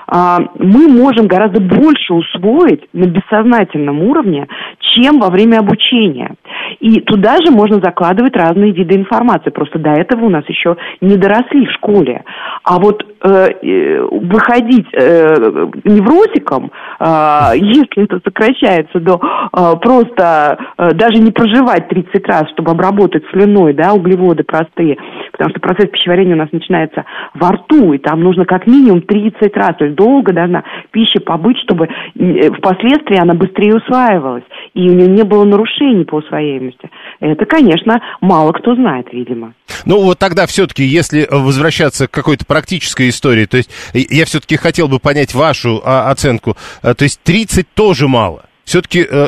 а, 0.07 0.39
мы 0.59 0.89
можем 0.89 1.27
гораздо 1.27 1.61
больше 1.61 2.15
усвоить 2.15 2.89
на 2.93 3.05
бессознательном 3.05 4.03
уровне, 4.03 4.47
чем 4.81 5.21
во 5.21 5.31
время 5.31 5.59
обучения. 5.59 6.35
И 6.81 7.01
туда 7.01 7.37
же 7.45 7.51
можно 7.51 7.81
закладывать 7.83 8.37
разные 8.37 8.73
виды 8.73 8.97
информации. 8.97 9.51
Просто 9.51 9.79
до 9.79 9.91
этого 9.91 10.27
у 10.27 10.31
нас 10.31 10.45
еще 10.49 10.77
не 11.01 11.17
доросли 11.17 11.67
в 11.67 11.73
школе. 11.73 12.25
А 12.63 12.79
вот 12.79 13.05
э, 13.23 13.49
э 13.63 14.01
выходить 14.05 14.87
э, 14.93 15.69
невротиком, 15.85 16.71
э, 17.01 17.51
если 17.57 18.05
это 18.05 18.21
сокращается 18.25 19.01
до 19.01 19.21
э, 19.21 19.77
просто 19.81 20.59
э, 20.79 20.91
даже 20.93 21.21
не 21.21 21.31
проживать 21.31 21.89
30 21.89 22.27
раз, 22.27 22.45
чтобы 22.53 22.73
обработать 22.73 23.25
слюной, 23.33 23.75
да, 23.75 23.93
углеводы 23.93 24.45
простые, 24.45 24.97
потому 25.35 25.51
что 25.51 25.59
процесс 25.59 25.91
пищеварения 25.91 26.35
у 26.35 26.39
нас 26.39 26.49
начинается 26.53 27.05
во 27.35 27.51
рту, 27.51 27.93
и 27.93 27.99
там 27.99 28.21
нужно 28.21 28.45
как 28.45 28.69
минимум 28.69 29.03
30 29.03 29.57
раз, 29.57 29.77
то 29.77 29.85
есть 29.85 29.97
долго 29.97 30.33
должна 30.33 30.63
пища 30.93 31.19
побыть, 31.21 31.59
чтобы 31.65 31.87
э, 31.87 32.51
впоследствии 32.53 33.21
она 33.21 33.35
быстрее 33.35 33.75
усваивалась, 33.75 34.45
и 34.75 34.89
у 34.89 34.95
нее 34.95 35.09
не 35.09 35.25
было 35.25 35.45
нарушений 35.45 36.05
по 36.05 36.17
усвояемости. 36.17 36.89
Это, 37.19 37.47
конечно, 37.47 38.01
мало 38.21 38.53
кто 38.53 38.77
знает, 38.77 39.09
видимо. 39.13 39.55
Ну 39.85 40.01
вот 40.01 40.21
тогда 40.21 40.47
все-таки, 40.47 40.85
если 40.85 41.27
возвращаться 41.29 42.07
к 42.07 42.13
какой-то 42.13 42.47
практической 42.47 43.09
истории, 43.09 43.47
то 43.47 43.57
есть 43.57 43.71
я 43.93 44.27
все-таки 44.27 44.57
хотел 44.57 44.87
бы 44.87 45.01
понять 45.01 45.35
вашу 45.35 45.83
а, 45.85 46.13
оценку, 46.13 46.55
э, 46.85 46.95
то 46.95 47.03
есть 47.03 47.21
30 47.25 47.67
тоже 47.75 48.07
мало, 48.07 48.45
все-таки 48.65 49.01
э, 49.01 49.27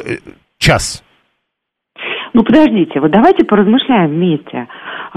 час. 0.59 1.03
Ну 2.37 2.43
подождите, 2.43 3.01
вот 3.01 3.11
давайте 3.11 3.47
поразмышляем 3.47 4.11
вместе. 4.11 4.69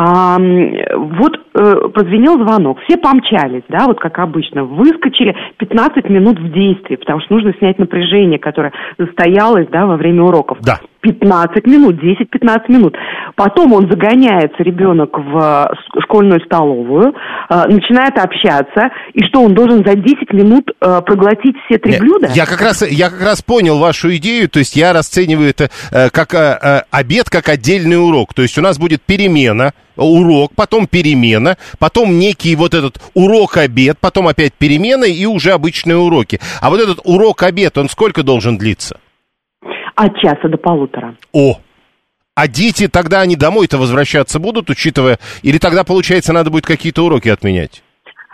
А, 0.02 0.38
вот 0.40 1.34
э, 1.56 1.76
позвонил 1.94 2.36
звонок, 2.36 2.80
все 2.88 2.96
помчались, 2.96 3.64
да, 3.68 3.86
вот 3.86 4.00
как 4.00 4.18
обычно, 4.20 4.64
выскочили 4.64 5.36
15 5.58 6.10
минут 6.10 6.40
в 6.40 6.54
действии, 6.54 6.96
потому 6.96 7.20
что 7.20 7.34
нужно 7.34 7.54
снять 7.60 7.78
напряжение, 7.80 8.40
которое 8.40 8.72
застоялось, 8.98 9.68
да, 9.70 9.86
во 9.86 9.98
время 9.98 10.24
уроков. 10.24 10.60
Да. 10.62 10.80
15 11.02 11.66
минут, 11.68 11.96
10-15 11.96 12.60
минут. 12.70 12.96
Потом 13.36 13.74
он 13.74 13.90
загоняется, 13.90 14.64
ребенок, 14.64 15.18
в 15.18 15.76
школьную 16.04 16.40
столовую, 16.46 17.14
э, 17.50 17.64
начинает 17.68 18.18
общаться, 18.18 18.92
и 19.14 19.24
что, 19.26 19.42
он 19.42 19.54
должен 19.54 19.86
за 19.86 19.96
10 19.96 20.32
минут 20.32 20.72
э, 20.80 21.02
проглотить 21.06 21.58
все 21.66 21.78
три 21.78 21.94
Нет, 21.94 22.02
блюда? 22.02 22.30
Я 22.34 22.46
как, 22.46 22.62
раз, 22.62 22.90
я 22.90 23.10
как 23.10 23.22
раз 23.22 23.42
понял 23.42 23.80
вашу 23.80 24.16
идею, 24.16 24.48
то 24.48 24.60
есть 24.60 24.78
я 24.78 24.94
расцениваю 24.94 25.50
это 25.50 25.70
э, 25.92 26.10
как 26.10 26.34
э, 26.34 26.58
э 26.62 26.82
обед, 26.90 27.30
как 27.30 27.50
отдельный 27.50 27.98
урок. 27.98 28.34
То 28.34 28.42
есть 28.42 28.58
у 28.58 28.62
нас 28.62 28.80
будет 28.80 29.02
перемена, 29.02 29.74
урок, 30.04 30.52
потом 30.56 30.88
перемена, 30.88 31.58
потом 31.80 32.18
некий 32.18 32.56
вот 32.56 32.74
этот 32.74 33.02
урок-обед, 33.14 33.98
потом 34.00 34.28
опять 34.28 34.54
перемена 34.54 35.06
и 35.06 35.26
уже 35.26 35.52
обычные 35.52 35.98
уроки. 35.98 36.40
А 36.62 36.70
вот 36.70 36.80
этот 36.80 37.00
урок-обед, 37.04 37.78
он 37.78 37.90
сколько 37.90 38.24
должен 38.24 38.58
длиться? 38.58 39.00
От 39.96 40.18
часа 40.18 40.48
до 40.48 40.58
полутора. 40.58 41.16
О, 41.34 41.60
а 42.40 42.48
дети 42.48 42.88
тогда 42.88 43.20
они 43.20 43.36
домой-то 43.36 43.78
возвращаться 43.78 44.40
будут, 44.40 44.70
учитывая... 44.70 45.18
Или 45.44 45.58
тогда, 45.58 45.84
получается, 45.84 46.32
надо 46.32 46.50
будет 46.50 46.66
какие-то 46.66 47.06
уроки 47.06 47.28
отменять? 47.28 47.84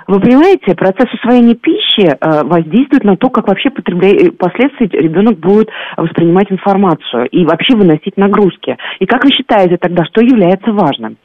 Вы 0.07 0.19
понимаете, 0.19 0.75
процесс 0.75 1.11
усвоения 1.11 1.55
пищи 1.55 2.05
э, 2.05 2.43
воздействует 2.43 3.03
на 3.03 3.17
то, 3.17 3.29
как 3.29 3.47
вообще 3.47 3.71
потребля... 3.71 4.09
Э, 4.09 4.29
впоследствии 4.29 4.85
ребенок 4.95 5.39
будет 5.39 5.69
воспринимать 5.97 6.51
информацию 6.51 7.27
и 7.29 7.45
вообще 7.45 7.75
выносить 7.75 8.15
нагрузки. 8.15 8.77
И 8.99 9.07
как 9.07 9.23
вы 9.23 9.31
считаете 9.31 9.77
тогда, 9.77 10.05
что 10.05 10.21
является 10.21 10.71
важным? 10.71 11.17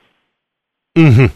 Угу. 0.96 1.30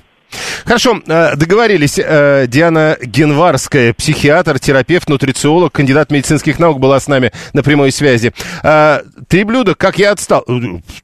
Хорошо, 0.65 1.01
э, 1.07 1.37
договорились. 1.37 1.99
Э, 1.99 2.47
Диана 2.49 2.97
Генварская, 3.01 3.93
психиатр, 3.95 4.59
терапевт, 4.59 5.09
нутрициолог, 5.09 5.73
кандидат 5.73 6.11
медицинских 6.11 6.59
наук 6.59 6.81
была 6.81 6.99
с 6.99 7.07
нами 7.07 7.33
на 7.53 7.63
прямой 7.63 7.93
связи. 7.93 8.33
Э, 8.63 9.03
три 9.29 9.45
блюда, 9.45 9.75
как 9.75 9.99
я 9.99 10.13
отстал. 10.13 10.45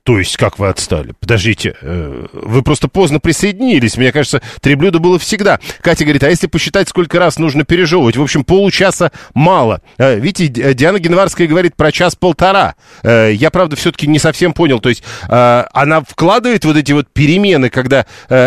То 0.03 0.19
есть, 0.19 0.37
как 0.37 0.59
вы 0.59 0.69
отстали? 0.69 1.13
Подождите, 1.21 1.77
вы 1.83 2.63
просто 2.63 2.89
поздно 2.89 3.21
присоединились. 3.21 3.97
Мне 3.97 4.13
кажется, 4.13 4.43
три 4.61 4.75
блюда 4.75 4.99
было 4.99 5.19
всегда. 5.19 5.61
Катя 5.81 6.05
говорит, 6.05 6.25
а 6.25 6.31
если 6.31 6.47
посчитать, 6.47 6.89
сколько 6.89 7.19
раз 7.19 7.39
нужно 7.39 7.65
пережевывать? 7.65 8.17
В 8.17 8.23
общем, 8.23 8.45
получаса 8.45 9.13
мало. 9.35 9.81
Видите, 9.99 10.75
Диана 10.75 10.99
Генварская 10.99 11.47
говорит 11.47 11.77
про 11.77 11.93
час-полтора. 11.93 12.75
Я, 13.05 13.51
правда, 13.51 13.77
все-таки 13.77 14.07
не 14.07 14.19
совсем 14.19 14.53
понял. 14.53 14.81
То 14.81 14.89
есть, 14.89 15.05
она 15.29 16.03
вкладывает 16.03 16.65
вот 16.65 16.77
эти 16.77 16.93
вот 16.93 17.13
перемены, 17.13 17.71
когда, 17.71 18.07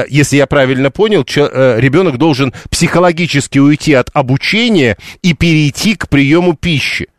если 0.09 0.37
я 0.37 0.47
правильно 0.47 0.72
правильно 0.73 0.89
понял, 0.89 1.23
э, 1.23 1.75
ребенок 1.79 2.17
должен 2.17 2.51
психологически 2.71 3.59
уйти 3.59 3.93
от 3.93 4.09
обучения 4.13 4.97
и 5.21 5.33
перейти 5.33 5.95
к 5.95 6.09
приему 6.09 6.55
пищи. 6.55 7.09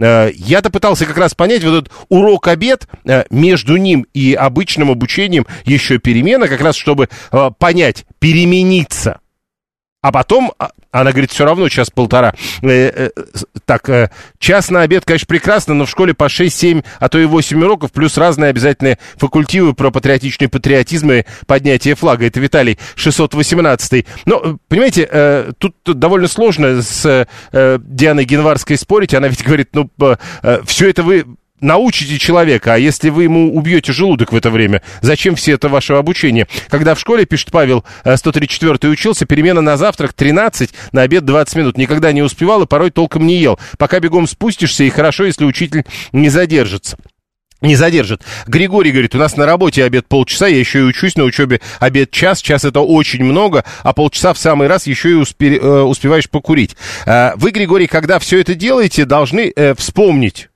Э, 0.00 0.30
я-то 0.34 0.68
пытался 0.68 1.06
как 1.06 1.16
раз 1.16 1.32
понять 1.34 1.62
вот 1.62 1.74
этот 1.74 1.92
урок-обед 2.08 2.88
э, 3.04 3.22
между 3.30 3.76
ним 3.76 4.04
и 4.14 4.34
обычным 4.34 4.90
обучением 4.90 5.46
еще 5.64 5.98
перемена, 5.98 6.48
как 6.48 6.60
раз 6.60 6.74
чтобы 6.74 7.08
понять, 7.58 8.04
перемениться. 8.18 9.20
А 10.04 10.12
потом, 10.12 10.52
а, 10.58 10.68
она 10.90 11.12
говорит, 11.12 11.30
все 11.30 11.46
равно 11.46 11.66
час 11.70 11.88
полтора. 11.88 12.34
Э, 12.60 12.68
э, 12.68 13.10
так, 13.64 13.88
э, 13.88 14.10
час 14.38 14.68
на 14.68 14.82
обед, 14.82 15.06
конечно, 15.06 15.26
прекрасно, 15.26 15.72
но 15.72 15.86
в 15.86 15.90
школе 15.90 16.12
по 16.12 16.28
6-7, 16.28 16.84
а 17.00 17.08
то 17.08 17.18
и 17.18 17.24
8 17.24 17.62
уроков, 17.62 17.90
плюс 17.90 18.18
разные 18.18 18.50
обязательные 18.50 18.98
факультивы 19.16 19.72
про 19.72 19.90
патриотичный 19.90 20.50
патриотизм 20.50 21.10
и 21.10 21.24
поднятие 21.46 21.94
флага. 21.94 22.26
Это 22.26 22.38
Виталий 22.38 22.78
618. 22.96 24.04
Но, 24.26 24.58
понимаете, 24.68 25.08
э, 25.10 25.52
тут, 25.56 25.74
довольно 25.84 26.28
сложно 26.28 26.82
с 26.82 27.26
э, 27.50 27.78
Дианой 27.80 28.26
Генварской 28.26 28.76
спорить. 28.76 29.14
Она 29.14 29.28
ведь 29.28 29.42
говорит, 29.42 29.70
ну, 29.72 29.88
э, 30.42 30.58
все 30.66 30.90
это 30.90 31.02
вы 31.02 31.24
научите 31.60 32.18
человека, 32.18 32.74
а 32.74 32.78
если 32.78 33.10
вы 33.10 33.24
ему 33.24 33.56
убьете 33.56 33.92
желудок 33.92 34.32
в 34.32 34.36
это 34.36 34.50
время, 34.50 34.82
зачем 35.00 35.34
все 35.34 35.52
это 35.52 35.68
ваше 35.68 35.94
обучение? 35.94 36.46
Когда 36.68 36.94
в 36.94 37.00
школе, 37.00 37.26
пишет 37.26 37.50
Павел, 37.50 37.84
134 38.04 38.78
э, 38.82 38.86
учился, 38.88 39.26
перемена 39.26 39.60
на 39.60 39.76
завтрак 39.76 40.12
13, 40.12 40.70
на 40.92 41.02
обед 41.02 41.24
20 41.24 41.56
минут. 41.56 41.78
Никогда 41.78 42.12
не 42.12 42.22
успевал 42.22 42.62
и 42.62 42.66
порой 42.66 42.90
толком 42.90 43.26
не 43.26 43.38
ел. 43.38 43.58
Пока 43.78 44.00
бегом 44.00 44.26
спустишься, 44.26 44.84
и 44.84 44.90
хорошо, 44.90 45.24
если 45.24 45.44
учитель 45.44 45.84
не 46.12 46.28
задержится 46.28 46.96
не 47.60 47.76
задержит. 47.76 48.22
Григорий 48.46 48.90
говорит, 48.92 49.14
у 49.14 49.18
нас 49.18 49.36
на 49.36 49.46
работе 49.46 49.84
обед 49.84 50.06
полчаса, 50.06 50.46
я 50.46 50.58
еще 50.58 50.80
и 50.80 50.82
учусь 50.82 51.16
на 51.16 51.24
учебе 51.24 51.60
обед 51.80 52.10
час, 52.10 52.42
час 52.42 52.64
это 52.64 52.80
очень 52.80 53.24
много, 53.24 53.64
а 53.82 53.94
полчаса 53.94 54.34
в 54.34 54.38
самый 54.38 54.68
раз 54.68 54.86
еще 54.86 55.10
и 55.10 55.14
успе, 55.14 55.56
э, 55.56 55.80
успеваешь 55.80 56.28
покурить. 56.28 56.76
Э, 57.06 57.32
вы, 57.36 57.52
Григорий, 57.52 57.86
когда 57.86 58.18
все 58.18 58.40
это 58.40 58.54
делаете, 58.54 59.06
должны 59.06 59.50
э, 59.54 59.74
вспомнить 59.74 60.48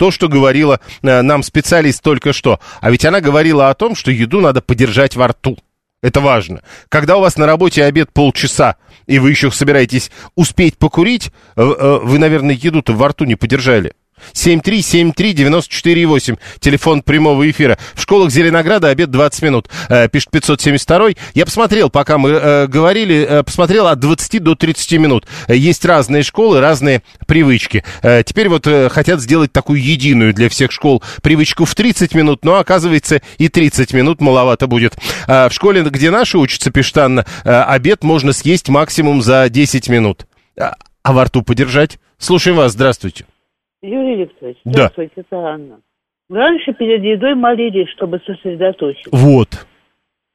то, 0.00 0.10
что 0.10 0.28
говорила 0.28 0.80
э, 1.02 1.20
нам 1.20 1.42
специалист 1.42 2.02
только 2.02 2.32
что. 2.32 2.58
А 2.80 2.90
ведь 2.90 3.04
она 3.04 3.20
говорила 3.20 3.68
о 3.68 3.74
том, 3.74 3.94
что 3.94 4.10
еду 4.10 4.40
надо 4.40 4.62
подержать 4.62 5.14
во 5.14 5.28
рту. 5.28 5.58
Это 6.02 6.22
важно. 6.22 6.62
Когда 6.88 7.18
у 7.18 7.20
вас 7.20 7.36
на 7.36 7.44
работе 7.44 7.84
обед 7.84 8.10
полчаса, 8.10 8.76
и 9.06 9.18
вы 9.18 9.28
еще 9.28 9.50
собираетесь 9.50 10.10
успеть 10.36 10.78
покурить, 10.78 11.30
э, 11.54 11.60
э, 11.60 11.98
вы, 12.02 12.18
наверное, 12.18 12.54
еду-то 12.54 12.94
во 12.94 13.08
рту 13.08 13.26
не 13.26 13.34
подержали. 13.34 13.92
7373948, 14.32 16.38
телефон 16.60 17.02
прямого 17.02 17.50
эфира. 17.50 17.78
В 17.94 18.02
школах 18.02 18.30
Зеленограда 18.30 18.88
обед 18.88 19.10
20 19.10 19.42
минут, 19.42 19.68
э, 19.88 20.08
пишет 20.08 20.30
572. 20.30 21.10
Я 21.34 21.44
посмотрел, 21.44 21.90
пока 21.90 22.18
мы 22.18 22.30
э, 22.30 22.66
говорили, 22.66 23.26
э, 23.28 23.42
посмотрел 23.42 23.86
от 23.86 24.00
20 24.00 24.42
до 24.42 24.54
30 24.54 24.98
минут. 24.98 25.26
Есть 25.48 25.84
разные 25.84 26.22
школы, 26.22 26.60
разные 26.60 27.02
привычки. 27.26 27.84
Теперь 28.02 28.48
вот 28.48 28.66
хотят 28.90 29.20
сделать 29.20 29.52
такую 29.52 29.82
единую 29.82 30.34
для 30.34 30.48
всех 30.48 30.72
школ 30.72 31.02
привычку 31.22 31.64
в 31.64 31.74
30 31.74 32.14
минут, 32.14 32.44
но 32.44 32.56
оказывается 32.56 33.20
и 33.38 33.48
30 33.48 33.92
минут 33.92 34.20
маловато 34.20 34.66
будет. 34.66 34.96
В 35.26 35.50
школе, 35.50 35.82
где 35.82 36.10
наши 36.10 36.38
учатся, 36.38 36.70
пишет 36.70 36.98
Анна, 36.98 37.24
обед 37.44 38.04
можно 38.04 38.32
съесть 38.32 38.68
максимум 38.68 39.22
за 39.22 39.48
10 39.48 39.88
минут. 39.88 40.26
А 40.56 41.12
во 41.12 41.24
рту 41.24 41.42
подержать? 41.42 41.98
Слушаем 42.18 42.58
вас, 42.58 42.72
здравствуйте. 42.72 43.24
Юрий 43.82 44.16
Викторович, 44.16 44.58
Да. 44.64 44.70
здравствуйте, 44.72 45.12
это 45.16 45.38
Анна. 45.38 45.80
Раньше 46.28 46.72
перед 46.74 47.02
едой 47.02 47.34
молились, 47.34 47.88
чтобы 47.90 48.20
сосредоточиться. 48.24 49.10
Вот. 49.12 49.48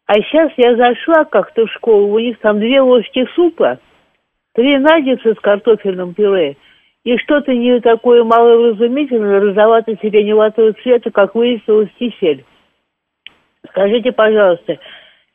А 0.07 0.13
сейчас 0.15 0.51
я 0.57 0.75
зашла 0.75 1.25
как-то 1.25 1.65
в 1.65 1.71
школу, 1.71 2.07
у 2.13 2.19
них 2.19 2.39
там 2.39 2.59
две 2.59 2.81
ложки 2.81 3.25
супа, 3.35 3.79
три 4.53 4.77
наггетса 4.77 5.33
с 5.33 5.39
картофельным 5.39 6.13
пюре 6.13 6.57
и 7.03 7.17
что-то 7.17 7.53
не 7.53 7.79
такое 7.81 8.23
малоразумительное, 8.23 9.39
розовато-сиреневатого 9.39 10.73
цвета, 10.81 11.11
как 11.11 11.35
выяснилось, 11.35 11.89
кисель. 11.99 12.43
Скажите, 13.69 14.11
пожалуйста, 14.11 14.79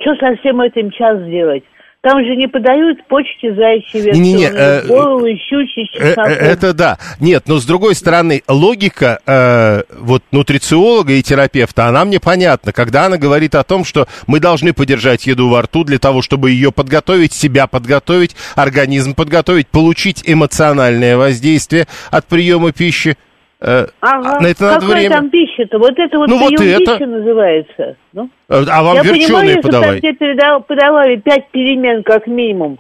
что 0.01 0.15
со 0.17 0.37
всем 0.37 0.61
этим 0.61 0.91
час 0.91 1.23
делать? 1.25 1.65
Там 2.03 2.25
же 2.25 2.35
не 2.35 2.49
подают 2.49 3.07
почки 3.09 3.55
зайчьи 3.55 4.01
Не-не-не, 4.01 4.45
вертёные, 4.47 4.81
э, 4.81 4.87
головы, 4.87 5.37
щучьи, 5.37 5.85
Э, 5.85 5.99
э, 5.99 6.09
чесноком. 6.09 6.33
Это 6.33 6.73
да. 6.73 6.99
Нет, 7.21 7.43
но 7.47 7.59
с 7.59 7.67
другой 7.67 7.95
стороны, 7.95 8.43
логика 8.49 9.21
э, 9.27 9.83
вот 9.99 10.23
нутрициолога 10.33 11.13
и 11.13 11.23
терапевта, 11.23 11.89
она 11.89 12.07
мне 12.07 12.19
понятна, 12.19 12.73
когда 12.73 13.05
она 13.05 13.19
говорит 13.19 13.55
о 13.55 13.65
том, 13.65 13.85
что 13.85 14.09
мы 14.27 14.41
должны 14.41 14.73
подержать 14.73 15.27
еду 15.27 15.51
во 15.51 15.61
рту 15.61 15.85
для 15.85 15.99
того, 15.99 16.23
чтобы 16.23 16.53
ее 16.53 16.73
подготовить, 16.73 17.35
себя 17.35 17.67
подготовить, 17.67 18.35
организм 18.57 19.15
подготовить, 19.15 19.69
получить 19.69 20.23
эмоциональное 20.25 21.19
воздействие 21.19 21.87
от 22.11 22.25
приема 22.25 22.73
пищи. 22.73 23.19
Э, 23.63 23.87
Ага. 24.01 24.39
это 24.49 24.63
надо 24.65 24.81
Какая 24.81 24.95
время. 25.01 25.11
там 25.17 25.31
пища-то? 25.31 25.79
Вот 25.79 25.93
это 25.99 26.19
вот 26.19 26.29
Ну, 26.29 26.39
вот 26.39 26.53
это. 26.55 26.63
пищи 26.79 27.03
называется. 27.05 27.97
Ну, 28.15 28.31
Э, 28.49 28.65
А 28.71 28.83
вам 28.83 28.97
я 28.97 29.03
верченые 29.03 29.27
понимаю, 29.27 29.63
подавай. 29.63 29.99
тебе 30.01 30.13
передал- 30.15 30.63
подавали 30.63 31.17
пять 31.17 31.49
перемен 31.51 32.03
как 32.03 32.27
минимум. 32.27 32.79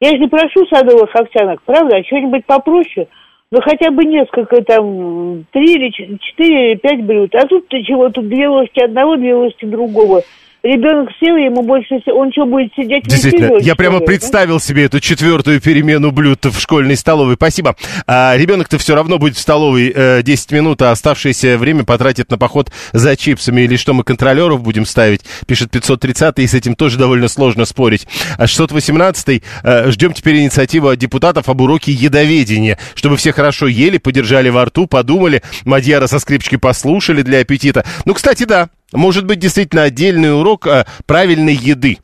Я 0.00 0.10
же 0.10 0.18
не 0.18 0.28
прошу 0.28 0.64
садовых 0.66 1.14
овсянок, 1.14 1.62
правда? 1.64 1.96
А 1.96 2.04
что-нибудь 2.04 2.44
попроще? 2.46 3.08
Ну, 3.50 3.60
хотя 3.60 3.90
бы 3.90 4.04
несколько 4.04 4.62
там, 4.62 5.44
три 5.52 5.74
или 5.74 5.90
четыре 5.90 6.70
или 6.72 6.78
пять 6.78 7.02
блюд. 7.04 7.34
А 7.34 7.46
тут 7.46 7.68
ты 7.68 7.82
чего? 7.82 8.08
Тут 8.08 8.28
две 8.28 8.48
ложки 8.48 8.80
одного, 8.82 9.16
две 9.16 9.34
ложки 9.34 9.64
другого. 9.66 10.22
Ребенок 10.62 11.08
сел, 11.18 11.34
ему 11.36 11.62
больше. 11.62 12.00
Он 12.06 12.30
что, 12.30 12.46
будет 12.46 12.72
сидеть 12.76 13.02
Действительно, 13.04 13.48
высиживать, 13.48 13.66
я 13.66 13.74
прямо 13.74 13.98
ли, 13.98 14.06
представил 14.06 14.60
себе 14.60 14.84
эту 14.84 15.00
четвертую 15.00 15.60
перемену 15.60 16.12
блюд 16.12 16.44
в 16.44 16.60
школьной 16.60 16.96
столовой. 16.96 17.34
Спасибо. 17.34 17.74
А, 18.06 18.36
ребенок-то 18.36 18.78
все 18.78 18.94
равно 18.94 19.18
будет 19.18 19.36
в 19.36 19.40
столовой 19.40 19.92
э, 19.92 20.22
10 20.22 20.52
минут, 20.52 20.82
а 20.82 20.92
оставшееся 20.92 21.58
время 21.58 21.82
потратит 21.82 22.30
на 22.30 22.38
поход 22.38 22.70
за 22.92 23.16
чипсами. 23.16 23.62
Или 23.62 23.74
что, 23.74 23.92
мы 23.92 24.04
контролеров 24.04 24.62
будем 24.62 24.86
ставить? 24.86 25.22
Пишет 25.46 25.72
530 25.72 26.38
и 26.38 26.46
с 26.46 26.54
этим 26.54 26.76
тоже 26.76 26.96
довольно 26.96 27.26
сложно 27.26 27.64
спорить. 27.64 28.06
А 28.38 28.46
618 28.46 29.42
э, 29.64 29.90
ждем 29.90 30.12
теперь 30.12 30.36
инициативу 30.36 30.90
от 30.90 30.98
депутатов 30.98 31.48
об 31.48 31.60
уроке 31.60 31.90
едоведения, 31.90 32.78
чтобы 32.94 33.16
все 33.16 33.32
хорошо 33.32 33.66
ели, 33.66 33.98
подержали 33.98 34.48
во 34.48 34.66
рту, 34.66 34.86
подумали, 34.86 35.42
Мадьяра 35.64 36.06
со 36.06 36.20
скрипочкой 36.20 36.60
послушали 36.60 37.22
для 37.22 37.40
аппетита. 37.40 37.84
Ну, 38.04 38.14
кстати, 38.14 38.44
да, 38.44 38.68
может 38.92 39.24
быть 39.24 39.38
действительно 39.38 39.84
отдельный 39.84 40.34
урок 40.34 40.66
э, 40.66 40.86
правильной 41.06 41.54
еды 41.54 41.98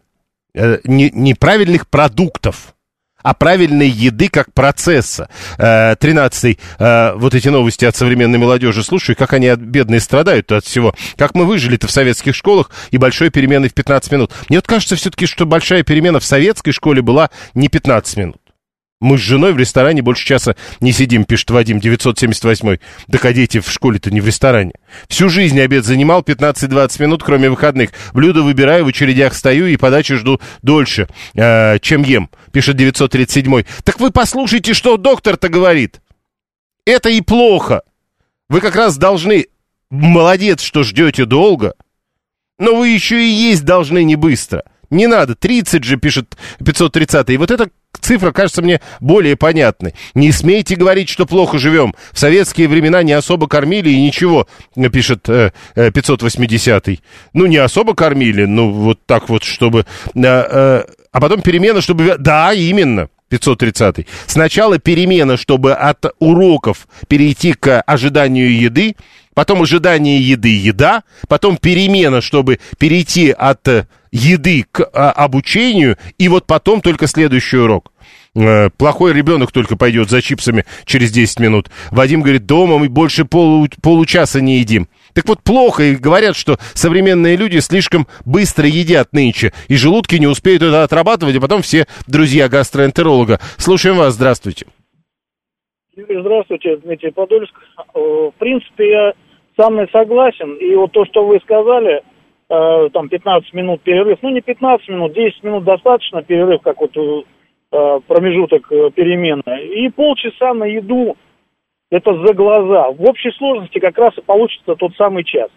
э, 0.55 0.79
не, 0.85 1.11
неправильных 1.11 1.89
продуктов, 1.89 2.75
а 3.23 3.35
правильной 3.35 3.89
еды 3.89 4.29
как 4.29 4.53
процесса. 4.53 5.29
Э, 5.59 5.97
Тринадцатый, 5.99 6.59
вот 6.79 7.35
эти 7.35 7.49
новости 7.49 7.85
от 7.85 7.97
современной 7.97 8.39
молодежи 8.39 8.83
слушаю, 8.83 9.17
как 9.17 9.33
они 9.33 9.49
от, 9.49 9.61
бедные 9.61 10.01
страдают 10.01 10.51
от 10.53 10.65
всего. 10.65 10.95
Как 11.17 11.35
мы 11.35 11.45
выжили-то 11.45 11.87
в 11.87 11.91
советских 11.91 12.35
школах 12.35 12.71
и 12.91 12.99
большой 12.99 13.31
перемены 13.31 13.69
в 13.69 13.75
15 13.75 14.13
минут. 14.13 14.33
Мне 14.49 14.59
вот 14.59 14.67
кажется 14.67 14.97
все-таки, 14.97 15.27
что 15.27 15.47
большая 15.47 15.83
перемена 15.83 16.21
в 16.21 16.25
советской 16.25 16.73
школе 16.73 17.03
была 17.03 17.31
не 17.55 17.69
15 17.69 18.17
минут. 18.17 18.39
Мы 19.01 19.17
с 19.17 19.21
женой 19.21 19.53
в 19.53 19.59
ресторане 19.59 20.03
больше 20.03 20.27
часа 20.27 20.57
не 20.81 20.91
сидим, 20.91 21.25
пишет 21.25 21.51
Вадим, 21.51 21.79
978. 21.79 22.79
Так 23.11 23.25
а 23.25 23.33
дети 23.33 23.61
в 23.61 23.71
школе-то 23.71 24.11
не 24.11 24.21
в 24.21 24.27
ресторане. 24.27 24.73
Всю 25.09 25.29
жизнь 25.29 25.61
обед 25.61 25.85
занимал 25.85 26.23
15-20 26.23 27.03
минут, 27.03 27.23
кроме 27.23 27.49
выходных. 27.49 27.91
Блюдо 28.13 28.43
выбираю, 28.43 28.85
в 28.85 28.89
очередях 28.89 29.35
стою 29.35 29.67
и 29.67 29.77
подачи 29.77 30.17
жду 30.17 30.41
дольше, 30.63 31.07
э, 31.35 31.79
чем 31.79 32.03
ем, 32.03 32.29
пишет 32.53 32.77
937. 32.77 33.63
Так 33.85 34.01
вы 34.01 34.11
послушайте, 34.11 34.75
что 34.75 34.97
доктор-то 34.97 35.49
говорит. 35.49 36.01
Это 36.85 37.09
и 37.09 37.21
плохо. 37.21 37.83
Вы 38.49 38.61
как 38.61 38.75
раз 38.75 38.97
должны... 38.97 39.47
Молодец, 39.91 40.61
что 40.61 40.83
ждете 40.83 41.25
долго. 41.25 41.73
Но 42.59 42.75
вы 42.75 42.89
еще 42.89 43.25
и 43.25 43.31
есть 43.31 43.65
должны 43.65 44.05
не 44.05 44.17
быстро. 44.17 44.65
Не 44.91 45.07
надо, 45.07 45.35
30 45.35 45.85
же, 45.85 45.97
пишет 45.97 46.37
530. 46.65 47.31
И 47.31 47.37
вот 47.37 47.51
эта 47.51 47.71
цифра 48.01 48.33
кажется 48.33 48.63
мне 48.63 48.81
более 49.01 49.37
понятной. 49.37 49.95
Не 50.15 50.33
смейте 50.33 50.77
говорить, 50.77 51.09
что 51.09 51.27
плохо 51.27 51.59
живем. 51.59 51.95
В 52.13 52.19
советские 52.19 52.69
времена 52.69 53.03
не 53.03 53.13
особо 53.13 53.49
кормили 53.49 53.91
и 53.91 54.01
ничего, 54.01 54.47
пишет 54.93 55.29
э, 55.29 55.53
э, 55.75 55.91
580. 55.91 56.89
Ну, 57.35 57.47
не 57.47 57.59
особо 57.59 57.95
кормили, 57.95 58.45
ну, 58.45 58.71
вот 58.71 59.01
так 59.07 59.29
вот, 59.29 59.45
чтобы... 59.45 59.85
э, 60.15 60.21
э, 60.23 60.85
а 61.13 61.21
потом 61.21 61.43
перемена, 61.43 61.81
чтобы... 61.81 62.17
Да, 62.19 62.53
именно. 62.53 63.09
530. 63.29 64.07
Сначала 64.27 64.79
перемена, 64.79 65.37
чтобы 65.37 65.75
от 65.75 66.07
уроков 66.19 66.89
перейти 67.09 67.53
к 67.53 67.81
ожиданию 67.83 68.59
еды, 68.59 68.97
потом 69.39 69.63
ожидание 69.63 70.19
еды 70.19 70.49
еда, 70.49 71.05
потом 71.29 71.59
перемена, 71.59 72.21
чтобы 72.21 72.59
перейти 72.77 73.31
от 73.31 73.69
э, 73.69 73.87
еды 74.11 74.65
к 74.69 74.81
а, 74.93 75.13
обучению, 75.13 75.97
и 76.19 76.27
вот 76.27 76.45
потом 76.45 76.81
только 76.81 77.07
следующий 77.07 77.59
урок. 77.59 77.93
Э, 78.35 78.69
Плохой 78.77 79.13
ребенок 79.13 79.53
только 79.53 79.77
пойдет 79.77 80.11
за 80.11 80.23
чипсами 80.23 80.65
через 80.87 81.13
10 81.13 81.39
минут. 81.39 81.71
Вадим 81.93 82.23
говорит, 82.23 82.47
дома 82.47 82.79
мы 82.79 82.89
больше 82.89 83.25
полу, 83.27 83.69
получаса 83.81 84.41
не 84.41 84.59
едим. 84.59 84.89
Так 85.13 85.29
вот, 85.29 85.41
плохо, 85.45 85.85
и 85.85 85.95
говорят, 85.95 86.35
что 86.35 86.59
современные 86.75 87.37
люди 87.37 87.59
слишком 87.59 88.09
быстро 88.25 88.67
едят 88.67 89.13
нынче, 89.13 89.53
и 89.69 89.77
желудки 89.77 90.17
не 90.17 90.27
успеют 90.27 90.65
это 90.65 90.83
отрабатывать, 90.83 91.37
а 91.37 91.41
потом 91.41 91.63
все 91.63 91.87
друзья 92.09 92.49
гастроэнтеролога. 92.49 93.39
Слушаем 93.57 93.99
вас, 93.99 94.15
здравствуйте. 94.15 94.67
Здравствуйте, 95.97 96.77
Дмитрий 96.77 97.11
Подольск. 97.11 97.55
Э, 97.95 97.99
В 97.99 98.33
принципе, 98.39 98.91
я 98.91 99.13
с 99.59 99.65
Анной 99.65 99.89
согласен. 99.91 100.55
И 100.55 100.75
вот 100.75 100.93
то, 100.93 101.05
что 101.07 101.27
вы 101.27 101.41
сказали, 101.41 102.03
э, 102.49 102.89
там 102.93 103.09
15 103.09 103.53
минут 103.55 103.83
перерыв, 103.83 104.19
ну 104.23 104.31
не 104.31 104.41
15 104.41 104.89
минут, 104.89 105.13
10 105.13 105.43
минут 105.43 105.65
достаточно 105.65 106.23
перерыв, 106.23 106.63
как 106.63 106.81
вот 106.81 106.97
э, 106.97 108.01
промежуток 108.07 108.71
э, 108.71 108.91
перемены. 108.95 109.43
И 109.65 109.89
полчаса 109.91 110.55
на 110.55 110.65
еду, 110.65 111.17
это 111.91 112.15
за 112.25 112.35
глаза. 112.35 112.91
В 112.91 113.03
общей 113.03 113.33
сложности 113.33 113.79
как 113.79 113.99
раз 113.99 114.17
и 114.17 114.23
получится 114.23 114.77
тот 114.77 114.95
самый 114.97 115.25
час. 115.25 115.51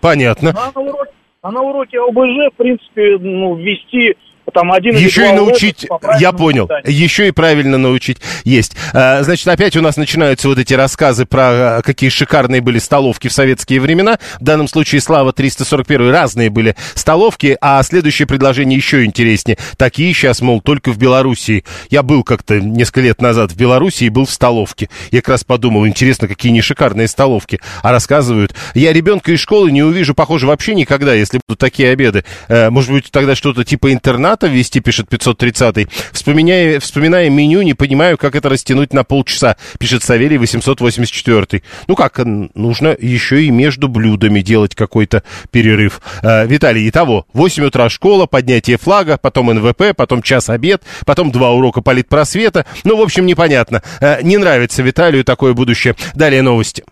Понятно. 0.00 0.52
А 0.56 0.72
на 0.74 0.80
уроке, 0.80 1.12
а 1.42 1.52
на 1.52 1.62
уроке 1.62 2.00
ОБЖ, 2.00 2.52
в 2.52 2.56
принципе, 2.56 3.18
ну, 3.18 3.54
ввести 3.54 4.16
там 4.52 4.72
один 4.72 4.96
Еще 4.96 5.28
и 5.30 5.32
научить, 5.32 5.86
я 6.18 6.32
понял, 6.32 6.66
питанию. 6.66 6.98
еще 7.00 7.28
и 7.28 7.30
правильно 7.30 7.78
научить 7.78 8.18
есть. 8.44 8.74
А, 8.92 9.22
Значит, 9.22 9.48
опять 9.48 9.76
у 9.76 9.82
нас 9.82 9.96
начинаются 9.96 10.48
вот 10.48 10.58
эти 10.58 10.74
рассказы 10.74 11.26
про 11.26 11.78
а, 11.78 11.82
какие 11.82 12.10
шикарные 12.10 12.60
были 12.60 12.78
столовки 12.78 13.28
в 13.28 13.32
советские 13.32 13.80
времена. 13.80 14.18
В 14.40 14.44
данном 14.44 14.68
случае 14.68 15.00
Слава 15.00 15.32
341 15.32 16.10
разные 16.10 16.50
были 16.50 16.76
столовки, 16.94 17.56
а 17.60 17.82
следующее 17.82 18.26
предложение 18.26 18.76
еще 18.76 19.04
интереснее. 19.04 19.58
Такие 19.76 20.12
сейчас, 20.14 20.40
мол, 20.40 20.60
только 20.60 20.92
в 20.92 20.98
Белоруссии. 20.98 21.64
Я 21.90 22.02
был 22.02 22.22
как-то 22.22 22.60
несколько 22.60 23.00
лет 23.00 23.20
назад 23.20 23.52
в 23.52 23.56
Белоруссии 23.56 24.04
и 24.06 24.10
был 24.10 24.26
в 24.26 24.30
столовке. 24.30 24.88
Я 25.10 25.20
как 25.20 25.30
раз 25.30 25.44
подумал, 25.44 25.86
интересно, 25.86 26.28
какие 26.28 26.52
не 26.52 26.60
шикарные 26.62 27.08
столовки. 27.08 27.60
А 27.82 27.90
рассказывают. 27.92 28.54
Я 28.74 28.92
ребенка 28.92 29.32
из 29.32 29.40
школы 29.40 29.70
не 29.72 29.82
увижу, 29.82 30.14
похоже, 30.14 30.46
вообще 30.46 30.74
никогда, 30.74 31.14
если 31.14 31.40
будут 31.46 31.58
такие 31.60 31.90
обеды. 31.90 32.24
Э, 32.48 32.70
Может 32.70 32.90
быть, 32.92 33.10
тогда 33.10 33.34
что-то 33.34 33.64
типа 33.64 33.92
интерната 33.92 34.37
салата 34.38 34.46
ввести, 34.46 34.80
пишет 34.80 35.08
530 35.08 35.88
Вспоминая, 36.12 36.80
вспоминая 36.80 37.30
меню, 37.30 37.62
не 37.62 37.74
понимаю, 37.74 38.16
как 38.16 38.34
это 38.34 38.48
растянуть 38.48 38.92
на 38.92 39.04
полчаса, 39.04 39.56
пишет 39.78 40.02
Савелий 40.02 40.38
884 40.38 41.62
Ну 41.86 41.96
как, 41.96 42.20
нужно 42.54 42.96
еще 42.98 43.44
и 43.44 43.50
между 43.50 43.88
блюдами 43.88 44.40
делать 44.40 44.74
какой-то 44.74 45.22
перерыв. 45.50 46.00
Э, 46.22 46.46
Виталий, 46.46 46.88
итого, 46.88 47.26
8 47.32 47.64
утра 47.64 47.88
школа, 47.88 48.26
поднятие 48.26 48.78
флага, 48.78 49.18
потом 49.20 49.52
НВП, 49.52 49.94
потом 49.96 50.22
час 50.22 50.48
обед, 50.48 50.82
потом 51.04 51.32
два 51.32 51.50
урока 51.50 51.80
политпросвета. 51.80 52.64
Ну, 52.84 52.96
в 52.96 53.02
общем, 53.02 53.26
непонятно. 53.26 53.82
Э, 54.00 54.22
не 54.22 54.36
нравится 54.36 54.82
Виталию 54.82 55.24
такое 55.24 55.52
будущее. 55.52 55.94
Далее 56.14 56.42
новости. 56.42 56.84